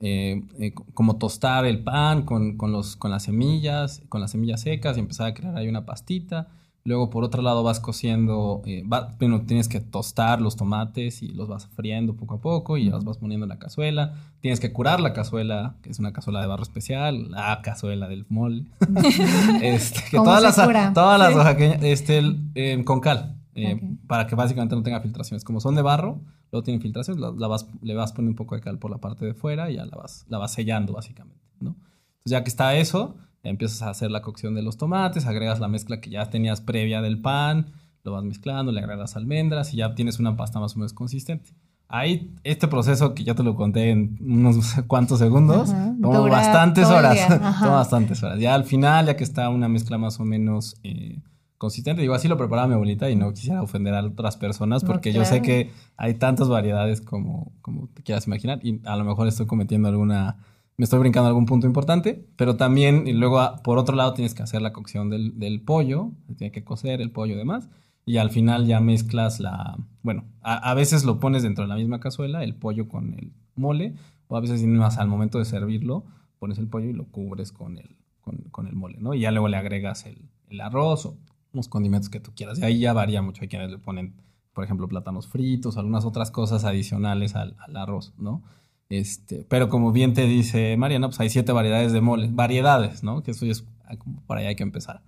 eh, 0.00 0.42
eh, 0.58 0.72
co- 0.74 0.86
como 0.94 1.16
tostar 1.16 1.64
el 1.66 1.82
pan 1.82 2.22
con, 2.24 2.56
con 2.58 2.72
los, 2.72 2.96
con 2.96 3.10
las 3.10 3.24
semillas, 3.24 4.02
con 4.08 4.20
las 4.20 4.32
semillas 4.32 4.60
secas 4.62 4.96
y 4.96 5.00
empezar 5.00 5.28
a 5.28 5.34
crear 5.34 5.56
ahí 5.56 5.68
una 5.68 5.86
pastita. 5.86 6.48
Luego, 6.86 7.10
por 7.10 7.24
otro 7.24 7.42
lado, 7.42 7.62
vas 7.64 7.80
cociendo, 7.80 8.62
eh, 8.64 8.84
va- 8.86 9.14
bueno, 9.18 9.42
tienes 9.42 9.68
que 9.68 9.80
tostar 9.80 10.40
los 10.40 10.54
tomates 10.54 11.20
y 11.22 11.28
los 11.28 11.48
vas 11.48 11.66
friendo 11.66 12.14
poco 12.14 12.36
a 12.36 12.40
poco 12.40 12.76
y 12.76 12.84
los 12.88 13.04
vas 13.04 13.18
poniendo 13.18 13.44
en 13.44 13.48
la 13.50 13.58
cazuela. 13.58 14.14
Tienes 14.40 14.60
que 14.60 14.72
curar 14.72 15.00
la 15.00 15.12
cazuela, 15.12 15.74
que 15.82 15.90
es 15.90 15.98
una 15.98 16.12
cazuela 16.12 16.40
de 16.40 16.46
barro 16.46 16.62
especial, 16.62 17.30
la 17.32 17.60
cazuela 17.60 18.06
del 18.08 18.24
mole. 18.28 18.66
este, 19.62 20.00
que 20.10 20.16
¿Cómo 20.16 20.30
todas 20.30 20.42
las, 20.42 20.54
cura? 20.60 20.92
todas 20.94 21.18
las 21.18 21.34
oaxaqueñas, 21.34 21.82
este, 21.82 22.22
eh, 22.54 22.82
con 22.84 23.00
cal, 23.00 23.36
eh, 23.54 23.80
para 24.06 24.26
que 24.26 24.34
básicamente 24.34 24.76
no 24.76 24.82
tenga 24.82 25.00
filtraciones. 25.00 25.44
Como 25.44 25.60
son 25.60 25.74
de 25.74 25.82
barro, 25.82 26.20
luego 26.52 26.62
tiene 26.62 26.80
filtración, 26.80 27.20
la, 27.20 27.48
vas, 27.48 27.66
le 27.82 27.94
vas 27.94 28.12
poniendo 28.12 28.30
un 28.32 28.36
poco 28.36 28.54
de 28.54 28.60
cal 28.60 28.78
por 28.78 28.90
la 28.90 28.98
parte 28.98 29.24
de 29.24 29.34
fuera 29.34 29.70
y 29.70 29.76
ya 29.76 29.86
la 29.86 29.96
vas, 29.96 30.24
la 30.28 30.38
vas 30.38 30.52
sellando 30.52 30.92
básicamente, 30.92 31.42
¿no? 31.60 31.70
Entonces 31.70 32.30
ya 32.30 32.42
que 32.44 32.48
está 32.48 32.76
eso, 32.76 33.16
empiezas 33.48 33.82
a 33.82 33.90
hacer 33.90 34.10
la 34.10 34.22
cocción 34.22 34.54
de 34.54 34.62
los 34.62 34.76
tomates, 34.76 35.26
agregas 35.26 35.60
la 35.60 35.68
mezcla 35.68 36.00
que 36.00 36.10
ya 36.10 36.30
tenías 36.30 36.60
previa 36.60 37.02
del 37.02 37.20
pan, 37.20 37.72
lo 38.04 38.12
vas 38.12 38.24
mezclando, 38.24 38.72
le 38.72 38.80
agregas 38.80 39.16
almendras 39.16 39.74
y 39.74 39.78
ya 39.78 39.94
tienes 39.94 40.18
una 40.18 40.36
pasta 40.36 40.60
más 40.60 40.74
o 40.74 40.78
menos 40.78 40.92
consistente. 40.92 41.50
Ahí, 41.88 42.34
este 42.42 42.66
proceso 42.66 43.14
que 43.14 43.22
ya 43.22 43.34
te 43.34 43.44
lo 43.44 43.54
conté 43.54 43.90
en 43.90 44.18
unos 44.20 44.74
cuantos 44.88 45.20
segundos, 45.20 45.72
toma 46.00 46.20
bastantes 46.20 46.88
horas. 46.88 47.28
toma 47.28 47.76
bastantes 47.76 48.22
horas. 48.22 48.40
Ya 48.40 48.54
al 48.54 48.64
final, 48.64 49.06
ya 49.06 49.16
que 49.16 49.24
está 49.24 49.48
una 49.50 49.68
mezcla 49.68 49.96
más 49.96 50.18
o 50.18 50.24
menos 50.24 50.76
eh, 50.82 51.20
consistente, 51.58 52.02
digo, 52.02 52.14
así 52.14 52.26
lo 52.26 52.36
preparaba 52.36 52.66
mi 52.66 52.74
abuelita 52.74 53.08
y 53.08 53.16
no 53.16 53.32
quisiera 53.32 53.62
ofender 53.62 53.94
a 53.94 54.04
otras 54.04 54.36
personas 54.36 54.84
porque 54.84 55.12
yo 55.12 55.24
sé 55.24 55.42
que 55.42 55.70
hay 55.96 56.14
tantas 56.14 56.48
variedades 56.48 57.00
como, 57.00 57.52
como 57.62 57.88
te 57.94 58.02
quieras 58.02 58.26
imaginar 58.26 58.58
y 58.62 58.80
a 58.84 58.96
lo 58.96 59.04
mejor 59.04 59.28
estoy 59.28 59.46
cometiendo 59.46 59.88
alguna, 59.88 60.38
me 60.76 60.84
estoy 60.84 60.98
brincando 60.98 61.28
algún 61.28 61.46
punto 61.46 61.66
importante, 61.66 62.26
pero 62.36 62.56
también, 62.56 63.06
y 63.06 63.12
luego 63.12 63.40
por 63.64 63.78
otro 63.78 63.96
lado 63.96 64.12
tienes 64.14 64.34
que 64.34 64.42
hacer 64.42 64.62
la 64.62 64.72
cocción 64.72 65.10
del, 65.10 65.38
del 65.38 65.60
pollo, 65.60 66.12
tiene 66.36 66.52
que 66.52 66.64
cocer 66.64 67.00
el 67.00 67.10
pollo 67.10 67.34
y 67.34 67.38
demás 67.38 67.68
y 68.08 68.18
al 68.18 68.30
final 68.30 68.66
ya 68.66 68.80
mezclas 68.80 69.40
la, 69.40 69.76
bueno, 70.02 70.24
a, 70.40 70.72
veces 70.74 71.04
lo 71.04 71.18
pones 71.18 71.42
dentro 71.42 71.64
de 71.64 71.68
la 71.68 71.74
misma 71.74 71.98
cazuela, 71.98 72.44
el 72.44 72.54
pollo 72.54 72.88
con 72.88 73.14
el 73.14 73.32
mole, 73.56 73.94
o 74.28 74.36
a 74.36 74.40
veces 74.40 74.64
más 74.64 74.98
al 74.98 75.08
momento 75.08 75.38
de 75.40 75.44
servirlo, 75.44 76.04
pones 76.38 76.58
el 76.58 76.68
pollo 76.68 76.88
y 76.88 76.92
lo 76.92 77.06
cubres 77.06 77.50
con 77.50 77.78
el, 77.78 77.96
con, 78.20 78.68
el 78.68 78.76
mole, 78.76 78.98
¿no? 79.00 79.12
Y 79.12 79.20
ya 79.20 79.32
luego 79.32 79.48
le 79.48 79.56
agregas 79.56 80.06
el, 80.06 80.30
el, 80.48 80.60
arroz 80.60 81.06
o 81.06 81.16
unos 81.52 81.66
condimentos 81.66 82.08
que 82.08 82.20
tú 82.20 82.30
quieras. 82.32 82.60
Y 82.60 82.62
ahí 82.62 82.78
ya 82.78 82.92
varía 82.92 83.22
mucho. 83.22 83.42
Hay 83.42 83.48
quienes 83.48 83.72
le 83.72 83.78
ponen, 83.78 84.14
por 84.52 84.62
ejemplo, 84.62 84.86
plátanos 84.86 85.26
fritos, 85.26 85.76
algunas 85.76 86.04
otras 86.04 86.30
cosas 86.30 86.64
adicionales 86.64 87.34
al, 87.34 87.56
al 87.58 87.76
arroz, 87.76 88.14
¿no? 88.18 88.44
Este, 88.88 89.44
pero 89.48 89.68
como 89.68 89.90
bien 89.92 90.14
te 90.14 90.26
dice 90.26 90.76
Mariana, 90.76 91.08
pues 91.08 91.18
hay 91.20 91.28
siete 91.28 91.52
variedades 91.52 91.92
de 91.92 92.00
mole, 92.00 92.28
variedades, 92.30 93.02
¿no? 93.02 93.22
Que 93.22 93.32
eso 93.32 93.44
es 93.46 93.64
como 93.98 94.22
por 94.26 94.38
ahí 94.38 94.46
hay 94.46 94.56
que 94.56 94.62
empezar. 94.62 95.02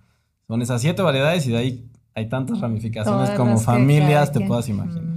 Son 0.47 0.61
esas 0.61 0.81
siete 0.81 1.01
variedades 1.01 1.45
y 1.47 1.51
de 1.51 1.57
ahí 1.57 1.89
hay 2.13 2.27
tantas 2.27 2.59
ramificaciones 2.59 3.29
como 3.31 3.57
familias 3.57 4.31
te 4.31 4.41
puedas 4.41 4.67
imaginar. 4.67 5.08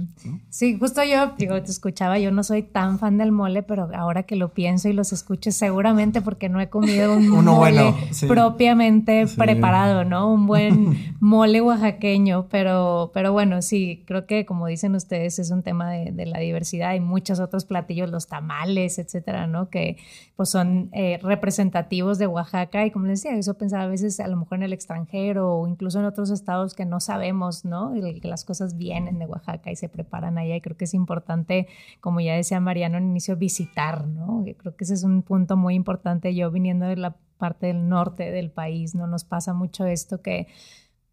Sí, 0.49 0.77
justo 0.77 1.03
yo, 1.03 1.33
digo, 1.37 1.61
te 1.61 1.71
escuchaba, 1.71 2.19
yo 2.19 2.31
no 2.31 2.43
soy 2.43 2.63
tan 2.63 2.99
fan 2.99 3.17
del 3.17 3.31
mole, 3.31 3.63
pero 3.63 3.89
ahora 3.93 4.23
que 4.23 4.35
lo 4.35 4.53
pienso 4.53 4.87
y 4.87 4.93
los 4.93 5.11
escucho, 5.11 5.51
seguramente 5.51 6.21
porque 6.21 6.49
no 6.49 6.61
he 6.61 6.69
comido 6.69 7.15
un 7.15 7.27
mole 7.45 7.93
propiamente 8.27 9.25
preparado, 9.27 10.05
¿no? 10.05 10.31
Un 10.31 10.47
buen 10.47 11.15
mole 11.19 11.61
oaxaqueño, 11.61 12.47
pero, 12.49 13.11
pero 13.13 13.33
bueno, 13.33 13.61
sí, 13.61 14.03
creo 14.05 14.25
que 14.25 14.45
como 14.45 14.67
dicen 14.67 14.95
ustedes, 14.95 15.39
es 15.39 15.51
un 15.51 15.63
tema 15.63 15.91
de, 15.91 16.25
la 16.25 16.39
diversidad. 16.39 16.93
y 16.93 16.99
muchos 16.99 17.39
otros 17.39 17.65
platillos, 17.65 18.09
los 18.09 18.27
tamales, 18.27 18.99
etcétera, 18.99 19.47
¿no? 19.47 19.69
Que 19.69 19.97
pues 20.35 20.49
son 20.49 20.89
eh, 20.93 21.19
representativos 21.21 22.17
de 22.17 22.27
Oaxaca 22.27 22.85
y 22.85 22.91
como 22.91 23.07
les 23.07 23.21
decía, 23.21 23.37
eso 23.37 23.55
pensaba 23.55 23.83
a 23.83 23.87
veces 23.87 24.19
a 24.19 24.27
lo 24.27 24.37
mejor 24.37 24.59
en 24.59 24.63
el 24.63 24.73
extranjero 24.73 25.55
o 25.55 25.67
incluso 25.67 25.99
en 25.99 26.05
otros 26.05 26.29
estados 26.29 26.73
que 26.73 26.85
no 26.85 26.99
sabemos, 26.99 27.65
¿no? 27.65 27.93
Que 27.93 28.27
las 28.27 28.45
cosas 28.45 28.77
vienen 28.77 29.19
de 29.19 29.25
Oaxaca 29.25 29.71
y 29.71 29.75
se 29.75 29.89
preparan 29.89 30.12
allá 30.15 30.55
y 30.55 30.61
creo 30.61 30.77
que 30.77 30.85
es 30.85 30.93
importante, 30.93 31.67
como 31.99 32.19
ya 32.19 32.35
decía 32.35 32.59
Mariano 32.59 32.97
al 32.97 33.03
inicio, 33.03 33.35
visitar, 33.35 34.07
¿no? 34.07 34.43
creo 34.57 34.75
que 34.75 34.83
ese 34.83 34.93
es 34.93 35.03
un 35.03 35.23
punto 35.23 35.57
muy 35.57 35.75
importante. 35.75 36.33
Yo 36.35 36.51
viniendo 36.51 36.85
de 36.85 36.97
la 36.97 37.17
parte 37.37 37.67
del 37.67 37.89
norte 37.89 38.31
del 38.31 38.51
país, 38.51 38.95
¿no? 38.95 39.07
Nos 39.07 39.25
pasa 39.25 39.53
mucho 39.53 39.85
esto 39.85 40.21
que, 40.21 40.47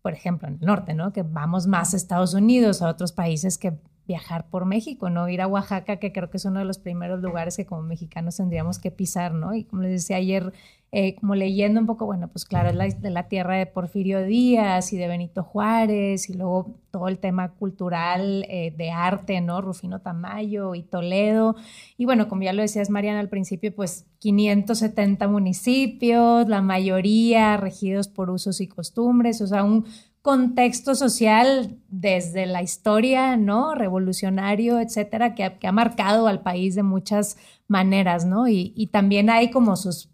por 0.02 0.12
ejemplo, 0.12 0.48
en 0.48 0.54
el 0.54 0.60
norte, 0.60 0.94
¿no? 0.94 1.12
Que 1.12 1.22
vamos 1.22 1.66
más 1.66 1.92
a 1.92 1.96
Estados 1.96 2.34
Unidos, 2.34 2.82
a 2.82 2.88
otros 2.88 3.12
países 3.12 3.58
que 3.58 3.78
viajar 4.06 4.48
por 4.48 4.64
México, 4.64 5.10
¿no? 5.10 5.28
Ir 5.28 5.40
a 5.40 5.46
Oaxaca, 5.46 5.96
que 5.96 6.12
creo 6.12 6.30
que 6.30 6.36
es 6.36 6.44
uno 6.44 6.58
de 6.58 6.64
los 6.64 6.78
primeros 6.78 7.20
lugares 7.20 7.56
que 7.56 7.66
como 7.66 7.82
mexicanos 7.82 8.36
tendríamos 8.36 8.78
que 8.78 8.90
pisar, 8.90 9.32
¿no? 9.34 9.54
Y 9.54 9.64
como 9.64 9.82
les 9.82 9.92
decía 9.92 10.16
ayer, 10.16 10.52
eh, 10.92 11.14
como 11.14 11.36
leyendo 11.36 11.80
un 11.80 11.86
poco, 11.86 12.04
bueno, 12.04 12.28
pues 12.28 12.44
claro, 12.44 12.70
es 12.70 12.96
la, 13.02 13.28
tierra 13.28 13.56
de 13.56 13.66
Porfirio 13.66 14.24
Díaz 14.24 14.92
y 14.92 14.96
de 14.96 15.06
Benito 15.06 15.44
Juárez, 15.44 16.28
y 16.28 16.34
luego 16.34 16.74
todo 16.90 17.06
el 17.06 17.18
tema 17.18 17.52
cultural 17.52 18.44
eh, 18.48 18.74
de 18.76 18.90
arte, 18.90 19.40
¿no? 19.40 19.60
Rufino 19.60 20.00
Tamayo 20.00 20.74
y 20.74 20.82
Toledo. 20.82 21.54
Y 21.96 22.06
bueno, 22.06 22.28
como 22.28 22.42
ya 22.42 22.52
lo 22.52 22.62
decías, 22.62 22.90
Mariana, 22.90 23.20
al 23.20 23.28
principio, 23.28 23.72
pues 23.74 24.06
570 24.18 25.28
municipios, 25.28 26.48
la 26.48 26.60
mayoría 26.60 27.56
regidos 27.56 28.08
por 28.08 28.28
usos 28.28 28.60
y 28.60 28.66
costumbres, 28.66 29.40
o 29.40 29.46
sea, 29.46 29.62
un 29.62 29.84
contexto 30.22 30.94
social 30.94 31.78
desde 31.88 32.46
la 32.46 32.62
historia, 32.62 33.36
¿no? 33.36 33.74
Revolucionario, 33.74 34.78
etcétera, 34.80 35.34
que 35.34 35.66
ha, 35.66 35.72
marcado 35.72 36.26
al 36.26 36.42
país 36.42 36.74
de 36.74 36.82
muchas 36.82 37.38
maneras, 37.68 38.26
¿no? 38.26 38.46
Y, 38.46 38.88
también 38.92 39.30
hay 39.30 39.50
como 39.50 39.76
sus, 39.76 40.09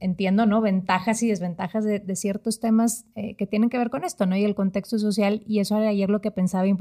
entiendo, 0.00 0.46
¿no? 0.46 0.60
Ventajas 0.60 1.22
y 1.22 1.28
desventajas 1.28 1.84
de, 1.84 2.16
ciertos 2.16 2.60
temas 2.60 3.06
eh, 3.14 3.36
que 3.36 3.46
tienen 3.46 3.70
que 3.70 3.78
ver 3.78 3.90
con 3.90 4.04
esto, 4.04 4.26
¿no? 4.26 4.36
Y 4.36 4.44
el 4.44 4.54
contexto 4.54 4.98
social, 4.98 5.42
y 5.46 5.60
eso 5.60 5.76
era 5.76 5.88
ayer 5.88 6.10
lo 6.10 6.20
que 6.20 6.30
pensaba 6.30 6.66
y 6.66 6.74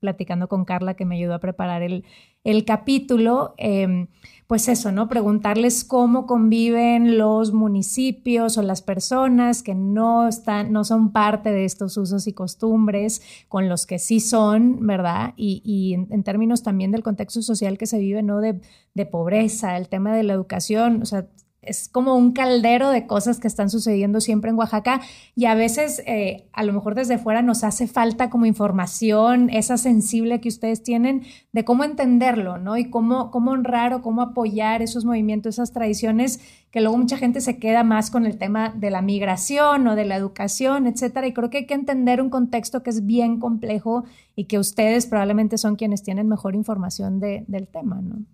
platicando 0.00 0.48
con 0.48 0.64
Carla, 0.64 0.94
que 0.94 1.04
me 1.04 1.16
ayudó 1.16 1.34
a 1.34 1.40
preparar 1.40 1.82
el, 1.82 2.04
el 2.44 2.64
capítulo. 2.64 3.54
Em, 3.58 4.08
pues 4.46 4.68
eso, 4.68 4.92
¿no? 4.92 5.08
Preguntarles 5.08 5.84
cómo 5.84 6.26
conviven 6.26 7.18
los 7.18 7.52
municipios 7.52 8.56
o 8.56 8.62
las 8.62 8.80
personas 8.80 9.62
que 9.62 9.74
no 9.74 10.26
están, 10.26 10.72
no 10.72 10.84
son 10.84 11.12
parte 11.12 11.52
de 11.52 11.66
estos 11.66 11.98
usos 11.98 12.26
y 12.26 12.32
costumbres, 12.32 13.20
con 13.48 13.68
los 13.68 13.84
que 13.84 13.98
sí 13.98 14.20
son, 14.20 14.86
¿verdad? 14.86 15.34
Y, 15.36 15.94
en, 15.94 16.22
términos 16.22 16.62
también 16.62 16.92
del 16.92 17.02
contexto 17.02 17.42
social 17.42 17.76
que 17.76 17.86
se 17.86 17.98
vive, 17.98 18.22
¿no? 18.22 18.40
De, 18.40 18.58
de 18.94 19.06
pobreza, 19.06 19.76
el 19.76 19.88
tema 19.90 20.16
de 20.16 20.22
la 20.22 20.32
educación, 20.32 21.02
o 21.02 21.04
sea, 21.04 21.26
es 21.68 21.88
como 21.88 22.16
un 22.16 22.32
caldero 22.32 22.90
de 22.90 23.06
cosas 23.06 23.38
que 23.38 23.46
están 23.46 23.70
sucediendo 23.70 24.20
siempre 24.20 24.50
en 24.50 24.56
Oaxaca 24.56 25.00
y 25.34 25.44
a 25.44 25.54
veces 25.54 26.02
eh, 26.06 26.48
a 26.52 26.62
lo 26.64 26.72
mejor 26.72 26.94
desde 26.94 27.18
fuera 27.18 27.42
nos 27.42 27.64
hace 27.64 27.86
falta 27.86 28.30
como 28.30 28.46
información, 28.46 29.50
esa 29.50 29.76
sensible 29.76 30.40
que 30.40 30.48
ustedes 30.48 30.82
tienen 30.82 31.22
de 31.52 31.64
cómo 31.64 31.84
entenderlo, 31.84 32.58
¿no? 32.58 32.76
Y 32.76 32.90
cómo, 32.90 33.30
cómo 33.30 33.52
honrar 33.52 33.92
o 33.92 34.02
cómo 34.02 34.22
apoyar 34.22 34.82
esos 34.82 35.04
movimientos, 35.04 35.56
esas 35.56 35.72
tradiciones, 35.72 36.40
que 36.70 36.80
luego 36.80 36.98
mucha 36.98 37.16
gente 37.16 37.40
se 37.40 37.58
queda 37.58 37.84
más 37.84 38.10
con 38.10 38.26
el 38.26 38.38
tema 38.38 38.70
de 38.70 38.90
la 38.90 39.02
migración 39.02 39.86
o 39.86 39.94
de 39.94 40.04
la 40.04 40.16
educación, 40.16 40.86
etcétera. 40.86 41.26
Y 41.26 41.32
creo 41.32 41.50
que 41.50 41.58
hay 41.58 41.66
que 41.66 41.74
entender 41.74 42.20
un 42.20 42.30
contexto 42.30 42.82
que 42.82 42.90
es 42.90 43.06
bien 43.06 43.38
complejo 43.38 44.04
y 44.34 44.44
que 44.44 44.58
ustedes 44.58 45.06
probablemente 45.06 45.58
son 45.58 45.76
quienes 45.76 46.02
tienen 46.02 46.28
mejor 46.28 46.54
información 46.54 47.20
de, 47.20 47.44
del 47.48 47.68
tema, 47.68 48.00
¿no? 48.00 48.24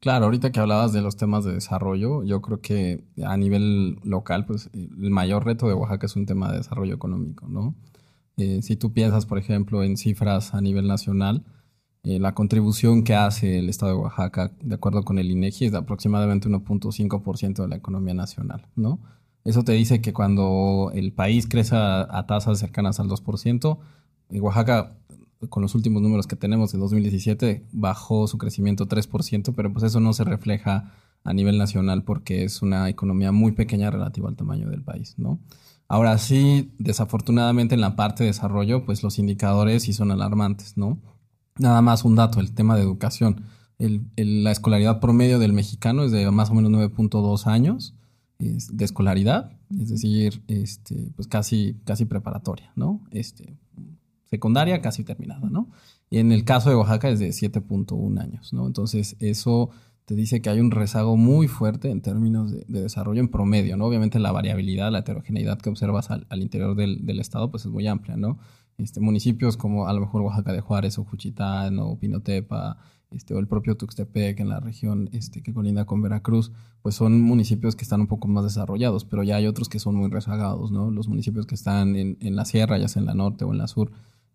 Claro, 0.00 0.24
ahorita 0.24 0.50
que 0.50 0.60
hablabas 0.60 0.94
de 0.94 1.02
los 1.02 1.16
temas 1.16 1.44
de 1.44 1.52
desarrollo, 1.52 2.24
yo 2.24 2.40
creo 2.40 2.62
que 2.62 3.04
a 3.22 3.36
nivel 3.36 3.98
local, 4.02 4.46
pues 4.46 4.70
el 4.72 5.10
mayor 5.10 5.44
reto 5.44 5.68
de 5.68 5.74
Oaxaca 5.74 6.06
es 6.06 6.16
un 6.16 6.24
tema 6.24 6.50
de 6.50 6.58
desarrollo 6.58 6.94
económico, 6.94 7.46
¿no? 7.48 7.74
Eh, 8.38 8.62
si 8.62 8.76
tú 8.76 8.94
piensas, 8.94 9.26
por 9.26 9.38
ejemplo, 9.38 9.82
en 9.84 9.98
cifras 9.98 10.54
a 10.54 10.62
nivel 10.62 10.86
nacional, 10.86 11.44
eh, 12.02 12.18
la 12.18 12.32
contribución 12.32 13.04
que 13.04 13.14
hace 13.14 13.58
el 13.58 13.68
Estado 13.68 13.92
de 13.92 13.98
Oaxaca, 13.98 14.52
de 14.62 14.74
acuerdo 14.74 15.04
con 15.04 15.18
el 15.18 15.30
INEGI, 15.30 15.66
es 15.66 15.72
de 15.72 15.78
aproximadamente 15.78 16.48
1.5% 16.48 17.62
de 17.62 17.68
la 17.68 17.76
economía 17.76 18.14
nacional, 18.14 18.66
¿no? 18.76 19.00
Eso 19.44 19.64
te 19.64 19.72
dice 19.72 20.00
que 20.00 20.14
cuando 20.14 20.92
el 20.94 21.12
país 21.12 21.46
crece 21.46 21.76
a, 21.76 22.24
tasas 22.26 22.58
cercanas 22.58 23.00
al 23.00 23.08
2%, 23.08 23.78
Oaxaca 24.30 24.96
con 25.48 25.62
los 25.62 25.74
últimos 25.74 26.02
números 26.02 26.26
que 26.26 26.36
tenemos 26.36 26.72
de 26.72 26.78
2017 26.78 27.66
bajó 27.72 28.26
su 28.26 28.38
crecimiento 28.38 28.86
3%, 28.86 29.54
pero 29.54 29.72
pues 29.72 29.84
eso 29.84 30.00
no 30.00 30.12
se 30.12 30.24
refleja 30.24 30.92
a 31.24 31.32
nivel 31.32 31.58
nacional 31.58 32.04
porque 32.04 32.44
es 32.44 32.62
una 32.62 32.88
economía 32.88 33.32
muy 33.32 33.52
pequeña 33.52 33.90
relativa 33.90 34.28
al 34.28 34.36
tamaño 34.36 34.68
del 34.68 34.82
país, 34.82 35.14
¿no? 35.18 35.40
Ahora 35.88 36.16
sí, 36.18 36.72
desafortunadamente 36.78 37.74
en 37.74 37.80
la 37.80 37.96
parte 37.96 38.22
de 38.22 38.28
desarrollo, 38.28 38.84
pues 38.84 39.02
los 39.02 39.18
indicadores 39.18 39.82
sí 39.82 39.92
son 39.92 40.12
alarmantes, 40.12 40.76
¿no? 40.76 41.00
Nada 41.58 41.82
más 41.82 42.04
un 42.04 42.14
dato, 42.14 42.40
el 42.40 42.52
tema 42.52 42.76
de 42.76 42.82
educación. 42.82 43.44
la 43.78 44.52
escolaridad 44.52 45.00
promedio 45.00 45.38
del 45.38 45.52
mexicano 45.52 46.04
es 46.04 46.12
de 46.12 46.30
más 46.30 46.50
o 46.50 46.54
menos 46.54 46.70
9.2 46.70 47.46
años 47.46 47.94
de 48.38 48.84
escolaridad, 48.84 49.52
es 49.78 49.90
decir, 49.90 50.42
este, 50.48 51.12
pues 51.14 51.28
casi, 51.28 51.76
casi 51.84 52.06
preparatoria, 52.06 52.72
¿no? 52.74 53.02
Este, 53.10 53.58
secundaria 54.30 54.80
casi 54.80 55.04
terminada, 55.04 55.50
¿no? 55.50 55.68
Y 56.08 56.18
en 56.18 56.32
el 56.32 56.44
caso 56.44 56.70
de 56.70 56.76
Oaxaca 56.76 57.08
es 57.08 57.18
de 57.18 57.28
7.1 57.30 58.20
años, 58.20 58.52
¿no? 58.52 58.66
Entonces, 58.66 59.16
eso 59.18 59.70
te 60.04 60.14
dice 60.14 60.40
que 60.40 60.50
hay 60.50 60.60
un 60.60 60.70
rezago 60.70 61.16
muy 61.16 61.48
fuerte 61.48 61.90
en 61.90 62.00
términos 62.00 62.52
de, 62.52 62.64
desarrollo 62.82 63.20
en 63.20 63.28
promedio, 63.28 63.76
¿no? 63.76 63.86
Obviamente 63.86 64.18
la 64.18 64.32
variabilidad, 64.32 64.90
la 64.90 65.00
heterogeneidad 65.00 65.58
que 65.58 65.68
observas 65.68 66.10
al, 66.10 66.42
interior 66.42 66.76
del, 66.76 67.20
estado, 67.20 67.50
pues 67.50 67.64
es 67.64 67.70
muy 67.70 67.86
amplia, 67.86 68.16
¿no? 68.16 68.38
Este, 68.78 69.00
municipios 69.00 69.56
como 69.56 69.88
a 69.88 69.92
lo 69.92 70.00
mejor 70.00 70.22
Oaxaca 70.22 70.52
de 70.52 70.60
Juárez 70.60 70.98
o 70.98 71.04
Juchitán 71.04 71.78
o 71.80 71.98
Pinotepa, 71.98 72.78
este, 73.10 73.34
o 73.34 73.40
el 73.40 73.48
propio 73.48 73.76
Tuxtepec 73.76 74.38
en 74.40 74.48
la 74.48 74.60
región 74.60 75.10
este, 75.12 75.42
que 75.42 75.52
colinda 75.52 75.84
con 75.84 76.00
Veracruz, 76.00 76.52
pues 76.82 76.94
son 76.94 77.20
municipios 77.20 77.74
que 77.74 77.82
están 77.82 78.00
un 78.00 78.06
poco 78.06 78.28
más 78.28 78.44
desarrollados, 78.44 79.04
pero 79.04 79.22
ya 79.24 79.36
hay 79.36 79.46
otros 79.46 79.68
que 79.68 79.80
son 79.80 79.96
muy 79.96 80.08
rezagados, 80.08 80.70
¿no? 80.70 80.90
Los 80.90 81.08
municipios 81.08 81.46
que 81.46 81.56
están 81.56 81.96
en, 81.96 82.16
en 82.20 82.36
la 82.36 82.44
sierra, 82.44 82.78
ya 82.78 82.88
sea 82.88 83.00
en 83.00 83.06
la 83.06 83.14
norte 83.14 83.44
o 83.44 83.52
en 83.52 83.58
la 83.58 83.66
sur, 83.66 83.92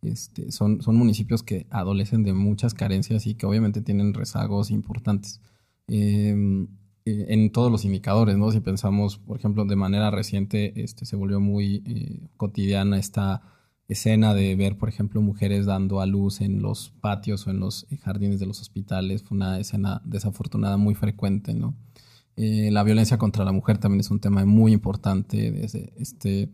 Este, 0.08 0.52
son, 0.52 0.82
son 0.82 0.96
municipios 0.96 1.44
que 1.44 1.68
adolecen 1.70 2.24
de 2.24 2.34
muchas 2.34 2.74
carencias 2.74 3.28
y 3.28 3.36
que 3.36 3.46
obviamente 3.46 3.82
tienen 3.82 4.14
rezagos 4.14 4.72
importantes. 4.72 5.42
Em, 5.88 6.68
eh, 7.06 7.28
en 7.30 7.52
todos 7.52 7.72
los 7.72 7.86
indicadores, 7.86 8.38
¿no? 8.38 8.52
Si 8.52 8.60
pensamos, 8.60 9.18
por 9.18 9.38
ejemplo, 9.38 9.66
de 9.66 9.76
manera 9.76 10.10
reciente, 10.12 10.82
este, 10.82 11.06
se 11.06 11.16
volvió 11.16 11.40
muy 11.40 11.84
eh, 11.86 12.28
cotidiana 12.38 12.98
esta 12.98 13.42
escena 13.88 14.34
de 14.34 14.56
ver, 14.56 14.78
por 14.78 14.90
ejemplo, 14.90 15.22
mujeres 15.22 15.66
dando 15.68 16.02
a 16.02 16.08
luz 16.08 16.42
en 16.42 16.62
los 16.62 16.90
patios 17.02 17.46
o 17.46 17.52
en 17.52 17.60
los 17.60 17.86
jardines 18.02 18.40
de 18.40 18.48
los 18.48 18.62
hospitales. 18.62 19.24
Fue 19.24 19.36
una 19.36 19.60
escena 19.60 20.02
desafortunada 20.06 20.78
muy 20.78 20.96
frecuente, 20.96 21.54
¿no? 21.54 21.76
Eh, 22.38 22.70
la 22.72 22.84
violencia 22.84 23.18
contra 23.18 23.46
la 23.46 23.52
mujer 23.52 23.78
también 23.78 24.02
es 24.02 24.12
un 24.12 24.20
tema 24.20 24.44
muy 24.46 24.74
importante. 24.74 25.52
Desde 25.52 25.94
este, 25.98 26.50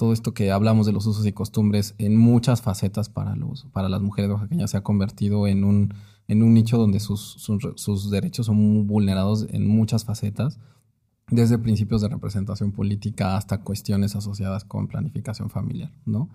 todo 0.00 0.14
esto 0.14 0.32
que 0.32 0.50
hablamos 0.50 0.86
de 0.86 0.92
los 0.92 1.04
usos 1.04 1.26
y 1.26 1.32
costumbres 1.32 1.94
en 1.98 2.16
muchas 2.16 2.62
facetas 2.62 3.10
para, 3.10 3.36
los, 3.36 3.66
para 3.66 3.90
las 3.90 4.00
mujeres 4.00 4.30
oaxaqueñas 4.30 4.70
se 4.70 4.78
ha 4.78 4.82
convertido 4.82 5.46
en 5.46 5.62
un 5.62 5.92
en 6.26 6.42
un 6.42 6.54
nicho 6.54 6.78
donde 6.78 7.00
sus, 7.00 7.36
sus, 7.74 8.10
derechos 8.10 8.46
son 8.46 8.56
muy 8.56 8.84
vulnerados 8.84 9.48
en 9.50 9.66
muchas 9.66 10.04
facetas, 10.04 10.60
desde 11.28 11.58
principios 11.58 12.02
de 12.02 12.08
representación 12.08 12.70
política 12.70 13.36
hasta 13.36 13.62
cuestiones 13.62 14.14
asociadas 14.14 14.62
con 14.64 14.86
planificación 14.86 15.50
familiar, 15.50 15.92
¿no? 16.06 16.30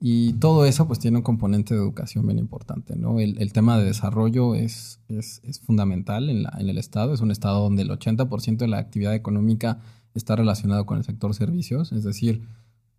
Y 0.00 0.32
todo 0.34 0.64
eso 0.64 0.86
pues 0.86 0.98
tiene 0.98 1.18
un 1.18 1.22
componente 1.22 1.74
de 1.74 1.80
educación 1.80 2.26
bien 2.26 2.38
importante, 2.38 2.96
¿no? 2.96 3.20
El, 3.20 3.36
el 3.38 3.52
tema 3.52 3.78
de 3.78 3.84
desarrollo 3.84 4.54
es, 4.54 5.00
es, 5.08 5.42
es 5.44 5.60
fundamental 5.60 6.30
en, 6.30 6.44
la, 6.44 6.56
en, 6.58 6.70
el 6.70 6.78
Estado, 6.78 7.12
es 7.12 7.20
un 7.20 7.30
Estado 7.30 7.60
donde 7.60 7.82
el 7.82 7.90
80% 7.90 8.56
de 8.56 8.68
la 8.68 8.78
actividad 8.78 9.14
económica 9.14 9.78
está 10.14 10.36
relacionado 10.36 10.86
con 10.86 10.96
el 10.96 11.04
sector 11.04 11.34
servicios, 11.34 11.92
es 11.92 12.02
decir, 12.02 12.48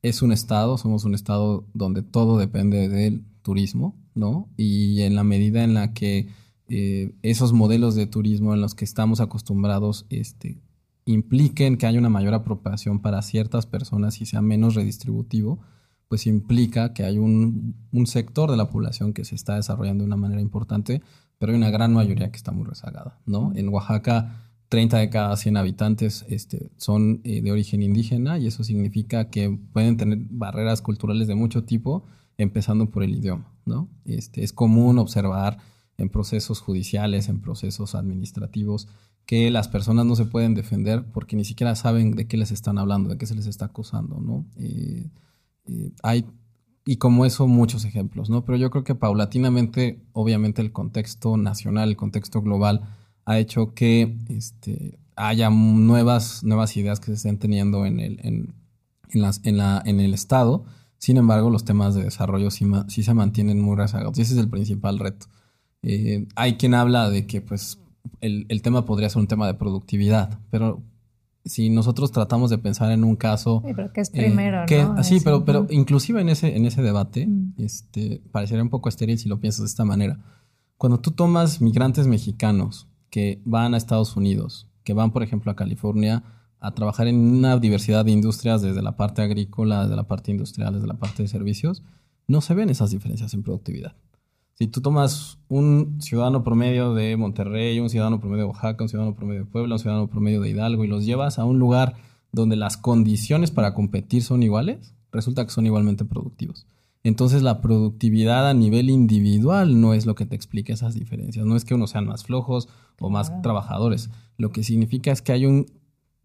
es 0.07 0.21
un 0.21 0.31
Estado, 0.31 0.77
somos 0.77 1.03
un 1.03 1.15
Estado 1.15 1.65
donde 1.73 2.03
todo 2.03 2.37
depende 2.37 2.87
del 2.89 3.25
turismo, 3.41 3.95
¿no? 4.13 4.47
Y 4.55 5.01
en 5.01 5.15
la 5.15 5.23
medida 5.23 5.63
en 5.63 5.73
la 5.73 5.93
que 5.93 6.29
eh, 6.69 7.15
esos 7.23 7.53
modelos 7.53 7.95
de 7.95 8.05
turismo 8.05 8.53
en 8.53 8.61
los 8.61 8.75
que 8.75 8.85
estamos 8.85 9.19
acostumbrados 9.19 10.05
este, 10.11 10.61
impliquen 11.05 11.77
que 11.77 11.87
haya 11.87 11.97
una 11.97 12.09
mayor 12.09 12.35
apropiación 12.35 12.99
para 12.99 13.23
ciertas 13.23 13.65
personas 13.65 14.21
y 14.21 14.27
sea 14.27 14.43
menos 14.43 14.75
redistributivo, 14.75 15.59
pues 16.07 16.27
implica 16.27 16.93
que 16.93 17.03
hay 17.03 17.17
un, 17.17 17.75
un, 17.91 18.05
sector 18.05 18.51
de 18.51 18.57
la 18.57 18.69
población 18.69 19.11
que 19.11 19.25
se 19.25 19.33
está 19.33 19.55
desarrollando 19.55 20.03
de 20.03 20.07
una 20.07 20.17
manera 20.17 20.41
importante, 20.41 21.01
pero 21.39 21.51
hay 21.51 21.57
una 21.57 21.71
gran 21.71 21.93
mayoría 21.93 22.29
que 22.29 22.37
está 22.37 22.51
muy 22.51 22.65
rezagada, 22.65 23.17
¿no? 23.25 23.53
En 23.55 23.69
Oaxaca, 23.69 24.44
30 24.76 24.97
de 24.97 25.09
cada 25.09 25.38
100 25.38 25.55
habitantes 25.55 26.26
este, 26.28 26.69
son 26.76 27.21
eh, 27.23 27.41
de 27.41 27.49
origen 27.49 27.82
indígena 27.82 28.39
y 28.39 28.47
eso 28.47 28.61
significa 28.65 29.30
que 29.30 29.57
pueden 29.71 29.95
tener 29.95 30.17
barreras 30.30 30.82
culturales 30.82 31.30
de 31.30 31.36
mucho 31.36 31.63
tipo, 31.63 32.03
empezando 32.38 32.89
por 32.89 33.01
el 33.01 33.15
idioma, 33.15 33.53
¿no? 33.63 33.88
Este, 34.03 34.43
es 34.43 34.51
común 34.51 34.99
observar 34.99 35.59
en 35.97 36.09
procesos 36.09 36.59
judiciales, 36.59 37.30
en 37.30 37.39
procesos 37.39 37.95
administrativos, 37.95 38.89
que 39.26 39.49
las 39.49 39.69
personas 39.69 40.05
no 40.07 40.17
se 40.17 40.26
pueden 40.26 40.55
defender 40.55 41.05
porque 41.05 41.38
ni 41.38 41.45
siquiera 41.45 41.73
saben 41.76 42.11
de 42.11 42.28
qué 42.28 42.36
les 42.36 42.51
están 42.51 42.78
hablando, 42.78 43.09
de 43.09 43.17
qué 43.17 43.28
se 43.28 43.36
les 43.36 43.45
está 43.45 43.67
acusando, 43.67 44.19
¿no? 44.19 44.45
Eh, 44.57 45.09
eh, 45.67 45.93
hay, 46.03 46.26
y 46.86 46.97
como 46.97 47.26
eso, 47.26 47.47
muchos 47.47 47.86
ejemplos, 47.86 48.30
¿no? 48.30 48.43
Pero 48.43 48.57
yo 48.57 48.69
creo 48.71 48.84
que 48.84 48.93
paulatinamente, 48.93 50.03
obviamente, 50.11 50.61
el 50.61 50.73
contexto 50.73 51.38
nacional, 51.38 51.88
el 51.88 51.95
contexto 51.95 52.41
global, 52.41 52.82
ha 53.26 53.39
hecho 53.39 53.73
que 53.73 54.17
este, 54.30 54.99
haya 55.15 55.49
nuevas, 55.49 56.43
nuevas 56.43 56.76
ideas 56.78 56.99
que 56.99 57.07
se 57.07 57.13
estén 57.13 57.39
teniendo 57.39 57.86
en 57.86 57.99
el, 57.99 58.19
en, 58.23 58.53
en, 59.09 59.21
las, 59.21 59.41
en, 59.43 59.57
la, 59.57 59.82
en 59.86 59.99
el 59.99 60.13
Estado. 60.13 60.65
Sin 60.97 61.17
embargo, 61.17 61.49
los 61.49 61.65
temas 61.65 61.95
de 61.95 62.03
desarrollo 62.03 62.51
sí, 62.51 62.65
sí 62.88 63.03
se 63.03 63.13
mantienen 63.13 63.59
muy 63.59 63.76
rezagados 63.76 64.17
y 64.17 64.21
ese 64.21 64.34
es 64.34 64.39
el 64.39 64.49
principal 64.49 64.99
reto. 64.99 65.28
Eh, 65.82 66.28
hay 66.36 66.55
quien 66.55 66.73
habla 66.73 67.09
de 67.09 67.28
que 67.28 67.41
pues 67.41 67.80
el, 68.21 68.45
el, 68.49 68.61
tema 68.61 68.86
podría 68.86 69.09
ser 69.09 69.19
un 69.19 69.28
tema 69.28 69.47
de 69.47 69.53
productividad, 69.53 70.39
pero 70.49 70.82
si 71.43 71.69
nosotros 71.69 72.11
tratamos 72.11 72.49
de 72.49 72.57
pensar 72.57 72.91
en 72.91 73.03
un 73.03 73.15
caso... 73.15 73.61
Sí, 73.65 73.73
pero 73.76 73.93
que 73.93 74.01
es 74.01 74.09
primero, 74.09 74.63
eh, 74.63 74.65
que, 74.67 74.84
¿no? 74.84 75.03
Sí, 75.03 75.19
pero, 75.23 75.45
pero 75.45 75.67
inclusive 75.69 76.21
en 76.21 76.30
ese, 76.30 76.55
en 76.55 76.65
ese 76.65 76.82
debate, 76.82 77.28
mm. 77.28 77.53
este, 77.57 78.23
parecería 78.32 78.63
un 78.63 78.69
poco 78.69 78.89
estéril 78.89 79.19
si 79.19 79.30
lo 79.30 79.39
piensas 79.39 79.61
de 79.61 79.67
esta 79.67 79.86
manera. 79.86 80.19
Cuando 80.78 80.99
tú 80.99 81.11
tomas 81.11 81.61
migrantes 81.61 82.07
mexicanos 82.07 82.88
que 83.16 83.41
van 83.45 83.74
a 83.74 83.78
Estados 83.78 84.18
Unidos, 84.18 84.68
que 84.84 84.91
van, 84.91 85.11
por 85.11 85.24
ejemplo, 85.24 85.49
a 85.49 85.55
California 85.55 86.22
a 86.59 86.72
trabajar 86.72 87.07
en 87.07 87.16
una 87.16 87.57
diversidad 87.57 88.03
de 88.03 88.11
industrias, 88.11 88.61
desde 88.61 88.82
la 88.82 88.97
parte 88.97 89.22
agrícola, 89.22 89.84
desde 89.84 89.95
la 89.95 90.03
parte 90.03 90.32
industrial, 90.32 90.74
desde 90.74 90.88
la 90.88 90.95
parte 90.95 91.24
de 91.24 91.30
servicios, 91.30 91.82
no 92.28 92.41
se 92.41 92.53
ven 92.53 92.70
esas 92.70 92.91
diferencias 92.91 93.34
en 93.34 93.41
productividad. 93.41 93.95
Si 94.55 94.68
tú 94.68 94.82
tomas 94.82 95.39
un 95.47 96.01
ciudadano 96.01 96.43
promedio 96.43 96.93
de 96.93 97.16
Monterrey, 97.16 97.80
un 97.80 97.89
ciudadano 97.89 98.20
promedio 98.20 98.43
de 98.43 98.49
Oaxaca, 98.49 98.84
un 98.84 98.89
ciudadano 98.89 99.16
promedio 99.16 99.45
de 99.45 99.49
Puebla, 99.49 99.76
un 99.76 99.80
ciudadano 99.80 100.09
promedio 100.09 100.41
de 100.41 100.49
Hidalgo 100.49 100.84
y 100.84 100.89
los 100.89 101.05
llevas 101.05 101.39
a 101.39 101.45
un 101.45 101.57
lugar 101.57 101.95
donde 102.34 102.57
las 102.57 102.76
condiciones 102.76 103.49
para 103.49 103.74
competir 103.74 104.24
son 104.24 104.43
iguales, 104.43 104.93
resulta 105.13 105.45
que 105.45 105.51
son 105.51 105.66
igualmente 105.66 106.03
productivos. 106.03 106.68
Entonces 107.05 107.43
la 107.43 107.61
productividad 107.61 108.49
a 108.49 108.55
nivel 108.55 108.89
individual 108.89 109.79
no 109.79 109.93
es 109.93 110.07
lo 110.07 110.15
que 110.15 110.25
te 110.25 110.35
explica 110.35 110.73
esas 110.73 110.95
diferencias. 110.95 111.45
No 111.45 111.55
es 111.55 111.63
que 111.63 111.75
unos 111.75 111.91
sean 111.91 112.07
más 112.07 112.23
flojos 112.23 112.67
o 112.99 113.11
más 113.11 113.43
trabajadores. 113.43 114.09
Lo 114.37 114.51
que 114.51 114.63
significa 114.63 115.11
es 115.11 115.21
que 115.21 115.31
hay 115.31 115.45
un 115.45 115.67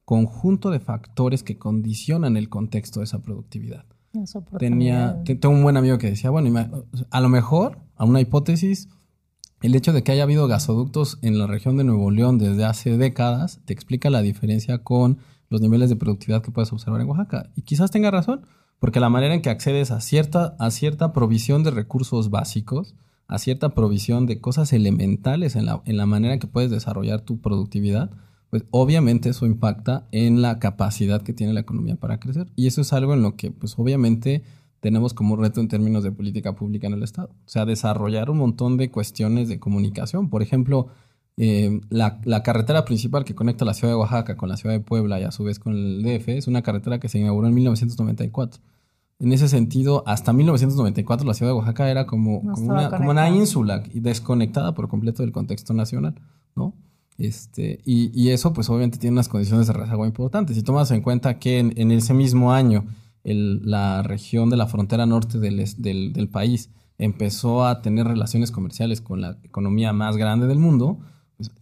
conjunto 0.06 0.70
de 0.70 0.80
factores 0.80 1.42
que 1.42 1.58
condicionan 1.58 2.38
el 2.38 2.48
contexto 2.48 3.00
de 3.00 3.04
esa 3.04 3.20
productividad. 3.20 3.84
Tenía, 4.58 5.22
tengo 5.22 5.50
un 5.50 5.62
buen 5.62 5.76
amigo 5.76 5.98
que 5.98 6.08
decía, 6.08 6.30
bueno, 6.30 6.82
a 7.10 7.20
lo 7.20 7.28
mejor, 7.28 7.78
a 7.96 8.06
una 8.06 8.22
hipótesis, 8.22 8.88
el 9.60 9.74
hecho 9.74 9.92
de 9.92 10.02
que 10.02 10.12
haya 10.12 10.22
habido 10.22 10.48
gasoductos 10.48 11.18
en 11.20 11.38
la 11.38 11.46
región 11.46 11.76
de 11.76 11.84
Nuevo 11.84 12.10
León 12.10 12.38
desde 12.38 12.64
hace 12.64 12.96
décadas 12.96 13.60
te 13.66 13.74
explica 13.74 14.08
la 14.08 14.22
diferencia 14.22 14.78
con 14.78 15.18
los 15.50 15.60
niveles 15.60 15.90
de 15.90 15.96
productividad 15.96 16.42
que 16.42 16.52
puedes 16.52 16.72
observar 16.72 17.02
en 17.02 17.08
Oaxaca. 17.08 17.50
Y 17.54 17.62
quizás 17.62 17.90
tenga 17.90 18.10
razón, 18.10 18.46
porque 18.80 18.98
la 18.98 19.10
manera 19.10 19.34
en 19.34 19.42
que 19.42 19.50
accedes 19.50 19.92
a 19.92 20.00
cierta, 20.00 20.56
a 20.58 20.70
cierta 20.70 21.12
provisión 21.12 21.62
de 21.62 21.70
recursos 21.70 22.30
básicos, 22.30 22.96
a 23.28 23.38
cierta 23.38 23.68
provisión 23.68 24.26
de 24.26 24.40
cosas 24.40 24.72
elementales 24.72 25.54
en 25.54 25.66
la, 25.66 25.82
en 25.84 25.96
la 25.96 26.06
manera 26.06 26.34
en 26.34 26.40
que 26.40 26.48
puedes 26.48 26.70
desarrollar 26.70 27.20
tu 27.20 27.40
productividad, 27.40 28.10
pues 28.48 28.64
obviamente 28.70 29.28
eso 29.28 29.46
impacta 29.46 30.08
en 30.10 30.42
la 30.42 30.58
capacidad 30.58 31.22
que 31.22 31.32
tiene 31.32 31.52
la 31.52 31.60
economía 31.60 31.94
para 31.94 32.18
crecer. 32.18 32.48
Y 32.56 32.66
eso 32.66 32.80
es 32.80 32.92
algo 32.92 33.14
en 33.14 33.22
lo 33.22 33.36
que, 33.36 33.52
pues 33.52 33.78
obviamente, 33.78 34.42
tenemos 34.80 35.14
como 35.14 35.36
reto 35.36 35.60
en 35.60 35.68
términos 35.68 36.02
de 36.02 36.10
política 36.10 36.54
pública 36.56 36.88
en 36.88 36.94
el 36.94 37.02
Estado. 37.02 37.28
O 37.46 37.48
sea, 37.48 37.66
desarrollar 37.66 38.30
un 38.30 38.38
montón 38.38 38.76
de 38.76 38.90
cuestiones 38.90 39.48
de 39.48 39.60
comunicación. 39.60 40.30
Por 40.30 40.42
ejemplo, 40.42 40.88
eh, 41.36 41.80
la, 41.88 42.20
la, 42.24 42.42
carretera 42.42 42.84
principal 42.84 43.24
que 43.24 43.34
conecta 43.34 43.64
la 43.64 43.74
ciudad 43.74 43.92
de 43.92 43.98
Oaxaca 43.98 44.36
con 44.36 44.48
la 44.48 44.56
ciudad 44.56 44.74
de 44.74 44.80
Puebla 44.80 45.20
y 45.20 45.24
a 45.24 45.30
su 45.30 45.44
vez 45.44 45.58
con 45.58 45.74
el 45.74 46.02
DF 46.02 46.28
es 46.28 46.48
una 46.48 46.62
carretera 46.62 47.00
que 47.00 47.08
se 47.08 47.18
inauguró 47.18 47.48
en 47.48 47.54
1994. 47.54 48.62
En 49.20 49.32
ese 49.32 49.48
sentido, 49.48 50.02
hasta 50.06 50.32
1994 50.32 51.26
la 51.26 51.34
ciudad 51.34 51.52
de 51.52 51.56
Oaxaca 51.58 51.90
era 51.90 52.06
como, 52.06 52.42
como, 52.42 52.72
una, 52.72 52.90
como 52.90 53.10
una 53.10 53.28
ínsula 53.28 53.82
y 53.92 54.00
desconectada 54.00 54.74
por 54.74 54.88
completo 54.88 55.22
del 55.22 55.30
contexto 55.30 55.74
nacional, 55.74 56.14
¿no? 56.56 56.74
Este, 57.20 57.80
y, 57.84 58.10
y, 58.18 58.30
eso, 58.30 58.54
pues 58.54 58.70
obviamente 58.70 58.96
tiene 58.96 59.12
unas 59.12 59.28
condiciones 59.28 59.66
de 59.66 59.74
rezago 59.74 60.06
importantes. 60.06 60.56
Si 60.56 60.62
tomas 60.62 60.90
en 60.90 61.02
cuenta 61.02 61.38
que 61.38 61.58
en, 61.58 61.90
ese 61.90 62.14
mismo 62.14 62.54
año 62.54 62.86
el, 63.24 63.60
la 63.62 64.02
región 64.02 64.48
de 64.48 64.56
la 64.56 64.66
frontera 64.66 65.04
norte 65.04 65.38
del, 65.38 65.62
del, 65.76 66.14
del, 66.14 66.28
país 66.30 66.70
empezó 66.96 67.66
a 67.66 67.82
tener 67.82 68.06
relaciones 68.06 68.50
comerciales 68.50 69.02
con 69.02 69.20
la 69.20 69.36
economía 69.42 69.92
más 69.92 70.16
grande 70.16 70.46
del 70.46 70.58
mundo, 70.58 70.98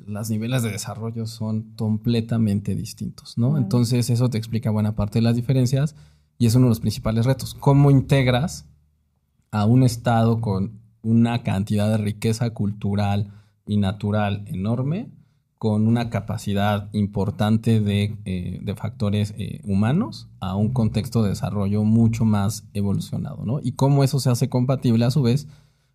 los 0.07 0.31
niveles 0.31 0.63
de 0.63 0.71
desarrollo 0.71 1.27
son 1.27 1.75
completamente 1.77 2.75
distintos, 2.75 3.39
¿no? 3.39 3.59
Entonces 3.59 4.11
eso 4.11 4.31
te 4.31 4.39
explica 4.39 4.71
buena 4.71 4.95
parte 4.95 5.19
de 5.19 5.23
las 5.23 5.37
diferencias 5.37 5.95
y 6.39 6.47
es 6.47 6.55
uno 6.55 6.67
de 6.67 6.71
los 6.71 6.81
principales 6.81 7.27
retos. 7.27 7.55
¿Cómo 7.55 7.91
integras 7.91 8.67
a 9.51 9.65
un 9.65 9.83
Estado 9.83 10.41
con 10.41 10.81
una 11.03 11.43
cantidad 11.43 11.91
de 11.91 11.99
riqueza 11.99 12.51
cultural 12.51 13.33
y 13.67 13.77
natural 13.77 14.45
enorme 14.47 15.11
con 15.59 15.89
una 15.89 16.09
capacidad 16.09 16.89
importante 16.93 17.81
de, 17.81 18.17
eh, 18.25 18.75
factores 18.77 19.35
eh, 19.39 19.61
humanos 19.65 20.29
a 20.39 20.55
un 20.55 20.73
contexto 20.73 21.23
de 21.23 21.31
desarrollo 21.31 21.83
mucho 21.83 22.25
más 22.25 22.65
evolucionado, 22.75 23.45
¿no? 23.45 23.59
Y 23.61 23.73
cómo 23.73 24.05
eso 24.05 24.21
se 24.21 24.31
hace 24.31 24.49
compatible 24.49 25.05
a 25.05 25.11
su 25.11 25.23
vez 25.23 25.49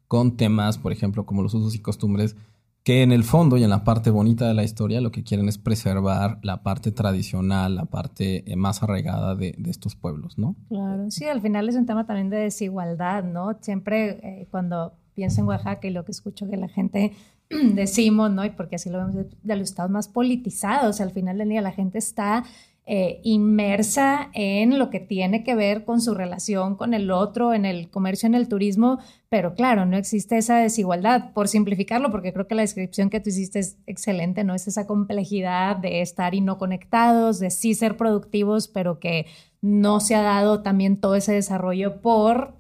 con 0.10 0.36
temas, 0.36 0.78
por 0.78 0.92
ejemplo, 0.92 1.26
como 1.26 1.42
los 1.42 1.54
usos 1.54 1.76
y 1.76 1.80
costumbres, 1.80 2.36
que 2.84 3.02
en 3.02 3.12
el 3.12 3.24
fondo 3.24 3.58
y 3.58 3.64
en 3.64 3.70
la 3.70 3.84
parte 3.84 4.10
bonita 4.10 4.48
de 4.48 4.54
la 4.54 4.64
historia 4.64 5.02
lo 5.02 5.12
que 5.12 5.24
quieren 5.24 5.48
es 5.48 5.58
preservar 5.58 6.40
la 6.42 6.64
parte 6.64 6.92
tradicional, 6.92 7.76
la 7.76 7.86
parte 7.86 8.52
eh, 8.52 8.56
más 8.56 8.84
arraigada 8.84 9.36
de, 9.36 9.56
estos 9.68 9.96
pueblos, 9.96 10.38
¿no? 10.38 10.56
Claro, 10.68 11.10
sí, 11.10 11.26
al 11.26 11.42
final 11.42 11.70
es 11.70 11.76
un 11.76 11.86
tema 11.86 12.06
también 12.06 12.30
de 12.30 12.38
desigualdad, 12.38 13.24
¿no? 13.24 13.58
Siempre 13.62 14.48
cuando 14.52 14.94
pienso 15.14 15.42
en 15.42 15.48
Oaxaca 15.48 15.88
y 15.88 15.92
lo 15.92 16.06
que 16.06 16.12
escucho 16.12 16.50
que 16.50 16.58
la 16.58 16.68
gente 16.68 17.14
decimos, 17.50 18.32
¿no? 18.32 18.44
Y 18.46 18.50
porque 18.50 18.76
así 18.76 18.90
lo 18.90 18.98
vemos 19.00 19.16
de 19.16 19.56
los 19.56 19.70
estados 19.70 19.92
más 19.92 20.08
politizados, 20.08 21.02
al 21.02 21.12
final 21.12 21.38
del 21.38 21.50
día 21.50 21.62
la 21.62 21.72
gente 21.72 21.98
está 21.98 22.44
eh, 22.86 23.22
inmersa 23.24 24.30
en 24.34 24.78
lo 24.78 24.90
que 24.90 25.00
tiene 25.00 25.46
que 25.46 25.56
ver 25.56 25.86
con 25.86 26.02
su 26.02 26.14
relación 26.14 26.76
con 26.76 26.94
el 26.94 27.12
otro, 27.12 27.54
en 27.54 27.64
el 27.66 27.90
comercio, 27.90 28.28
en 28.28 28.36
el 28.36 28.50
turismo, 28.50 29.00
pero 29.30 29.56
claro, 29.56 29.86
no 29.86 29.96
existe 29.96 30.38
esa 30.38 30.58
desigualdad, 30.58 31.32
por 31.34 31.48
simplificarlo, 31.48 32.12
porque 32.12 32.34
creo 32.34 32.46
que 32.46 32.56
la 32.56 32.62
descripción 32.62 33.10
que 33.10 33.22
tú 33.22 33.30
hiciste 33.30 33.60
es 33.60 33.78
excelente, 33.88 34.44
¿no? 34.44 34.54
Es 34.54 34.68
esa 34.68 34.86
complejidad 34.86 35.78
de 35.78 36.02
estar 36.02 36.36
y 36.36 36.42
no 36.42 36.58
conectados, 36.58 37.40
de 37.40 37.52
sí 37.52 37.74
ser 37.74 37.96
productivos, 37.96 38.68
pero 38.68 39.00
que 39.00 39.28
no 39.62 40.02
se 40.02 40.16
ha 40.16 40.22
dado 40.22 40.62
también 40.62 40.98
todo 40.98 41.16
ese 41.16 41.32
desarrollo 41.32 42.02
por 42.02 42.54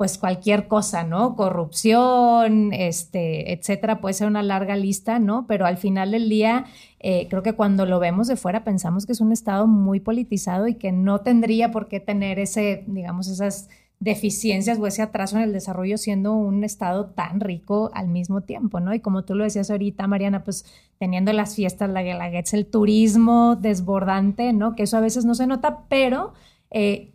pues 0.00 0.16
cualquier 0.16 0.66
cosa, 0.66 1.04
¿no? 1.04 1.36
Corrupción, 1.36 2.72
este, 2.72 3.52
etcétera, 3.52 4.00
puede 4.00 4.14
ser 4.14 4.28
una 4.28 4.42
larga 4.42 4.74
lista, 4.74 5.18
¿no? 5.18 5.46
Pero 5.46 5.66
al 5.66 5.76
final 5.76 6.12
del 6.12 6.30
día, 6.30 6.64
eh, 7.00 7.26
creo 7.28 7.42
que 7.42 7.52
cuando 7.52 7.84
lo 7.84 7.98
vemos 7.98 8.26
de 8.26 8.36
fuera 8.36 8.64
pensamos 8.64 9.04
que 9.04 9.12
es 9.12 9.20
un 9.20 9.30
Estado 9.30 9.66
muy 9.66 10.00
politizado 10.00 10.68
y 10.68 10.76
que 10.76 10.90
no 10.90 11.20
tendría 11.20 11.70
por 11.70 11.88
qué 11.88 12.00
tener 12.00 12.38
ese, 12.38 12.82
digamos, 12.86 13.28
esas 13.28 13.68
deficiencias 13.98 14.78
o 14.78 14.86
ese 14.86 15.02
atraso 15.02 15.36
en 15.36 15.42
el 15.42 15.52
desarrollo 15.52 15.98
siendo 15.98 16.32
un 16.32 16.64
Estado 16.64 17.10
tan 17.10 17.38
rico 17.38 17.90
al 17.92 18.08
mismo 18.08 18.40
tiempo, 18.40 18.80
¿no? 18.80 18.94
Y 18.94 19.00
como 19.00 19.24
tú 19.24 19.34
lo 19.34 19.44
decías 19.44 19.70
ahorita, 19.70 20.06
Mariana, 20.06 20.44
pues 20.44 20.64
teniendo 20.98 21.30
las 21.34 21.56
fiestas, 21.56 21.90
la 21.90 22.02
Guelaguetza, 22.02 22.56
el 22.56 22.64
turismo 22.64 23.54
desbordante, 23.56 24.54
¿no? 24.54 24.74
Que 24.76 24.84
eso 24.84 24.96
a 24.96 25.00
veces 25.00 25.26
no 25.26 25.34
se 25.34 25.46
nota, 25.46 25.80
pero... 25.90 26.32
Eh, 26.70 27.12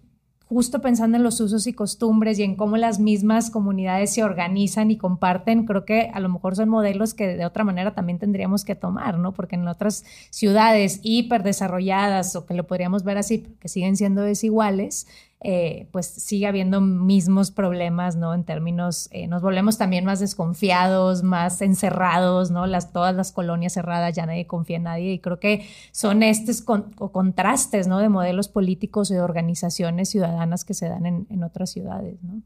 justo 0.48 0.80
pensando 0.80 1.18
en 1.18 1.24
los 1.24 1.40
usos 1.42 1.66
y 1.68 1.74
costumbres 1.74 2.38
y 2.38 2.44
en 2.44 2.56
cómo 2.56 2.78
las 2.78 3.00
mismas 3.00 3.50
comunidades 3.50 4.14
se 4.14 4.24
organizan 4.24 4.92
y 4.92 4.98
comparten, 4.98 5.66
creo 5.66 5.86
que 5.86 6.12
a 6.14 6.20
lo 6.20 6.30
mejor 6.30 6.56
son 6.56 6.70
modelos 6.70 7.14
que 7.14 7.28
de 7.28 7.46
otra 7.46 7.64
manera 7.64 7.96
también 7.96 8.20
tendríamos 8.20 8.64
que 8.64 8.76
tomar, 8.76 9.18
¿no? 9.18 9.34
Porque 9.34 9.56
en 9.56 9.68
otras 9.68 10.06
ciudades 10.30 11.00
hiperdesarrolladas 11.04 12.36
o 12.36 12.46
que 12.46 12.54
lo 12.54 12.68
podríamos 12.68 13.04
ver 13.04 13.18
así, 13.18 13.48
que 13.60 13.70
siguen 13.70 13.98
siendo 13.98 14.22
desiguales, 14.22 15.08
eh, 15.48 15.88
pues 15.92 16.08
sigue 16.08 16.48
habiendo 16.48 16.82
mismos 16.82 17.52
problemas, 17.52 18.16
¿no? 18.16 18.34
En 18.34 18.46
términos, 18.46 19.08
eh, 19.12 19.28
nos 19.28 19.44
volvemos 19.44 19.78
también 19.78 20.04
más 20.04 20.20
desconfiados, 20.20 21.22
más 21.22 21.62
encerrados, 21.62 22.50
¿no? 22.50 22.66
Las, 22.66 22.92
todas 22.92 23.14
las 23.14 23.32
colonias 23.32 23.74
cerradas, 23.74 24.16
ya 24.16 24.26
nadie 24.26 24.48
confía 24.48 24.78
en 24.78 24.84
nadie 24.84 25.14
y 25.14 25.20
creo 25.20 25.40
que 25.40 25.68
son 25.92 26.24
estos 26.24 26.64
contrastes, 26.64 27.88
¿no? 27.88 28.00
De 28.00 28.10
modelos 28.10 28.48
políticos 28.48 29.12
y 29.12 29.14
de 29.14 29.22
organizaciones 29.22 30.10
ciudadanas 30.10 30.66
que 30.66 30.74
se 30.74 30.90
dan 30.90 31.06
en, 31.06 31.44
otras 31.44 31.70
ciudades, 31.70 32.24
¿no? 32.24 32.42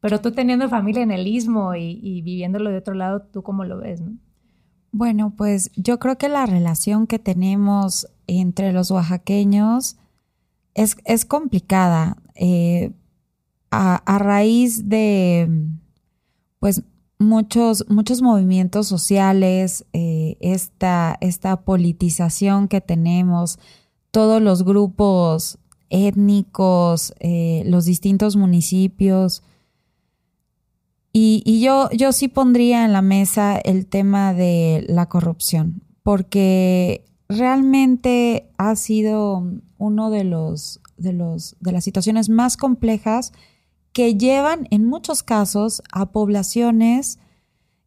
Pero 0.00 0.20
tú 0.20 0.32
teniendo 0.32 0.68
familia 0.68 1.02
en 1.02 1.10
el 1.10 1.26
istmo 1.26 1.74
y, 1.74 2.20
viviéndolo 2.20 2.68
de 2.68 2.76
otro 2.76 2.92
lado, 2.92 3.22
¿tú 3.22 3.42
cómo 3.42 3.64
lo 3.64 3.78
ves, 3.78 4.02
no? 4.02 4.18
Bueno, 4.90 5.32
pues 5.38 5.70
yo 5.74 5.98
creo 5.98 6.18
que 6.18 6.28
la 6.28 6.44
relación 6.44 7.06
que 7.06 7.18
tenemos 7.18 8.08
entre 8.26 8.74
los 8.74 8.90
oaxaqueños 8.90 9.96
es, 10.74 10.98
es 11.06 11.24
complicada. 11.24 12.18
Eh, 12.34 12.92
a, 13.70 14.18
raíz 14.18 14.88
de 14.88 15.48
pues 16.58 16.82
muchos, 17.18 17.86
muchos 17.88 18.20
movimientos 18.20 18.86
sociales, 18.86 19.86
eh, 19.92 20.36
esta, 20.40 21.16
esta 21.20 21.56
politización 21.62 22.68
que 22.68 22.80
tenemos, 22.80 23.58
todos 24.10 24.42
los 24.42 24.62
grupos 24.62 25.58
étnicos, 25.88 27.14
eh, 27.20 27.62
los 27.66 27.86
distintos 27.86 28.36
municipios. 28.36 29.42
Y, 31.12 31.42
y, 31.44 31.62
yo, 31.62 31.90
yo 31.92 32.12
sí 32.12 32.28
pondría 32.28 32.84
en 32.84 32.92
la 32.92 33.02
mesa 33.02 33.58
el 33.58 33.86
tema 33.86 34.34
de 34.34 34.84
la 34.88 35.08
corrupción, 35.08 35.82
porque 36.02 37.04
realmente 37.28 38.50
ha 38.58 38.76
sido 38.76 39.44
uno 39.78 40.10
de 40.10 40.24
los 40.24 40.81
de, 41.02 41.12
los, 41.12 41.56
de 41.60 41.72
las 41.72 41.84
situaciones 41.84 42.28
más 42.28 42.56
complejas 42.56 43.32
que 43.92 44.16
llevan 44.16 44.66
en 44.70 44.86
muchos 44.86 45.22
casos 45.22 45.82
a 45.92 46.12
poblaciones 46.12 47.18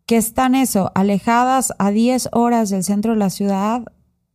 que 0.06 0.18
están 0.18 0.54
eso, 0.54 0.92
alejadas 0.94 1.74
a 1.80 1.90
10 1.90 2.30
horas 2.32 2.70
del 2.70 2.84
centro 2.84 3.14
de 3.14 3.20
la 3.20 3.32
ciudad, 3.32 3.86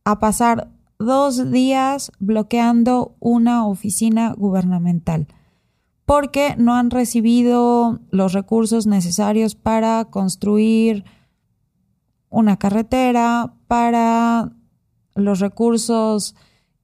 a 0.03 0.19
pasar 0.19 0.69
dos 0.99 1.51
días 1.51 2.11
bloqueando 2.19 3.15
una 3.19 3.65
oficina 3.65 4.33
gubernamental, 4.37 5.27
porque 6.05 6.55
no 6.57 6.75
han 6.75 6.91
recibido 6.91 7.99
los 8.09 8.33
recursos 8.33 8.85
necesarios 8.85 9.55
para 9.55 10.05
construir 10.05 11.05
una 12.29 12.57
carretera, 12.57 13.53
para 13.67 14.51
los 15.15 15.39
recursos 15.39 16.35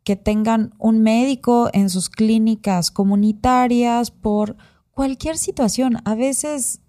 que 0.07 0.15
tengan 0.15 0.73
un 0.77 1.01
médico 1.01 1.69
en 1.73 1.89
sus 1.89 2.09
clínicas 2.09 2.91
comunitarias 2.91 4.09
por 4.09 4.55
cualquier 4.91 5.37
situación. 5.37 5.97
A 6.05 6.15
veces 6.15 6.79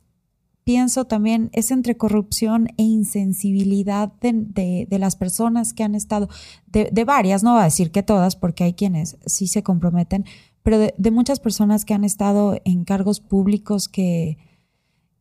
pienso 0.62 1.04
también 1.04 1.50
es 1.52 1.72
entre 1.72 1.96
corrupción 1.96 2.68
e 2.76 2.84
insensibilidad 2.84 4.12
de, 4.20 4.86
las 4.88 5.16
personas 5.16 5.72
que 5.72 5.82
han 5.82 5.96
estado, 5.96 6.28
de, 6.68 7.04
varias, 7.04 7.42
no 7.42 7.54
voy 7.54 7.62
a 7.62 7.64
decir 7.64 7.90
que 7.90 8.04
todas, 8.04 8.36
porque 8.36 8.62
hay 8.62 8.74
quienes 8.74 9.18
sí 9.26 9.48
se 9.48 9.64
comprometen, 9.64 10.24
pero 10.62 10.78
de, 10.78 11.10
muchas 11.10 11.40
personas 11.40 11.84
que 11.84 11.94
han 11.94 12.04
estado 12.04 12.60
en 12.64 12.84
cargos 12.84 13.18
públicos 13.18 13.88
que, 13.88 14.38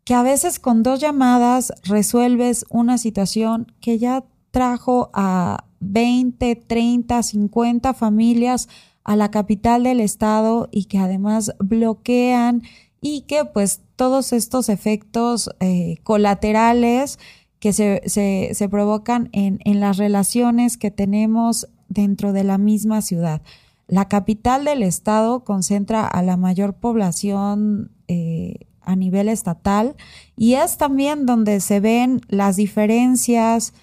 que 0.03 0.13
a 0.13 0.21
veces 0.21 0.59
con 0.59 0.83
dos 0.83 0.99
llamadas 0.99 1.73
resuelves 1.81 2.63
una 2.69 2.99
situación 2.99 3.73
que 3.81 3.97
ya 3.97 4.23
trajo 4.51 5.09
a, 5.13 5.66
20, 5.79 6.55
30, 6.55 7.23
50 7.23 7.93
familias 7.93 8.69
a 9.03 9.15
la 9.15 9.31
capital 9.31 9.83
del 9.83 10.01
estado 10.01 10.69
y 10.71 10.85
que 10.85 10.97
además 10.97 11.53
bloquean 11.59 12.63
y 13.01 13.21
que 13.21 13.45
pues 13.45 13.81
todos 13.95 14.33
estos 14.33 14.69
efectos 14.69 15.49
eh, 15.59 15.97
colaterales 16.03 17.19
que 17.59 17.73
se, 17.73 18.01
se, 18.05 18.69
provocan 18.69 19.29
en, 19.31 19.59
en, 19.65 19.79
las 19.79 19.97
relaciones 19.97 20.77
que 20.77 20.91
tenemos 20.91 21.67
dentro 21.89 22.33
de 22.33 22.43
la 22.43 22.57
misma 22.57 23.01
ciudad. 23.01 23.41
La 23.87 24.07
capital 24.07 24.65
del 24.65 24.83
estado 24.83 25.43
concentra 25.43 26.05
a 26.05 26.21
la 26.21 26.37
mayor 26.37 26.73
población 26.73 27.91
eh, 28.07 28.67
a 28.81 28.95
nivel 28.95 29.27
estatal 29.27 29.95
y 30.35 30.53
es 30.53 30.77
también 30.77 31.25
donde 31.25 31.59
se 31.59 31.79
ven 31.79 32.21
las 32.27 32.55
diferencias, 32.55 33.73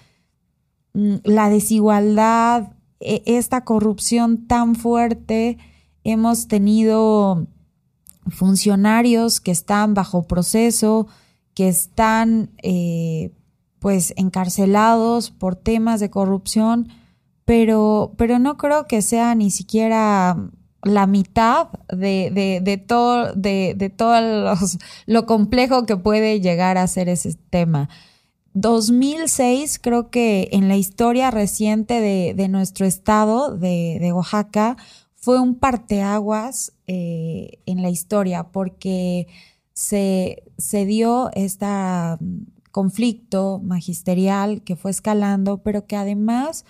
la 0.95 1.49
desigualdad, 1.49 2.71
e, 2.99 3.21
esta 3.25 3.63
corrupción 3.63 4.47
tan 4.47 4.75
fuerte. 4.75 5.57
Hemos 6.03 6.47
tenido 6.47 7.47
funcionarios 8.27 9.39
que 9.39 9.51
están 9.51 9.93
bajo 9.93 10.23
proceso, 10.23 11.07
que 11.53 11.67
están 11.67 12.51
eh, 12.63 13.31
pues 13.79 14.13
encarcelados 14.17 15.31
por 15.31 15.55
temas 15.55 15.99
de 15.99 16.09
corrupción, 16.09 16.89
pero, 17.45 18.13
pero 18.17 18.39
no 18.39 18.57
creo 18.57 18.87
que 18.87 19.01
sea 19.01 19.35
ni 19.35 19.51
siquiera 19.51 20.49
la 20.81 21.07
mitad 21.07 21.69
de, 21.89 22.61
de, 22.63 22.77
todo, 22.77 23.33
de, 23.33 23.73
de 23.75 23.89
todo 23.89 24.55
lo 25.05 25.25
complejo 25.25 25.85
que 25.85 25.97
puede 25.97 26.41
llegar 26.41 26.77
a 26.77 26.87
ser 26.87 27.09
ese 27.09 27.35
tema. 27.49 27.89
2006, 28.55 29.79
creo 29.79 30.09
que 30.09 30.47
en 30.53 30.69
la 30.69 30.77
historia 30.77 31.29
reciente 31.29 31.99
de, 31.99 32.47
nuestro 32.47 32.85
estado, 32.85 33.55
de, 33.55 34.11
Oaxaca, 34.13 34.77
fue 35.13 35.39
un 35.41 35.55
parteaguas 35.55 36.71
eh, 36.87 37.59
en 37.65 37.81
la 37.81 37.89
historia 37.89 38.45
porque 38.45 39.27
se, 39.73 40.43
se 40.57 40.85
dio 40.85 41.31
este 41.33 41.65
conflicto 42.71 43.59
magisterial 43.61 44.63
que 44.63 44.77
fue 44.77 44.91
escalando, 44.91 45.57
pero 45.57 45.85
que 45.85 45.97
además 45.97 46.63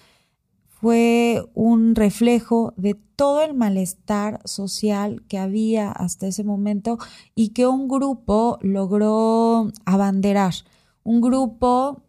fue 0.67 1.45
un 1.53 1.93
reflejo 1.93 2.73
de 2.77 2.95
todo 3.15 3.43
el 3.43 3.53
malestar 3.53 4.41
social 4.43 5.23
que 5.27 5.37
había 5.37 5.91
hasta 5.91 6.25
ese 6.25 6.43
momento 6.43 6.97
y 7.35 7.49
que 7.49 7.67
un 7.67 7.87
grupo 7.87 8.57
logró 8.61 9.71
abanderar 9.85 10.55
un 11.05 11.21
grupo, 11.21 12.03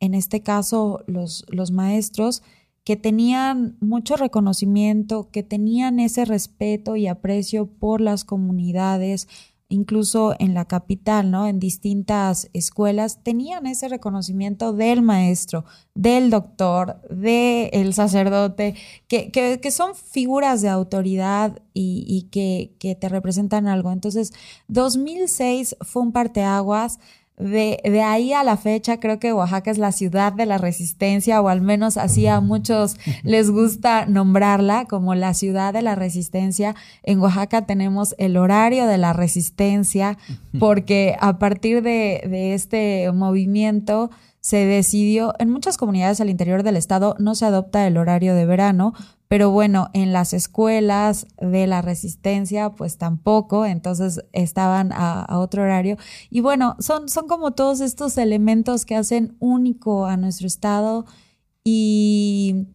en 0.00 0.12
este 0.12 0.42
caso 0.42 1.02
los, 1.06 1.46
los 1.48 1.70
maestros, 1.70 2.42
que 2.84 2.96
tenían 2.96 3.76
mucho 3.80 4.16
reconocimiento, 4.16 5.30
que 5.30 5.42
tenían 5.42 6.00
ese 6.00 6.24
respeto 6.24 6.96
y 6.96 7.06
aprecio 7.06 7.66
por 7.66 8.00
las 8.00 8.24
comunidades, 8.24 9.28
incluso 9.68 10.34
en 10.40 10.54
la 10.54 10.64
capital, 10.64 11.30
¿no? 11.30 11.46
En 11.46 11.60
distintas 11.60 12.50
escuelas, 12.52 13.22
tenían 13.22 13.66
ese 13.66 13.88
reconocimiento 13.88 14.72
del 14.72 15.02
maestro, 15.02 15.64
del 15.94 16.30
doctor, 16.30 17.00
del 17.08 17.94
sacerdote, 17.94 18.74
que, 19.06 19.30
que, 19.30 19.70
son 19.70 19.94
figuras 19.94 20.60
de 20.60 20.70
autoridad 20.70 21.62
y, 21.72 22.04
y 22.08 22.22
que, 22.30 22.74
que, 22.80 22.96
te 22.96 23.08
representan 23.08 23.68
algo. 23.68 23.92
Entonces, 23.92 24.32
2006 24.66 25.76
fue 25.82 26.02
un 26.02 26.10
parteaguas 26.10 26.98
de, 27.40 28.02
ahí 28.02 28.32
a 28.32 28.44
la 28.44 28.56
fecha 28.56 29.00
creo 29.00 29.18
que 29.18 29.32
Oaxaca 29.32 29.70
es 29.70 29.78
la 29.78 29.92
ciudad 29.92 30.32
de 30.32 30.46
la 30.46 30.58
resistencia, 30.58 31.40
o 31.40 31.48
al 31.48 31.60
menos 31.60 31.96
así 31.96 32.26
a 32.26 32.40
muchos 32.40 32.96
les 33.22 33.50
gusta 33.50 34.06
nombrarla 34.06 34.84
como 34.86 35.14
la 35.14 35.34
ciudad 35.34 35.72
de 35.72 35.82
la 35.82 35.94
resistencia. 35.94 36.76
En 37.02 37.20
Oaxaca 37.20 37.66
tenemos 37.66 38.14
el 38.18 38.36
horario 38.36 38.86
de 38.86 38.98
la 38.98 39.12
resistencia, 39.12 40.18
porque 40.58 41.16
a 41.20 41.38
partir 41.38 41.82
de, 41.82 42.22
de 42.28 42.54
este 42.54 43.10
movimiento 43.12 44.10
se 44.40 44.64
decidió, 44.64 45.34
en 45.38 45.50
muchas 45.50 45.76
comunidades 45.76 46.20
al 46.20 46.30
interior 46.30 46.62
del 46.62 46.76
estado 46.76 47.14
no 47.18 47.34
se 47.34 47.44
adopta 47.44 47.86
el 47.86 47.96
horario 47.96 48.34
de 48.34 48.46
verano, 48.46 48.94
pero 49.30 49.52
bueno, 49.52 49.90
en 49.92 50.12
las 50.12 50.32
escuelas 50.32 51.28
de 51.40 51.68
la 51.68 51.82
resistencia, 51.82 52.70
pues 52.70 52.98
tampoco, 52.98 53.64
entonces 53.64 54.24
estaban 54.32 54.90
a, 54.92 55.38
otro 55.38 55.62
horario. 55.62 55.98
Y 56.30 56.40
bueno, 56.40 56.74
son, 56.80 57.08
son 57.08 57.28
como 57.28 57.52
todos 57.52 57.80
estos 57.80 58.18
elementos 58.18 58.84
que 58.84 58.96
hacen 58.96 59.36
único 59.38 60.06
a 60.06 60.16
nuestro 60.16 60.48
estado 60.48 61.06
y 61.62 62.66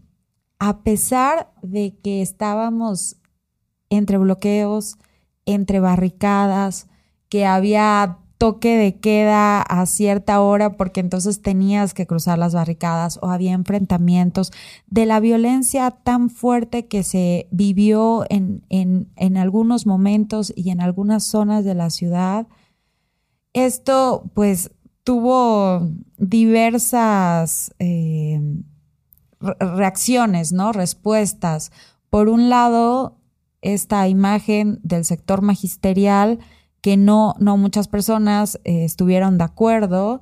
a 0.57 0.81
pesar 0.81 1.51
de 1.61 1.97
que 2.01 2.21
estábamos 2.21 3.17
entre 3.89 4.17
bloqueos, 4.17 4.97
entre 5.45 5.81
barricadas, 5.81 6.87
que 7.27 7.45
había 7.45 8.19
toque 8.37 8.77
de 8.77 8.99
queda 8.99 9.61
a 9.61 9.85
cierta 9.85 10.41
hora 10.41 10.75
porque 10.77 10.99
entonces 10.99 11.41
tenías 11.41 11.93
que 11.93 12.05
cruzar 12.05 12.37
las 12.37 12.53
barricadas 12.53 13.17
o 13.21 13.29
había 13.29 13.53
enfrentamientos, 13.53 14.51
de 14.87 15.05
la 15.05 15.19
violencia 15.19 15.91
tan 15.91 16.29
fuerte 16.29 16.87
que 16.87 17.03
se 17.03 17.47
vivió 17.51 18.25
en, 18.29 18.63
en, 18.69 19.37
algunos 19.37 19.85
momentos 19.85 20.53
y 20.55 20.69
en 20.69 20.81
algunas 20.81 21.23
zonas 21.23 21.63
de 21.63 21.75
la 21.75 21.89
ciudad. 21.89 22.47
Esto 23.53 24.29
pues 24.33 24.71
tuvo 25.03 25.89
diversas 26.17 27.73
eh, 27.79 28.41
reacciones, 29.39 30.51
¿no? 30.51 30.73
Respuestas. 30.73 31.71
Por 32.09 32.27
un 32.27 32.49
lado, 32.49 33.17
esta 33.61 34.07
imagen 34.07 34.79
del 34.83 35.05
sector 35.05 35.41
magisterial, 35.41 36.39
que 36.85 36.97
no, 36.97 37.33
no 37.39 37.57
muchas 37.57 37.87
personas 37.87 38.59
eh, 38.63 38.85
estuvieron 38.85 39.39
de 39.39 39.43
acuerdo. 39.43 40.21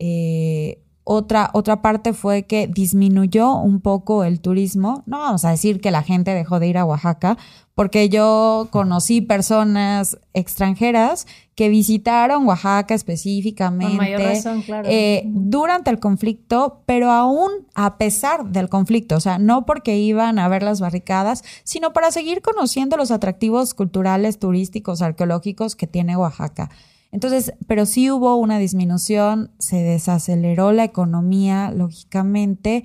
Eh, 0.00 0.82
otra, 1.12 1.50
otra 1.54 1.82
parte 1.82 2.12
fue 2.12 2.44
que 2.44 2.68
disminuyó 2.68 3.56
un 3.56 3.80
poco 3.80 4.22
el 4.22 4.40
turismo. 4.40 5.02
No 5.06 5.18
vamos 5.18 5.44
a 5.44 5.50
decir 5.50 5.80
que 5.80 5.90
la 5.90 6.04
gente 6.04 6.32
dejó 6.34 6.60
de 6.60 6.68
ir 6.68 6.78
a 6.78 6.84
Oaxaca, 6.84 7.36
porque 7.74 8.08
yo 8.08 8.68
conocí 8.70 9.20
personas 9.20 10.18
extranjeras 10.34 11.26
que 11.56 11.68
visitaron 11.68 12.46
Oaxaca 12.46 12.94
específicamente 12.94 14.40
eh, 14.84 15.24
durante 15.26 15.90
el 15.90 15.98
conflicto, 15.98 16.82
pero 16.86 17.10
aún 17.10 17.50
a 17.74 17.98
pesar 17.98 18.46
del 18.46 18.68
conflicto, 18.68 19.16
o 19.16 19.20
sea, 19.20 19.38
no 19.38 19.66
porque 19.66 19.96
iban 19.98 20.38
a 20.38 20.46
ver 20.46 20.62
las 20.62 20.78
barricadas, 20.78 21.42
sino 21.64 21.92
para 21.92 22.12
seguir 22.12 22.40
conociendo 22.40 22.96
los 22.96 23.10
atractivos 23.10 23.74
culturales, 23.74 24.38
turísticos, 24.38 25.02
arqueológicos 25.02 25.74
que 25.74 25.88
tiene 25.88 26.16
Oaxaca. 26.16 26.70
Entonces, 27.12 27.54
pero 27.66 27.86
sí 27.86 28.10
hubo 28.10 28.36
una 28.36 28.58
disminución, 28.58 29.50
se 29.58 29.82
desaceleró 29.82 30.72
la 30.72 30.84
economía, 30.84 31.72
lógicamente, 31.72 32.84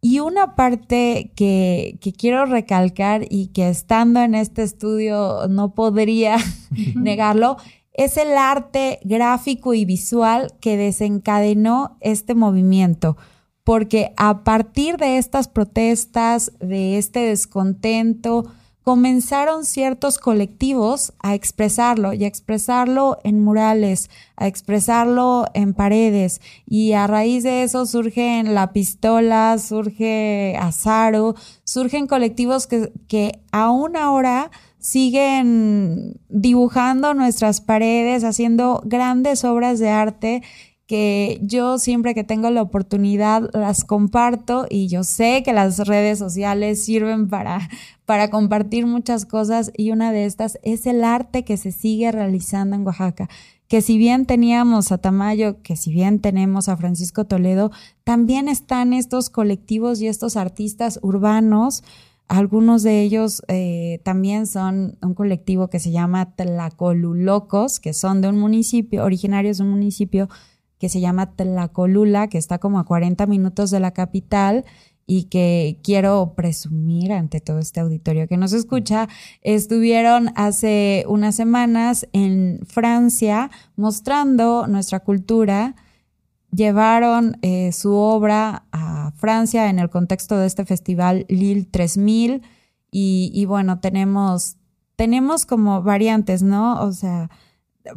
y 0.00 0.20
una 0.20 0.54
parte 0.56 1.32
que, 1.36 1.98
quiero 2.16 2.46
recalcar 2.46 3.26
y 3.28 3.48
que 3.48 3.68
estando 3.68 4.20
en 4.20 4.34
este 4.34 4.62
estudio 4.62 5.46
no 5.48 5.74
podría 5.74 6.36
negarlo, 6.94 7.56
es 7.92 8.16
el 8.16 8.36
arte 8.36 9.00
gráfico 9.02 9.74
y 9.74 9.84
visual 9.84 10.54
que 10.60 10.76
desencadenó 10.76 11.98
este 12.00 12.34
movimiento. 12.34 13.16
Porque 13.62 14.14
a 14.16 14.42
partir 14.42 14.96
de 14.96 15.18
estas 15.18 15.48
protestas, 15.48 16.52
de 16.60 16.96
este 16.96 17.20
descontento, 17.20 18.46
comenzaron 18.90 19.66
ciertos 19.66 20.18
colectivos 20.18 21.12
a 21.20 21.36
expresarlo 21.36 22.12
y 22.12 22.24
a 22.24 22.26
expresarlo 22.26 23.18
en 23.22 23.40
murales, 23.44 24.10
a 24.34 24.48
expresarlo 24.48 25.46
en 25.54 25.74
paredes. 25.74 26.40
Y 26.66 26.94
a 26.94 27.06
raíz 27.06 27.44
de 27.44 27.62
eso 27.62 27.86
surgen 27.86 28.52
La 28.52 28.72
Pistola, 28.72 29.56
surge 29.58 30.56
Azaro, 30.58 31.36
surgen 31.62 32.08
colectivos 32.08 32.66
que, 32.66 32.92
que 33.06 33.38
aún 33.52 33.96
ahora 33.96 34.50
siguen 34.80 36.18
dibujando 36.28 37.14
nuestras 37.14 37.60
paredes, 37.60 38.24
haciendo 38.24 38.82
grandes 38.84 39.44
obras 39.44 39.78
de 39.78 39.90
arte 39.90 40.42
que 40.90 41.38
yo 41.40 41.78
siempre 41.78 42.16
que 42.16 42.24
tengo 42.24 42.50
la 42.50 42.62
oportunidad 42.62 43.48
las 43.52 43.84
comparto 43.84 44.66
y 44.68 44.88
yo 44.88 45.04
sé 45.04 45.44
que 45.44 45.52
las 45.52 45.78
redes 45.86 46.18
sociales 46.18 46.84
sirven 46.84 47.28
para, 47.28 47.68
para 48.06 48.28
compartir 48.28 48.86
muchas 48.86 49.24
cosas 49.24 49.70
y 49.76 49.92
una 49.92 50.10
de 50.10 50.24
estas 50.24 50.58
es 50.64 50.86
el 50.86 51.04
arte 51.04 51.44
que 51.44 51.56
se 51.58 51.70
sigue 51.70 52.10
realizando 52.10 52.74
en 52.74 52.84
Oaxaca 52.84 53.28
que 53.68 53.82
si 53.82 53.98
bien 53.98 54.26
teníamos 54.26 54.90
a 54.90 54.98
Tamayo, 54.98 55.62
que 55.62 55.76
si 55.76 55.92
bien 55.92 56.18
tenemos 56.18 56.68
a 56.68 56.76
Francisco 56.76 57.24
Toledo, 57.24 57.70
también 58.02 58.48
están 58.48 58.92
estos 58.92 59.30
colectivos 59.30 60.00
y 60.00 60.08
estos 60.08 60.36
artistas 60.36 60.98
urbanos. 61.02 61.84
Algunos 62.26 62.82
de 62.82 63.00
ellos 63.02 63.42
eh, 63.46 64.00
también 64.02 64.48
son 64.48 64.98
un 65.02 65.14
colectivo 65.14 65.68
que 65.68 65.78
se 65.78 65.92
llama 65.92 66.34
Tlacolulocos, 66.34 67.78
que 67.78 67.92
son 67.92 68.20
de 68.22 68.30
un 68.30 68.40
municipio, 68.40 69.04
originarios 69.04 69.58
de 69.58 69.62
un 69.62 69.70
municipio 69.70 70.28
que 70.80 70.88
se 70.88 71.00
llama 71.00 71.36
Tlacolula, 71.36 72.28
que 72.28 72.38
está 72.38 72.58
como 72.58 72.80
a 72.80 72.84
40 72.84 73.26
minutos 73.26 73.70
de 73.70 73.80
la 73.80 73.92
capital 73.92 74.64
y 75.06 75.24
que 75.24 75.78
quiero 75.84 76.32
presumir 76.34 77.12
ante 77.12 77.40
todo 77.40 77.58
este 77.58 77.80
auditorio 77.80 78.26
que 78.26 78.38
nos 78.38 78.54
escucha, 78.54 79.08
estuvieron 79.42 80.30
hace 80.36 81.04
unas 81.06 81.34
semanas 81.34 82.08
en 82.12 82.60
Francia 82.66 83.50
mostrando 83.76 84.66
nuestra 84.68 85.00
cultura, 85.00 85.76
llevaron 86.50 87.36
eh, 87.42 87.72
su 87.72 87.94
obra 87.94 88.64
a 88.72 89.12
Francia 89.16 89.68
en 89.68 89.80
el 89.80 89.90
contexto 89.90 90.38
de 90.38 90.46
este 90.46 90.64
festival 90.64 91.26
Lille 91.28 91.66
3000 91.70 92.42
y, 92.90 93.30
y 93.34 93.44
bueno, 93.44 93.80
tenemos, 93.80 94.56
tenemos 94.96 95.44
como 95.44 95.82
variantes, 95.82 96.42
¿no? 96.42 96.80
O 96.82 96.92
sea, 96.92 97.28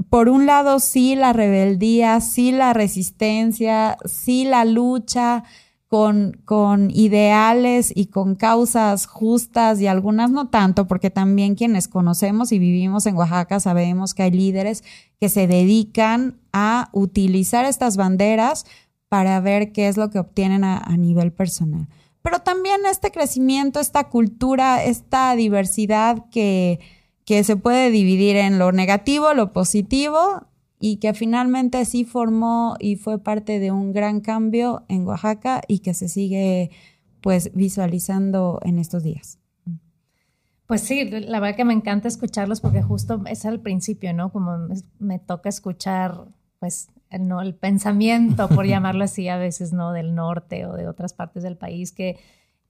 por 0.09 0.29
un 0.29 0.45
lado 0.45 0.79
sí 0.79 1.15
la 1.15 1.33
rebeldía, 1.33 2.19
sí 2.21 2.51
la 2.51 2.73
resistencia, 2.73 3.97
sí 4.05 4.45
la 4.45 4.65
lucha 4.65 5.43
con, 5.87 6.41
con, 6.45 6.89
ideales 6.89 7.91
y 7.95 8.07
con 8.07 8.35
causas 8.35 9.05
justas 9.05 9.79
y 9.79 9.87
algunas 9.87 10.31
no 10.31 10.49
tanto, 10.49 10.87
porque 10.87 11.11
también 11.11 11.55
quienes 11.55 11.87
conocemos 11.87 12.51
y 12.51 12.59
vivimos 12.59 13.05
en 13.05 13.15
Oaxaca 13.15 13.59
sabemos 13.59 14.13
que 14.13 14.23
hay 14.23 14.31
líderes 14.31 14.83
que 15.19 15.29
se 15.29 15.45
dedican 15.45 16.39
a 16.51 16.89
utilizar 16.93 17.65
estas 17.65 17.95
banderas 17.95 18.65
para 19.07 19.39
ver 19.39 19.71
qué 19.71 19.87
es 19.87 19.97
lo 19.97 20.09
que 20.09 20.17
obtienen 20.17 20.63
a, 20.63 20.79
a 20.79 20.97
nivel 20.97 21.31
personal. 21.31 21.87
Pero 22.23 22.39
también 22.39 22.81
este 22.89 23.11
crecimiento, 23.11 23.79
esta 23.79 24.09
cultura, 24.09 24.83
esta 24.83 25.35
diversidad 25.35 26.25
que, 26.31 26.79
que 27.25 27.43
se 27.43 27.55
puede 27.55 27.89
dividir 27.89 28.35
en 28.35 28.59
lo 28.59 28.71
negativo, 28.71 29.33
lo 29.33 29.53
positivo 29.53 30.47
y 30.79 30.97
que 30.97 31.13
finalmente 31.13 31.85
sí 31.85 32.03
formó 32.03 32.75
y 32.79 32.97
fue 32.97 33.17
parte 33.17 33.59
de 33.59 33.71
un 33.71 33.93
gran 33.93 34.19
cambio 34.19 34.83
en 34.89 35.07
Oaxaca 35.07 35.61
y 35.67 35.79
que 35.79 35.93
se 35.93 36.09
sigue 36.09 36.71
pues 37.21 37.51
visualizando 37.53 38.59
en 38.63 38.79
estos 38.79 39.01
días. 39.03 39.39
Pues 40.67 40.81
sí, 40.81 41.09
la 41.09 41.39
verdad 41.39 41.55
que 41.55 41.65
me 41.65 41.73
encanta 41.73 42.07
escucharlos 42.07 42.59
porque 42.59 42.81
justo 42.81 43.21
es 43.27 43.45
al 43.45 43.61
principio, 43.61 44.13
¿no? 44.13 44.31
Como 44.31 44.67
me 44.99 45.19
toca 45.19 45.49
escuchar 45.49 46.25
pues 46.59 46.89
no 47.19 47.41
el 47.41 47.55
pensamiento, 47.55 48.49
por 48.49 48.65
llamarlo 48.67 49.03
así 49.03 49.27
a 49.27 49.37
veces, 49.37 49.71
¿no? 49.73 49.91
Del 49.91 50.15
norte 50.15 50.65
o 50.65 50.73
de 50.73 50.87
otras 50.87 51.13
partes 51.13 51.43
del 51.43 51.57
país 51.57 51.91
que 51.91 52.19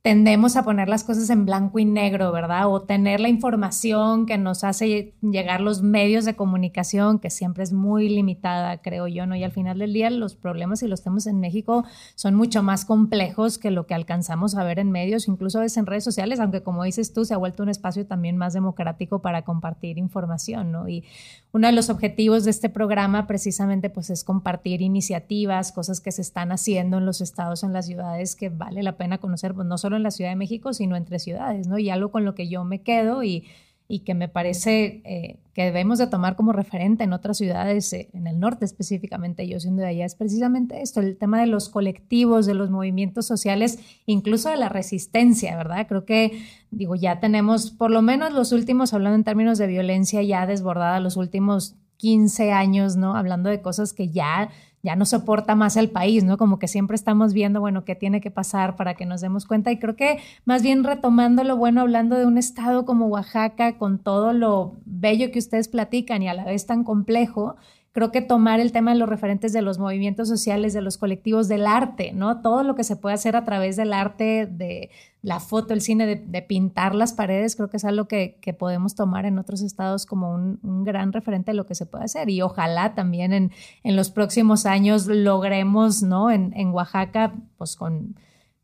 tendemos 0.04 0.58
a 0.58 0.64
poner 0.64 0.89
las 0.89 1.06
cosas 1.06 1.30
en 1.30 1.45
blanco 1.45 1.80
y 1.80 1.86
negro, 1.86 2.34
¿verdad? 2.34 2.68
O 2.68 2.82
tener 2.82 3.22
la 3.22 3.30
información 3.30 4.26
que 4.26 4.38
nos 4.38 4.66
hace 4.66 5.14
llegar 5.22 5.62
los 5.62 5.82
medios 5.82 6.26
de 6.26 6.36
comunicación, 6.36 7.20
que 7.20 7.30
siempre 7.30 7.64
es 7.64 7.72
muy 7.72 8.10
limitada, 8.10 8.82
creo 8.82 9.08
yo, 9.08 9.26
¿no? 9.26 9.34
Y 9.38 9.45
al 9.45 9.54
final 9.54 9.80
del 9.80 9.93
día 9.93 10.10
los 10.10 10.36
problemas, 10.36 10.80
si 10.80 10.89
los 10.89 11.04
tenemos 11.04 11.26
en 11.26 11.39
México, 11.39 11.86
son 12.16 12.36
mucho 12.36 12.62
más 12.64 12.84
complejos 12.84 13.58
que 13.58 13.72
lo 13.72 13.88
que 13.88 13.93
alcanzamos 13.93 14.56
a 14.56 14.66
ver 14.66 14.78
en 14.80 14.91
medios, 14.91 15.30
incluso 15.30 15.60
a 15.60 15.62
veces 15.62 15.78
en 15.78 15.86
redes 15.86 16.04
sociales, 16.04 16.41
aunque 16.41 16.64
como 16.64 16.84
dices 16.84 17.14
tú, 17.14 17.24
se 17.24 17.34
ha 17.34 17.38
vuelto 17.38 17.64
un 17.64 17.70
espacio 17.70 18.06
también 18.06 18.36
más 18.36 18.51
democrático 18.51 19.22
para 19.22 19.43
compartir 19.43 19.97
información, 19.97 20.74
¿no? 20.74 20.89
Y 20.89 21.06
uno 21.54 21.68
de 21.68 21.74
los 21.74 21.89
objetivos 21.89 22.43
de 22.43 22.51
este 22.51 22.68
programa 22.68 23.26
precisamente 23.26 23.89
pues 23.89 24.10
es 24.10 24.26
compartir 24.26 24.82
iniciativas, 24.82 25.72
cosas 25.72 26.01
que 26.01 26.12
se 26.12 26.24
están 26.24 26.51
haciendo 26.51 26.97
en 26.97 27.06
los 27.06 27.22
estados, 27.22 27.64
en 27.64 27.72
las 27.72 27.86
ciudades 27.86 28.36
que 28.36 28.49
vale 28.49 28.84
la 28.84 28.97
pena 28.97 29.20
conocer, 29.20 29.54
pues 29.54 29.66
no 29.66 29.78
solo 29.78 29.93
en 29.96 30.04
la 30.04 30.12
Ciudad 30.12 30.32
de 30.32 30.36
México, 30.36 30.74
sino 30.74 30.96
entre 30.96 31.20
ciudades, 31.20 31.68
¿no? 31.68 31.78
Y 31.78 31.89
algo 31.89 32.12
con 32.12 32.26
lo 32.26 32.36
que 32.36 32.48
yo 32.48 32.64
me 32.64 32.82
quedo 32.82 33.24
y, 33.24 33.46
y 33.88 34.00
que 34.00 34.14
me 34.14 34.28
parece 34.28 35.02
eh, 35.06 35.39
que 35.54 35.66
debemos 35.66 36.00
de 36.00 36.08
tomar 36.08 36.36
como 36.36 36.52
referente 36.52 37.04
en 37.04 37.14
otras 37.14 37.38
ciudades, 37.38 37.91
eh, 37.94 38.10
en 38.14 38.28
el 38.28 38.39
norte 38.39 38.66
específicamente, 38.66 39.48
yo 39.48 39.60
siendo 39.60 39.82
de 39.82 39.89
allá, 39.89 40.06
es 40.06 40.16
precisamente 40.16 40.82
esto, 40.82 41.00
el 41.02 41.18
tema 41.18 41.39
de 41.39 41.48
los 41.48 41.70
colectivos, 41.70 42.46
de 42.46 42.54
los 42.54 42.72
movimientos 42.72 43.26
sociales, 43.26 43.80
incluso 44.06 44.50
de 44.50 44.58
la 44.58 44.70
resistencia, 44.70 45.56
¿verdad? 45.58 45.86
Creo 45.88 46.06
que, 46.06 46.41
digo, 46.72 46.96
ya 46.96 47.20
tenemos 47.20 47.72
por 47.72 47.91
lo 47.91 48.02
menos 48.02 48.34
los 48.34 48.52
últimos, 48.52 48.94
hablando 48.94 49.16
en 49.16 49.24
términos 49.24 49.58
de 49.58 49.68
violencia 49.68 50.24
ya 50.24 50.48
desbordada, 50.48 51.00
los 51.00 51.18
últimos 51.18 51.76
15 51.98 52.52
años, 52.52 52.96
¿no? 52.96 53.16
Hablando 53.16 53.50
de 53.50 53.62
cosas 53.62 53.94
que 53.94 54.10
ya 54.10 54.50
ya 54.84 54.97
no 54.97 55.05
soporta 55.05 55.55
más 55.55 55.77
el 55.77 55.89
país, 55.89 56.25
¿no? 56.25 56.38
Como 56.38 56.59
que 56.59 56.67
siempre 56.67 56.95
estamos 56.95 57.34
viendo, 57.34 57.61
bueno, 57.61 57.86
qué 57.86 57.95
tiene 57.95 58.19
que 58.19 58.31
pasar 58.31 58.75
para 58.75 58.95
que 58.95 59.05
nos 59.05 59.21
demos 59.21 59.45
cuenta. 59.45 59.71
Y 59.71 59.79
creo 59.79 59.95
que 59.95 60.19
más 60.43 60.61
bien 60.61 60.84
retomando 60.84 61.43
lo 61.45 61.55
bueno, 61.55 61.81
hablando 61.81 62.17
de 62.17 62.25
un 62.25 62.38
estado 62.38 62.86
como 62.86 63.07
Oaxaca, 63.07 63.77
con 63.77 63.97
todo 63.97 64.34
lo 64.34 64.75
bello 64.86 65.31
que 65.31 65.39
ustedes 65.39 65.69
platican 65.69 66.21
y 66.21 66.27
a 66.27 66.34
la 66.34 66.43
vez 66.43 66.65
tan 66.65 66.84
complejo, 66.84 67.55
creo 67.93 68.11
que 68.11 68.21
tomar 68.21 68.59
el 68.59 68.73
tema 68.73 68.91
de 68.91 68.99
los 68.99 69.07
referentes 69.07 69.53
de 69.53 69.61
los 69.61 69.79
movimientos 69.79 70.27
sociales, 70.27 70.73
de 70.73 70.81
los 70.81 70.97
colectivos, 70.97 71.47
del 71.47 71.65
arte, 71.65 72.11
¿no? 72.11 72.41
Todo 72.41 72.63
lo 72.63 72.75
que 72.75 72.84
se 72.84 72.97
puede 72.97 73.15
hacer 73.15 73.38
a 73.38 73.45
través 73.45 73.77
del 73.77 73.93
arte, 73.93 74.47
de 74.47 74.89
la 75.24 75.39
foto, 75.39 75.74
el 75.74 75.82
cine, 75.82 76.05
de, 76.05 76.41
pintar 76.43 76.93
las 76.93 77.13
paredes, 77.13 77.55
creo 77.55 77.69
que 77.69 77.78
es 77.78 77.86
algo 77.86 78.07
que, 78.07 78.38
podemos 78.59 78.93
tomar 78.93 79.26
en 79.26 79.39
otros 79.39 79.61
estados 79.61 80.05
como 80.05 80.34
un, 80.34 80.84
gran 80.84 81.11
referente 81.11 81.51
de 81.51 81.55
lo 81.55 81.65
que 81.65 81.74
se 81.74 81.88
puede 81.88 82.03
hacer. 82.03 82.30
Y 82.30 82.41
ojalá 82.41 82.93
también 82.93 83.34
en, 83.34 83.51
en 83.84 83.95
los 83.95 84.11
próximos 84.11 84.67
años 84.67 85.07
logremos, 85.07 86.03
¿no? 86.03 86.30
En, 86.30 86.53
en 86.55 86.69
Oaxaca, 86.69 87.34
pues 87.57 87.76
con 87.76 88.15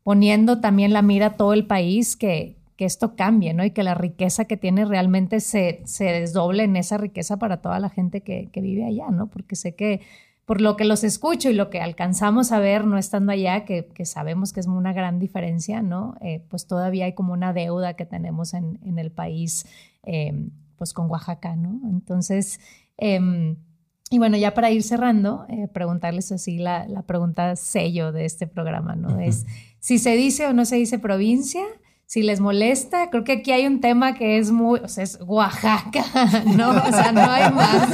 poniendo 0.02 0.60
también 0.60 0.92
la 0.92 1.02
mira 1.02 1.26
a 1.26 1.36
todo 1.36 1.52
el 1.52 1.66
país, 1.66 2.16
que, 2.16 2.56
que 2.76 2.86
esto 2.86 3.14
cambie, 3.14 3.52
¿no? 3.52 3.64
Y 3.64 3.72
que 3.72 3.82
la 3.82 3.94
riqueza 3.94 4.46
que 4.46 4.56
tiene 4.56 4.84
realmente 4.84 5.40
se, 5.40 5.82
se 5.84 6.04
desdoble 6.04 6.64
en 6.64 6.76
esa 6.76 6.96
riqueza 6.96 7.36
para 7.36 7.58
toda 7.58 7.78
la 7.78 7.90
gente 7.90 8.22
que, 8.22 8.48
vive 8.54 8.86
allá, 8.86 9.10
¿no? 9.10 9.26
Porque 9.26 9.54
sé 9.54 9.74
que 9.74 10.00
por 10.50 10.60
lo 10.60 10.76
que 10.76 10.84
los 10.84 11.04
escucho 11.04 11.48
y 11.48 11.52
lo 11.52 11.70
que 11.70 11.80
alcanzamos 11.80 12.50
a 12.50 12.58
ver 12.58 12.84
no 12.84 12.98
estando 12.98 13.30
allá, 13.30 13.64
que, 13.64 13.86
sabemos 14.04 14.52
que 14.52 14.58
es 14.58 14.66
una 14.66 14.92
gran 14.92 15.20
diferencia, 15.20 15.80
¿no? 15.80 16.16
Eh, 16.22 16.44
pues 16.48 16.66
todavía 16.66 17.04
hay 17.04 17.12
como 17.12 17.34
una 17.34 17.52
deuda 17.52 17.94
que 17.94 18.04
tenemos 18.04 18.52
en, 18.54 18.80
el 18.98 19.12
país, 19.12 19.64
em, 20.02 20.50
pues 20.74 20.92
con 20.92 21.08
Oaxaca, 21.08 21.54
¿no? 21.54 21.80
Entonces, 21.88 22.58
em, 22.96 23.58
y 24.10 24.18
bueno, 24.18 24.36
ya 24.36 24.52
para 24.52 24.72
ir 24.72 24.82
cerrando, 24.82 25.46
eh, 25.48 25.68
preguntarles 25.68 26.32
así 26.32 26.58
la, 26.58 26.84
la, 26.88 27.02
pregunta 27.02 27.54
sello 27.54 28.10
de 28.10 28.24
este 28.24 28.48
programa, 28.48 28.96
¿no? 28.96 29.20
Es 29.20 29.46
si 29.78 30.00
se 30.00 30.16
dice 30.16 30.48
o 30.48 30.52
no 30.52 30.64
se 30.64 30.74
dice 30.74 30.98
provincia 30.98 31.62
si 32.10 32.24
les 32.24 32.40
molesta, 32.40 33.08
creo 33.08 33.22
que 33.22 33.30
aquí 33.30 33.52
hay 33.52 33.68
un 33.68 33.80
tema 33.80 34.14
que 34.14 34.38
es 34.38 34.50
muy, 34.50 34.80
o 34.80 34.88
sea, 34.88 35.04
es 35.04 35.16
Oaxaca, 35.24 36.02
¿no? 36.56 36.70
O 36.70 36.90
sea, 36.90 37.12
no 37.12 37.20
hay 37.20 37.52
más. 37.52 37.88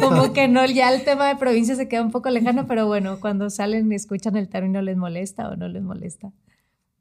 Como 0.00 0.32
que 0.32 0.46
no, 0.46 0.64
ya 0.66 0.94
el 0.94 1.02
tema 1.02 1.26
de 1.26 1.34
provincia 1.34 1.74
se 1.74 1.88
queda 1.88 2.02
un 2.02 2.12
poco 2.12 2.30
lejano, 2.30 2.68
pero 2.68 2.86
bueno, 2.86 3.18
cuando 3.18 3.50
salen 3.50 3.90
y 3.90 3.96
escuchan 3.96 4.36
el 4.36 4.48
término, 4.48 4.80
¿les 4.82 4.96
molesta 4.96 5.48
o 5.48 5.56
no 5.56 5.66
les 5.66 5.82
molesta? 5.82 6.32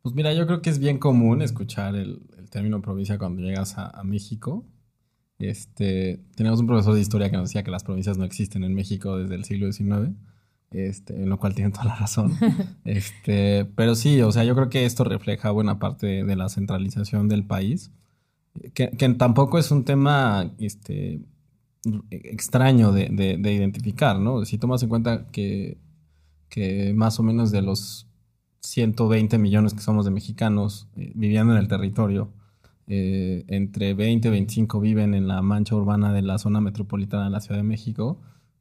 Pues 0.01 0.15
mira, 0.15 0.33
yo 0.33 0.47
creo 0.47 0.63
que 0.63 0.71
es 0.71 0.79
bien 0.79 0.97
común 0.97 1.43
escuchar 1.43 1.95
el, 1.95 2.19
término 2.49 2.81
provincia 2.81 3.19
cuando 3.19 3.43
llegas 3.43 3.77
a, 3.77 3.85
a, 3.85 4.03
México. 4.03 4.65
Este, 5.37 6.19
tenemos 6.35 6.61
un 6.61 6.65
profesor 6.65 6.95
de 6.95 7.01
historia 7.01 7.29
que 7.29 7.37
nos 7.37 7.49
decía 7.49 7.61
que 7.61 7.69
las 7.69 7.83
provincias 7.83 8.17
no 8.17 8.23
existen 8.25 8.63
en 8.63 8.73
México 8.73 9.19
desde 9.19 9.35
el 9.35 9.43
siglo 9.43 9.71
XIX 9.71 10.15
este, 10.71 11.15
en 11.15 11.29
lo 11.29 11.37
cual 11.37 11.55
tienen 11.55 11.71
toda 11.71 11.85
la 11.85 11.95
razón. 11.95 12.33
este, 12.85 13.65
pero 13.75 13.95
sí, 13.95 14.21
o 14.21 14.31
sea, 14.31 14.43
yo 14.43 14.55
creo 14.55 14.69
que 14.69 14.85
esto 14.85 15.03
refleja 15.03 15.51
buena 15.51 15.79
parte 15.79 16.23
de 16.23 16.35
la 16.35 16.49
centralización 16.49 17.27
del 17.27 17.45
país, 17.45 17.91
que, 18.73 18.87
tampoco 19.17 19.57
es 19.57 19.71
un 19.71 19.85
tema 19.85 20.51
este, 20.59 21.21
extraño 22.09 22.91
de, 22.91 23.39
identificar, 23.53 24.19
¿no? 24.19 24.43
Si 24.45 24.57
tomas 24.57 24.83
en 24.83 24.89
cuenta 24.89 25.27
que, 25.27 25.77
que, 26.49 26.93
más 26.95 27.19
o 27.19 27.23
menos 27.23 27.51
de 27.51 27.61
los 27.61 28.07
120 28.61 29.37
millones 29.37 29.73
que 29.73 29.81
somos 29.81 30.05
de 30.05 30.11
mexicanos 30.11 30.89
eh, 30.97 31.11
viviendo 31.15 31.53
en 31.53 31.59
el 31.59 31.67
territorio, 31.67 32.33
eh, 32.87 33.45
entre 33.47 33.93
20 33.93 34.27
y 34.27 34.31
25 34.31 34.79
viven 34.79 35.13
en 35.13 35.27
la 35.27 35.41
mancha 35.41 35.75
urbana 35.75 36.11
de 36.11 36.23
la 36.23 36.39
zona 36.39 36.59
metropolitana 36.59 37.25
de 37.25 37.29
la 37.29 37.39
Ciudad 37.39 37.59
de 37.59 37.63
México, 37.63 38.19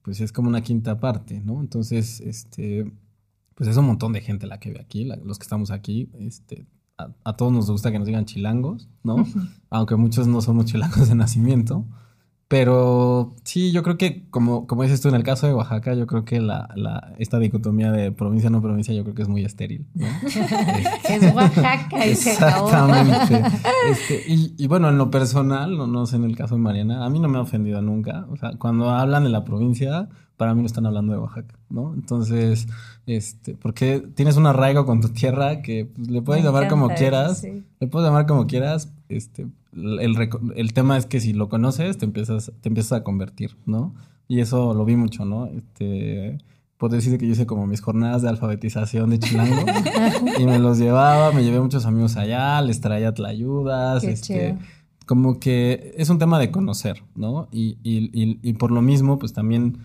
pues 0.09 0.23
es 0.23 0.33
como 0.33 0.49
una 0.49 0.63
quinta 0.63 0.99
parte, 1.01 1.43
¿no? 1.45 1.61
Entonces, 1.61 2.23
este, 2.23 2.91
pues 3.55 3.69
es 3.69 3.77
un 3.77 3.85
montón 3.85 4.15
de 4.15 4.23
gente 4.23 4.47
la 4.47 4.59
que 4.59 4.71
ve 4.71 4.81
aquí, 4.81 5.05
los 5.05 5.39
que 5.39 5.43
estamos 5.43 5.71
aquí, 5.71 6.09
este, 6.19 6.65
a, 6.97 7.37
todos 7.37 7.53
nos 7.53 7.71
gusta 7.71 7.93
que 7.93 7.99
nos 7.99 8.07
digan 8.07 8.25
chilangos, 8.25 8.89
¿no? 9.05 9.27
Aunque 9.69 9.97
muchos 9.97 10.27
no 10.27 10.41
somos 10.41 10.65
chilangos 10.65 11.11
de 11.11 11.15
nacimiento, 11.15 11.85
pero 12.49 13.35
sí, 13.45 13.73
yo 13.73 13.83
creo 13.83 13.99
que, 13.99 14.27
como, 14.31 14.67
como 14.67 14.83
dices 14.83 15.03
tú 15.03 15.11
en 15.11 15.15
el 15.15 15.23
caso 15.23 15.47
de 15.47 15.53
Oaxaca, 15.53 15.93
yo 15.93 16.07
creo 16.07 16.25
que 16.25 16.41
la, 16.41 16.71
la, 16.77 17.13
esta 17.19 17.39
dicotomía 17.39 17.93
de 17.93 18.11
provincia 18.11 18.49
no 18.49 18.63
provincia, 18.63 18.95
yo 18.95 19.03
creo 19.03 19.15
que 19.15 19.21
es 19.21 19.29
muy 19.29 19.45
estéril. 19.45 19.87
es 21.09 21.35
Oaxaca 21.35 22.07
y 22.07 22.11
Exactamente. 22.11 23.43
Este, 23.91 24.23
y, 24.27 24.55
y, 24.57 24.67
bueno, 24.67 24.89
en 24.89 24.97
lo 24.97 25.11
personal, 25.11 25.77
no, 25.77 25.87
no 25.87 26.07
sé 26.07 26.17
en 26.17 26.25
el 26.25 26.37
caso 26.37 26.55
de 26.55 26.63
Mariana, 26.63 27.05
a 27.05 27.11
mí 27.11 27.21
no 27.21 27.29
me 27.29 27.37
ha 27.37 27.43
ofendido 27.43 27.83
nunca. 27.83 28.25
O 28.31 28.37
sea, 28.37 28.53
cuando 28.59 28.89
hablan 28.89 29.25
de 29.25 29.31
la 29.31 29.45
provincia, 29.45 30.09
para 30.39 30.55
mí 30.55 30.63
no 30.63 30.67
están 30.67 30.87
hablando 30.87 31.13
de 31.13 31.19
Oaxaca, 31.19 31.55
¿no? 31.69 31.93
Entonces, 31.93 32.67
este, 33.05 33.57
porque 33.57 34.03
tienes 34.15 34.39
un 34.39 34.47
arraigo 34.47 34.87
con 34.87 35.03
tu 35.03 35.11
tierra 35.11 35.61
que 35.61 35.85
pues, 35.85 36.09
le 36.09 36.23
puedes 36.23 36.43
llamar 36.43 36.69
como 36.69 36.89
quieras, 36.89 37.43
le 37.43 37.87
puedes 37.89 38.09
llamar 38.09 38.27
como 38.27 38.47
quieras, 38.47 38.91
este, 39.09 39.47
el, 39.73 40.31
el, 40.55 40.73
tema 40.73 40.97
es 40.97 41.07
que 41.07 41.21
si 41.21 41.33
lo 41.33 41.49
conoces, 41.49 41.99
te 41.99 42.05
empiezas, 42.05 42.53
te 42.61 42.69
empiezas 42.69 42.93
a 42.93 43.05
convertir, 43.05 43.57
¿no? 43.67 43.95
Y 44.29 44.41
eso 44.41 44.75
lo 44.75 44.85
vi 44.85 44.97
mucho, 44.97 45.25
¿no? 45.25 45.47
Este, 45.47 46.39
puedo 46.77 46.95
decir 46.95 47.19
que 47.19 47.27
yo 47.27 47.33
hice 47.33 47.47
como 47.47 47.67
mis 47.67 47.81
jornadas 47.81 48.23
de 48.23 48.29
alfabetización 48.29 49.11
de 49.11 49.19
chilango 49.19 49.65
y 50.39 50.45
me 50.45 50.59
los 50.59 50.79
llevaba, 50.79 51.33
me 51.33 51.43
llevé 51.43 51.61
muchos 51.61 51.87
amigos 51.87 52.17
allá, 52.17 52.61
les 52.63 52.81
traía 52.81 53.13
tlayudas, 53.15 54.05
este, 54.05 54.57
como 55.07 55.41
que 55.41 55.95
es 55.97 56.11
un 56.11 56.19
tema 56.19 56.39
de 56.39 56.51
conocer, 56.51 57.03
¿no? 57.15 57.49
Y, 57.51 57.79
y, 57.83 58.11
y, 58.13 58.39
y 58.43 58.53
por 58.55 58.71
lo 58.71 58.83
mismo, 58.83 59.19
pues 59.19 59.33
también 59.33 59.79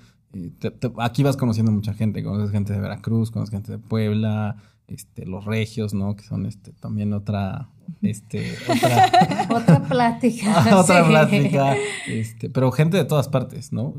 aquí 0.99 1.23
vas 1.23 1.37
conociendo 1.37 1.71
mucha 1.71 1.93
gente, 1.93 2.23
conoces 2.23 2.51
gente 2.51 2.73
de 2.73 2.79
Veracruz, 2.79 3.31
conoces 3.31 3.51
gente 3.51 3.71
de 3.71 3.77
Puebla, 3.77 4.57
este, 4.87 5.25
los 5.25 5.45
regios, 5.45 5.93
¿no? 5.93 6.15
Que 6.15 6.23
son 6.23 6.45
este, 6.45 6.73
también 6.73 7.13
otra, 7.13 7.69
este, 8.01 8.55
otra, 8.67 9.47
otra 9.49 9.83
plática. 9.83 10.75
otra 10.79 11.07
plática. 11.07 11.75
Este, 12.07 12.49
pero 12.49 12.71
gente 12.71 12.97
de 12.97 13.05
todas 13.05 13.29
partes, 13.29 13.71
¿no? 13.71 13.95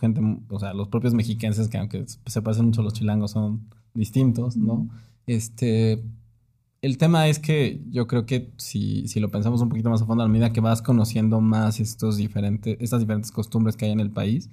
Gente, 0.00 0.20
o 0.48 0.58
sea, 0.58 0.74
los 0.74 0.88
propios 0.88 1.14
mexiquenses 1.14 1.68
que 1.68 1.78
aunque 1.78 2.04
se 2.06 2.42
parecen 2.42 2.66
mucho 2.66 2.80
a 2.80 2.84
los 2.84 2.92
chilangos 2.92 3.32
son 3.32 3.68
distintos, 3.94 4.56
¿no? 4.56 4.88
Este, 5.26 6.02
el 6.82 6.98
tema 6.98 7.28
es 7.28 7.38
que 7.38 7.80
yo 7.90 8.06
creo 8.06 8.26
que 8.26 8.52
si, 8.56 9.08
si 9.08 9.20
lo 9.20 9.30
pensamos 9.30 9.62
un 9.62 9.70
poquito 9.70 9.88
más 9.88 10.02
a 10.02 10.06
fondo, 10.06 10.22
a 10.22 10.28
medida 10.28 10.52
que 10.52 10.60
vas 10.60 10.82
conociendo 10.82 11.40
más 11.40 11.80
estos 11.80 12.16
diferentes, 12.16 12.76
estas 12.80 13.00
diferentes 13.00 13.32
costumbres 13.32 13.76
que 13.76 13.86
hay 13.86 13.92
en 13.92 14.00
el 14.00 14.10
país, 14.10 14.50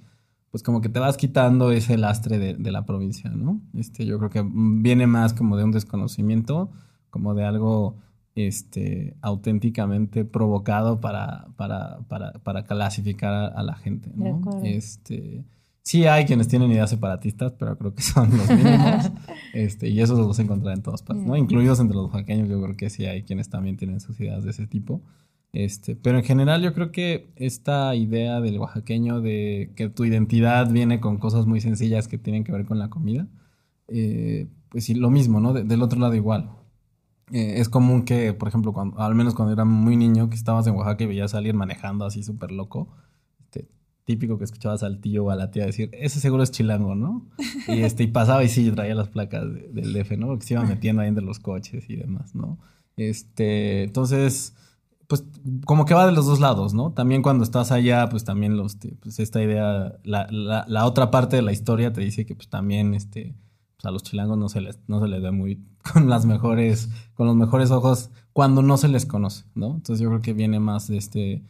pues 0.50 0.62
como 0.62 0.80
que 0.80 0.88
te 0.88 0.98
vas 0.98 1.16
quitando 1.16 1.72
ese 1.72 1.96
lastre 1.96 2.38
de, 2.38 2.72
la 2.72 2.84
provincia, 2.84 3.30
¿no? 3.30 3.60
Este, 3.74 4.04
yo 4.04 4.18
creo 4.18 4.30
que 4.30 4.44
viene 4.46 5.06
más 5.06 5.32
como 5.32 5.56
de 5.56 5.64
un 5.64 5.72
desconocimiento, 5.72 6.70
como 7.10 7.34
de 7.34 7.44
algo 7.44 7.96
este, 8.34 9.16
auténticamente 9.20 10.24
provocado 10.24 11.00
para, 11.00 11.48
para, 11.56 12.00
para, 12.08 12.32
para 12.32 12.64
clasificar 12.64 13.52
a, 13.54 13.62
la 13.62 13.74
gente, 13.74 14.10
¿no? 14.14 14.40
Este, 14.64 15.44
sí 15.82 16.06
hay 16.06 16.24
quienes 16.24 16.48
tienen 16.48 16.70
ideas 16.70 16.90
separatistas, 16.90 17.52
pero 17.52 17.76
creo 17.76 17.94
que 17.94 18.02
son 18.02 18.30
los 18.36 18.48
mínimos, 18.48 19.10
este, 19.54 19.88
y 19.88 20.00
eso 20.00 20.16
los 20.16 20.38
encontrar 20.38 20.74
en 20.76 20.82
todas 20.82 21.02
partes, 21.02 21.26
¿no? 21.26 21.36
Incluidos 21.36 21.80
entre 21.80 21.96
los 21.96 22.06
oaxaqueños, 22.06 22.48
yo 22.48 22.62
creo 22.62 22.76
que 22.76 22.90
sí 22.90 23.04
hay 23.04 23.24
quienes 23.24 23.50
también 23.50 23.76
tienen 23.76 24.00
sus 24.00 24.18
ideas 24.20 24.44
de 24.44 24.50
ese 24.50 24.66
tipo. 24.66 25.02
Este, 25.52 25.96
pero 25.96 26.16
en 26.16 26.24
general 26.24 26.62
yo 26.62 26.72
creo 26.72 26.92
que 26.92 27.30
esta 27.36 27.94
idea 27.94 28.40
del 28.40 28.58
oaxaqueño 28.58 29.20
de 29.20 29.72
que 29.76 29.90
tu 29.90 30.06
identidad 30.06 30.70
viene 30.70 30.98
con 30.98 31.18
cosas 31.18 31.44
muy 31.44 31.60
sencillas 31.60 32.08
que 32.08 32.16
tienen 32.16 32.42
que 32.42 32.52
ver 32.52 32.64
con 32.64 32.78
la 32.78 32.88
comida, 32.88 33.28
eh, 33.88 34.48
pues 34.70 34.84
sí, 34.84 34.94
lo 34.94 35.10
mismo, 35.10 35.40
¿no? 35.40 35.52
del 35.52 35.82
otro 35.82 36.00
lado 36.00 36.14
igual. 36.14 36.48
Eh, 37.32 37.60
es 37.60 37.68
común 37.68 38.04
que, 38.04 38.34
por 38.34 38.48
ejemplo, 38.48 38.72
cuando, 38.72 39.00
al 39.00 39.14
menos 39.14 39.34
cuando 39.34 39.52
era 39.52 39.64
muy 39.64 39.96
niño, 39.96 40.28
que 40.28 40.36
estabas 40.36 40.66
en 40.66 40.74
Oaxaca 40.74 41.04
y 41.04 41.06
veías 41.06 41.34
a 41.34 41.38
alguien 41.38 41.56
manejando 41.56 42.04
así 42.04 42.22
súper 42.22 42.52
loco, 42.52 42.88
este, 43.40 43.68
típico 44.04 44.38
que 44.38 44.44
escuchabas 44.44 44.82
al 44.82 45.00
tío 45.00 45.24
o 45.24 45.30
a 45.30 45.36
la 45.36 45.50
tía 45.50 45.64
decir, 45.64 45.90
ese 45.92 46.20
seguro 46.20 46.42
es 46.42 46.50
chilango, 46.50 46.94
¿no? 46.94 47.26
Y, 47.68 47.80
este, 47.82 48.02
y 48.02 48.08
pasaba 48.08 48.44
y 48.44 48.48
sí, 48.48 48.70
traía 48.72 48.94
las 48.94 49.08
placas 49.08 49.44
del 49.72 49.92
DF, 49.92 50.18
¿no? 50.18 50.26
Porque 50.28 50.46
se 50.46 50.54
iba 50.54 50.62
metiendo 50.64 51.02
ahí 51.02 51.08
entre 51.08 51.24
los 51.24 51.38
coches 51.38 51.88
y 51.88 51.96
demás, 51.96 52.34
¿no? 52.34 52.58
Este, 52.96 53.84
entonces 53.84 54.54
pues 55.12 55.26
como 55.66 55.84
que 55.84 55.92
va 55.92 56.06
de 56.06 56.12
los 56.12 56.24
dos 56.24 56.40
lados, 56.40 56.72
¿no? 56.72 56.92
También 56.92 57.20
cuando 57.20 57.44
estás 57.44 57.70
allá, 57.70 58.08
pues 58.08 58.24
también 58.24 58.56
los, 58.56 58.78
pues 59.02 59.18
esta 59.18 59.42
idea, 59.42 59.98
la, 60.04 60.26
la, 60.30 60.64
la, 60.66 60.86
otra 60.86 61.10
parte 61.10 61.36
de 61.36 61.42
la 61.42 61.52
historia 61.52 61.92
te 61.92 62.00
dice 62.00 62.24
que 62.24 62.34
pues 62.34 62.48
también, 62.48 62.94
este, 62.94 63.34
pues 63.82 63.88
a 63.88 63.92
los 63.92 64.02
chilangos 64.02 64.38
no 64.38 64.48
se 64.48 64.60
les, 64.60 64.78
no 64.86 65.00
se 65.00 65.08
les 65.08 65.20
ve 65.20 65.32
muy 65.32 65.60
con 65.92 66.08
las 66.08 66.24
mejores, 66.24 66.88
con 67.14 67.26
los 67.26 67.36
mejores 67.36 67.70
ojos 67.70 68.10
cuando 68.32 68.62
no 68.62 68.76
se 68.76 68.88
les 68.88 69.06
conoce, 69.06 69.44
¿no? 69.54 69.74
Entonces 69.74 70.00
yo 70.00 70.08
creo 70.08 70.22
que 70.22 70.32
viene 70.32 70.60
más 70.60 70.88
de 70.88 70.96
este, 70.96 71.42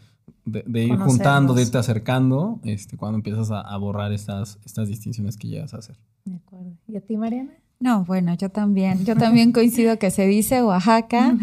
de, 0.45 0.85
ir 0.85 0.97
juntando, 0.97 1.55
de 1.55 1.63
irte 1.63 1.79
acercando, 1.79 2.59
este, 2.65 2.97
cuando 2.97 3.19
empiezas 3.19 3.51
a, 3.53 3.77
borrar 3.77 4.13
estas, 4.13 4.59
estas 4.65 4.89
distinciones 4.89 5.37
que 5.37 5.49
llegas 5.49 5.75
a 5.75 5.79
hacer. 5.79 5.97
De 6.25 6.37
acuerdo. 6.37 6.73
¿Y 6.89 6.97
a 6.97 7.01
ti, 7.01 7.17
Mariana? 7.17 7.53
No, 7.79 8.05
bueno, 8.05 8.35
yo 8.35 8.49
también. 8.49 9.05
Yo 9.05 9.17
también 9.17 9.53
coincido 9.53 9.99
que 9.99 10.11
se 10.11 10.27
dice 10.27 10.63
Oaxaca. 10.63 11.37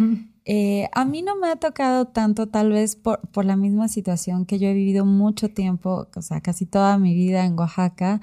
Eh, 0.44 0.90
a 0.94 1.06
mí 1.06 1.22
no 1.22 1.38
me 1.38 1.50
ha 1.50 1.58
tocado 1.58 2.06
tanto, 2.06 2.48
tal 2.48 2.72
vez 2.72 2.96
por, 2.96 3.20
por, 3.30 3.46
la 3.46 3.56
misma 3.56 3.88
situación 3.88 4.46
que 4.46 4.58
yo 4.58 4.68
he 4.68 4.74
vivido 4.74 5.06
mucho 5.06 5.50
tiempo, 5.50 6.08
o 6.14 6.22
sea, 6.22 6.42
casi 6.42 6.66
toda 6.66 6.98
mi 6.98 7.14
vida 7.14 7.46
en 7.46 7.58
Oaxaca. 7.58 8.20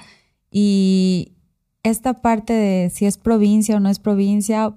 Y 0.50 1.35
esta 1.90 2.14
parte 2.14 2.52
de 2.52 2.90
si 2.90 3.06
es 3.06 3.16
provincia 3.16 3.76
o 3.76 3.80
no 3.80 3.88
es 3.88 3.98
provincia, 4.00 4.74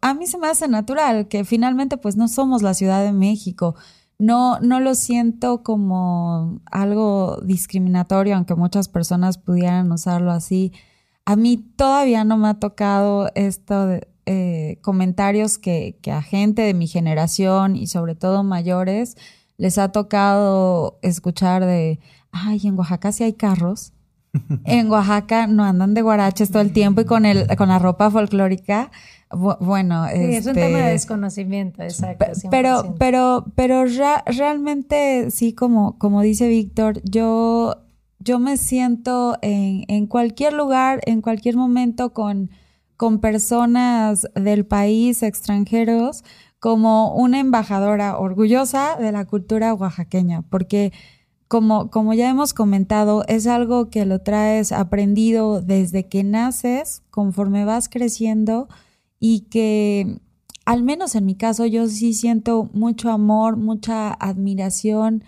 a 0.00 0.14
mí 0.14 0.26
se 0.26 0.38
me 0.38 0.46
hace 0.46 0.68
natural 0.68 1.26
que 1.26 1.44
finalmente 1.44 1.96
pues 1.96 2.16
no 2.16 2.28
somos 2.28 2.62
la 2.62 2.74
Ciudad 2.74 3.02
de 3.04 3.12
México. 3.12 3.74
No, 4.18 4.60
no 4.60 4.78
lo 4.78 4.94
siento 4.94 5.64
como 5.64 6.60
algo 6.70 7.40
discriminatorio, 7.42 8.36
aunque 8.36 8.54
muchas 8.54 8.88
personas 8.88 9.36
pudieran 9.36 9.90
usarlo 9.90 10.30
así. 10.30 10.72
A 11.24 11.34
mí 11.34 11.56
todavía 11.56 12.22
no 12.22 12.36
me 12.36 12.48
ha 12.48 12.54
tocado 12.54 13.30
esto 13.34 13.86
de 13.86 14.08
eh, 14.26 14.78
comentarios 14.80 15.58
que, 15.58 15.98
que 16.02 16.12
a 16.12 16.22
gente 16.22 16.62
de 16.62 16.74
mi 16.74 16.86
generación 16.86 17.74
y 17.74 17.88
sobre 17.88 18.14
todo 18.14 18.44
mayores 18.44 19.16
les 19.56 19.78
ha 19.78 19.90
tocado 19.90 21.00
escuchar 21.02 21.64
de, 21.64 21.98
ay, 22.30 22.60
en 22.64 22.78
Oaxaca 22.78 23.10
sí 23.10 23.24
hay 23.24 23.32
carros. 23.32 23.92
En 24.64 24.90
Oaxaca 24.90 25.46
no 25.46 25.64
andan 25.64 25.92
de 25.94 26.02
guaraches 26.02 26.50
todo 26.50 26.62
el 26.62 26.72
tiempo 26.72 27.02
y 27.02 27.04
con, 27.04 27.26
el, 27.26 27.46
con 27.56 27.68
la 27.68 27.78
ropa 27.78 28.10
folclórica 28.10 28.90
bueno, 29.32 30.06
es 30.06 30.46
un 30.46 30.54
tema 30.54 30.78
de 30.78 30.82
este, 30.82 30.92
desconocimiento, 30.92 31.82
exacto. 31.82 32.26
Pero, 32.50 32.94
pero, 32.98 33.46
pero 33.54 33.84
realmente 34.26 35.30
sí, 35.30 35.54
como, 35.54 35.98
como 35.98 36.20
dice 36.20 36.48
Víctor, 36.48 37.00
yo, 37.04 37.76
yo 38.18 38.38
me 38.38 38.56
siento 38.56 39.38
en, 39.40 39.84
en, 39.88 40.06
cualquier 40.06 40.52
lugar, 40.52 41.00
en 41.06 41.22
cualquier 41.22 41.56
momento 41.56 42.12
con, 42.12 42.50
con 42.96 43.20
personas 43.20 44.28
del 44.34 44.66
país, 44.66 45.22
extranjeros, 45.22 46.24
como 46.58 47.14
una 47.14 47.40
embajadora 47.40 48.18
orgullosa 48.18 48.96
de 48.96 49.12
la 49.12 49.24
cultura 49.24 49.72
oaxaqueña, 49.74 50.42
porque 50.42 50.92
como, 51.52 51.90
como 51.90 52.14
ya 52.14 52.30
hemos 52.30 52.54
comentado, 52.54 53.26
es 53.28 53.46
algo 53.46 53.90
que 53.90 54.06
lo 54.06 54.20
traes 54.20 54.72
aprendido 54.72 55.60
desde 55.60 56.08
que 56.08 56.24
naces, 56.24 57.02
conforme 57.10 57.66
vas 57.66 57.90
creciendo 57.90 58.68
y 59.20 59.40
que 59.50 60.18
al 60.64 60.82
menos 60.82 61.14
en 61.14 61.26
mi 61.26 61.34
caso 61.34 61.66
yo 61.66 61.88
sí 61.88 62.14
siento 62.14 62.70
mucho 62.72 63.10
amor, 63.10 63.58
mucha 63.58 64.14
admiración 64.14 65.24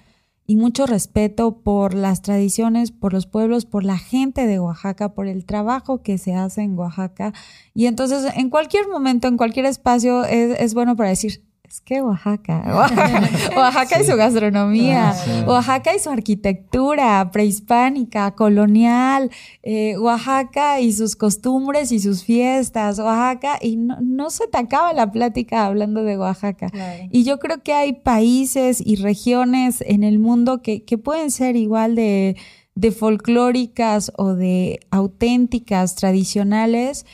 y 0.47 0.57
mucho 0.57 0.87
respeto 0.87 1.59
por 1.59 1.93
las 1.93 2.23
tradiciones, 2.23 2.91
por 2.91 3.13
los 3.13 3.27
pueblos, 3.27 3.67
por 3.67 3.85
la 3.85 3.99
gente 3.99 4.47
de 4.47 4.59
Oaxaca, 4.59 5.13
por 5.13 5.27
el 5.27 5.45
trabajo 5.45 6.01
que 6.01 6.17
se 6.17 6.35
hace 6.35 6.63
en 6.63 6.79
Oaxaca. 6.79 7.35
Y 7.75 7.85
entonces 7.85 8.33
en 8.35 8.49
cualquier 8.49 8.89
momento, 8.89 9.29
en 9.29 9.37
cualquier 9.37 9.67
espacio 9.67 10.25
es, 10.25 10.59
es 10.59 10.73
bueno 10.73 10.97
para 10.97 11.11
decir, 11.11 11.45
es 11.75 11.81
que 11.81 12.01
Oaxaca, 12.03 12.63
Oaxaca, 13.57 14.01
y 14.01 14.05
su 14.05 14.17
gastronomía, 14.17 15.13
Oaxaca 15.45 15.93
y 15.93 15.99
su 15.99 16.09
arquitectura 16.09 17.29
prehispánica, 17.33 18.31
colonial, 18.37 19.33
eh, 19.65 19.99
Oaxaca 19.99 20.81
y 20.81 20.93
sus 20.93 21.17
costumbres 21.17 21.91
y 21.91 21.99
sus 21.99 22.23
fiestas, 22.23 23.01
Oaxaca, 23.01 23.59
y 23.61 23.75
no, 23.77 24.31
se 24.31 24.47
te 24.47 24.59
acaba 24.59 24.93
la 24.93 25.11
plática 25.11 25.67
hablando 25.67 26.05
de 26.05 26.17
Oaxaca. 26.17 26.71
Y 27.11 27.25
yo 27.25 27.41
creo 27.41 27.61
que 27.65 27.73
hay 27.73 27.93
países 27.93 28.81
y 28.81 28.95
regiones 28.95 29.81
en 29.85 30.05
el 30.05 30.21
mundo 30.21 30.63
que, 30.63 30.85
que 30.85 30.97
pueden 30.97 31.33
ser 31.33 31.57
igual 31.57 31.97
de, 31.97 32.37
de 32.77 32.93
folclóricas 32.93 34.13
o 34.17 34.35
de 34.35 34.79
auténticas, 34.93 35.97
tradicionales, 35.97 37.05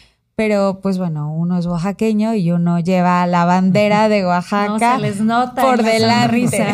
pero 0.41 0.81
pues 0.81 0.97
bueno, 0.97 1.31
uno 1.35 1.59
es 1.59 1.67
oaxaqueño 1.67 2.33
y 2.33 2.51
uno 2.51 2.81
lleva 2.81 3.27
la 3.27 3.45
bandera 3.45 4.09
de 4.09 4.25
Oaxaca 4.25 4.95
no, 4.95 4.97
se 4.97 5.03
les 5.03 5.21
nota 5.21 5.61
por 5.61 5.83
delante. 5.83 6.67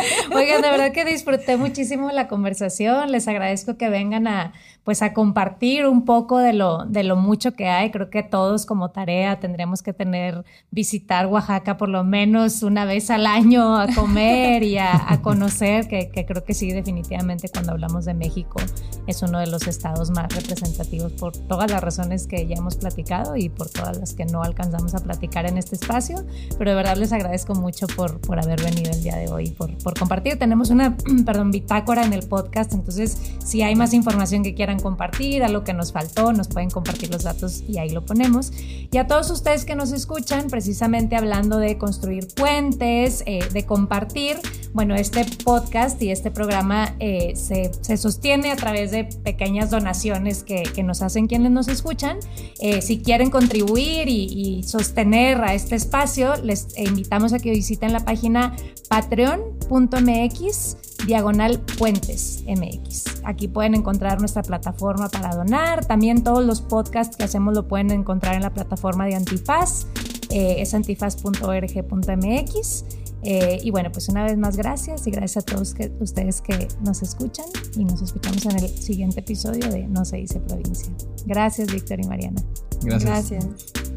Oigan, 0.36 0.62
de 0.62 0.70
verdad 0.70 0.92
que 0.92 1.04
disfruté 1.04 1.56
muchísimo 1.56 2.12
la 2.12 2.28
conversación, 2.28 3.10
les 3.10 3.26
agradezco 3.26 3.76
que 3.76 3.88
vengan 3.88 4.28
a 4.28 4.52
pues 4.88 5.02
a 5.02 5.12
compartir 5.12 5.84
un 5.84 6.06
poco 6.06 6.38
de 6.38 6.54
lo, 6.54 6.86
de 6.86 7.04
lo 7.04 7.14
mucho 7.14 7.52
que 7.52 7.68
hay. 7.68 7.90
Creo 7.90 8.08
que 8.08 8.22
todos 8.22 8.64
como 8.64 8.90
tarea 8.90 9.38
tendremos 9.38 9.82
que 9.82 9.92
tener, 9.92 10.46
visitar 10.70 11.26
Oaxaca 11.26 11.76
por 11.76 11.90
lo 11.90 12.04
menos 12.04 12.62
una 12.62 12.86
vez 12.86 13.10
al 13.10 13.26
año 13.26 13.76
a 13.76 13.86
comer 13.94 14.62
y 14.62 14.78
a, 14.78 15.20
conocer, 15.20 15.88
que, 15.88 16.08
que, 16.08 16.24
creo 16.24 16.42
que 16.42 16.54
sí, 16.54 16.72
definitivamente 16.72 17.50
cuando 17.50 17.72
hablamos 17.72 18.06
de 18.06 18.14
México 18.14 18.62
es 19.06 19.20
uno 19.20 19.40
de 19.40 19.48
los 19.48 19.66
estados 19.66 20.08
más 20.10 20.34
representativos 20.34 21.12
por 21.12 21.36
todas 21.36 21.70
las 21.70 21.82
razones 21.82 22.26
que 22.26 22.46
ya 22.46 22.56
hemos 22.56 22.76
platicado 22.76 23.36
y 23.36 23.50
por 23.50 23.68
todas 23.68 23.98
las 23.98 24.14
que 24.14 24.24
no 24.24 24.42
alcanzamos 24.42 24.94
a 24.94 25.00
platicar 25.00 25.44
en 25.44 25.58
este 25.58 25.74
espacio. 25.74 26.24
Pero 26.56 26.70
de 26.70 26.76
verdad 26.76 26.96
les 26.96 27.12
agradezco 27.12 27.54
mucho 27.54 27.86
por, 27.88 28.22
por 28.22 28.38
haber 28.42 28.62
venido 28.62 28.90
el 28.90 29.02
día 29.02 29.16
de 29.16 29.28
hoy, 29.30 29.50
por, 29.50 29.76
por 29.76 29.98
compartir. 29.98 30.38
Tenemos 30.38 30.70
una, 30.70 30.96
perdón, 31.26 31.50
bitácora 31.50 32.06
en 32.06 32.14
el 32.14 32.26
podcast, 32.26 32.72
entonces 32.72 33.34
si 33.44 33.60
hay 33.60 33.76
más 33.76 33.92
información 33.92 34.42
que 34.42 34.54
quieran 34.54 34.77
compartir, 34.78 35.42
a 35.42 35.48
lo 35.48 35.64
que 35.64 35.72
nos 35.72 35.92
faltó, 35.92 36.32
nos 36.32 36.48
pueden 36.48 36.70
compartir 36.70 37.10
los 37.10 37.24
datos 37.24 37.62
y 37.68 37.78
ahí 37.78 37.90
lo 37.90 38.04
ponemos. 38.04 38.52
Y 38.90 38.98
a 38.98 39.06
todos 39.06 39.30
ustedes 39.30 39.64
que 39.64 39.74
nos 39.74 39.92
escuchan, 39.92 40.48
precisamente 40.48 41.16
hablando 41.16 41.58
de 41.58 41.78
construir 41.78 42.28
puentes, 42.34 43.22
eh, 43.26 43.40
de 43.52 43.66
compartir, 43.66 44.36
bueno, 44.72 44.94
este 44.94 45.24
podcast 45.44 46.00
y 46.02 46.10
este 46.10 46.30
programa 46.30 46.94
eh, 47.00 47.34
se, 47.36 47.70
se, 47.80 47.96
sostiene 47.96 48.50
a 48.50 48.56
través 48.56 48.90
de 48.90 49.04
pequeñas 49.04 49.70
donaciones 49.70 50.42
que, 50.42 50.62
que 50.62 50.82
nos 50.82 51.02
hacen 51.02 51.26
quienes 51.26 51.50
nos 51.50 51.68
escuchan. 51.68 52.18
Eh, 52.60 52.82
si 52.82 53.00
quieren 53.00 53.30
contribuir 53.30 54.08
y, 54.08 54.24
y, 54.24 54.62
sostener 54.62 55.40
a 55.42 55.54
este 55.54 55.76
espacio, 55.76 56.36
les 56.42 56.78
invitamos 56.78 57.32
a 57.32 57.38
que 57.38 57.50
visiten 57.50 57.92
la 57.92 58.04
página 58.04 58.54
patreon.mx 58.88 60.76
diagonal 61.06 61.60
puentes 61.78 62.44
mx. 62.46 63.22
Aquí 63.24 63.48
pueden 63.48 63.74
encontrar 63.74 64.20
nuestra 64.20 64.42
plataforma 64.42 65.08
para 65.08 65.34
donar. 65.34 65.84
También 65.84 66.22
todos 66.22 66.44
los 66.44 66.60
podcasts 66.60 67.16
que 67.16 67.24
hacemos 67.24 67.54
lo 67.54 67.68
pueden 67.68 67.90
encontrar 67.90 68.34
en 68.34 68.42
la 68.42 68.52
plataforma 68.52 69.06
de 69.06 69.14
Antifaz. 69.14 69.86
Eh, 70.30 70.56
es 70.58 70.74
antifaz.org.mx. 70.74 72.84
Eh, 73.22 73.58
y 73.62 73.70
bueno, 73.70 73.90
pues 73.90 74.08
una 74.08 74.24
vez 74.24 74.38
más 74.38 74.56
gracias 74.56 75.06
y 75.06 75.10
gracias 75.10 75.42
a 75.42 75.46
todos 75.46 75.74
que, 75.74 75.92
ustedes 76.00 76.40
que 76.40 76.68
nos 76.84 77.02
escuchan 77.02 77.46
y 77.76 77.84
nos 77.84 78.00
escuchamos 78.00 78.44
en 78.46 78.58
el 78.58 78.68
siguiente 78.68 79.20
episodio 79.20 79.68
de 79.70 79.88
No 79.88 80.04
se 80.04 80.18
dice 80.18 80.40
provincia. 80.40 80.92
Gracias, 81.26 81.72
Víctor 81.72 82.00
y 82.00 82.06
Mariana. 82.06 82.42
Gracias. 82.82 83.30
gracias. 83.30 83.87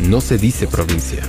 No 0.00 0.20
se 0.20 0.38
dice 0.38 0.66
provincia 0.66 1.22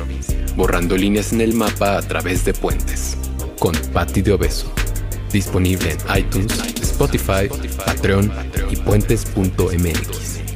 borrando 0.55 0.97
líneas 0.97 1.32
en 1.32 1.39
el 1.39 1.53
mapa 1.53 1.97
a 1.97 2.01
través 2.01 2.43
de 2.43 2.53
puentes, 2.53 3.17
con 3.59 3.74
Patti 3.93 4.22
de 4.22 4.34
Obeso. 4.34 4.70
Disponible 5.32 5.91
en 5.91 6.20
iTunes, 6.20 6.59
Spotify, 6.82 7.47
Patreon 7.86 8.30
y 8.70 8.76
puentes.mx. 8.76 10.48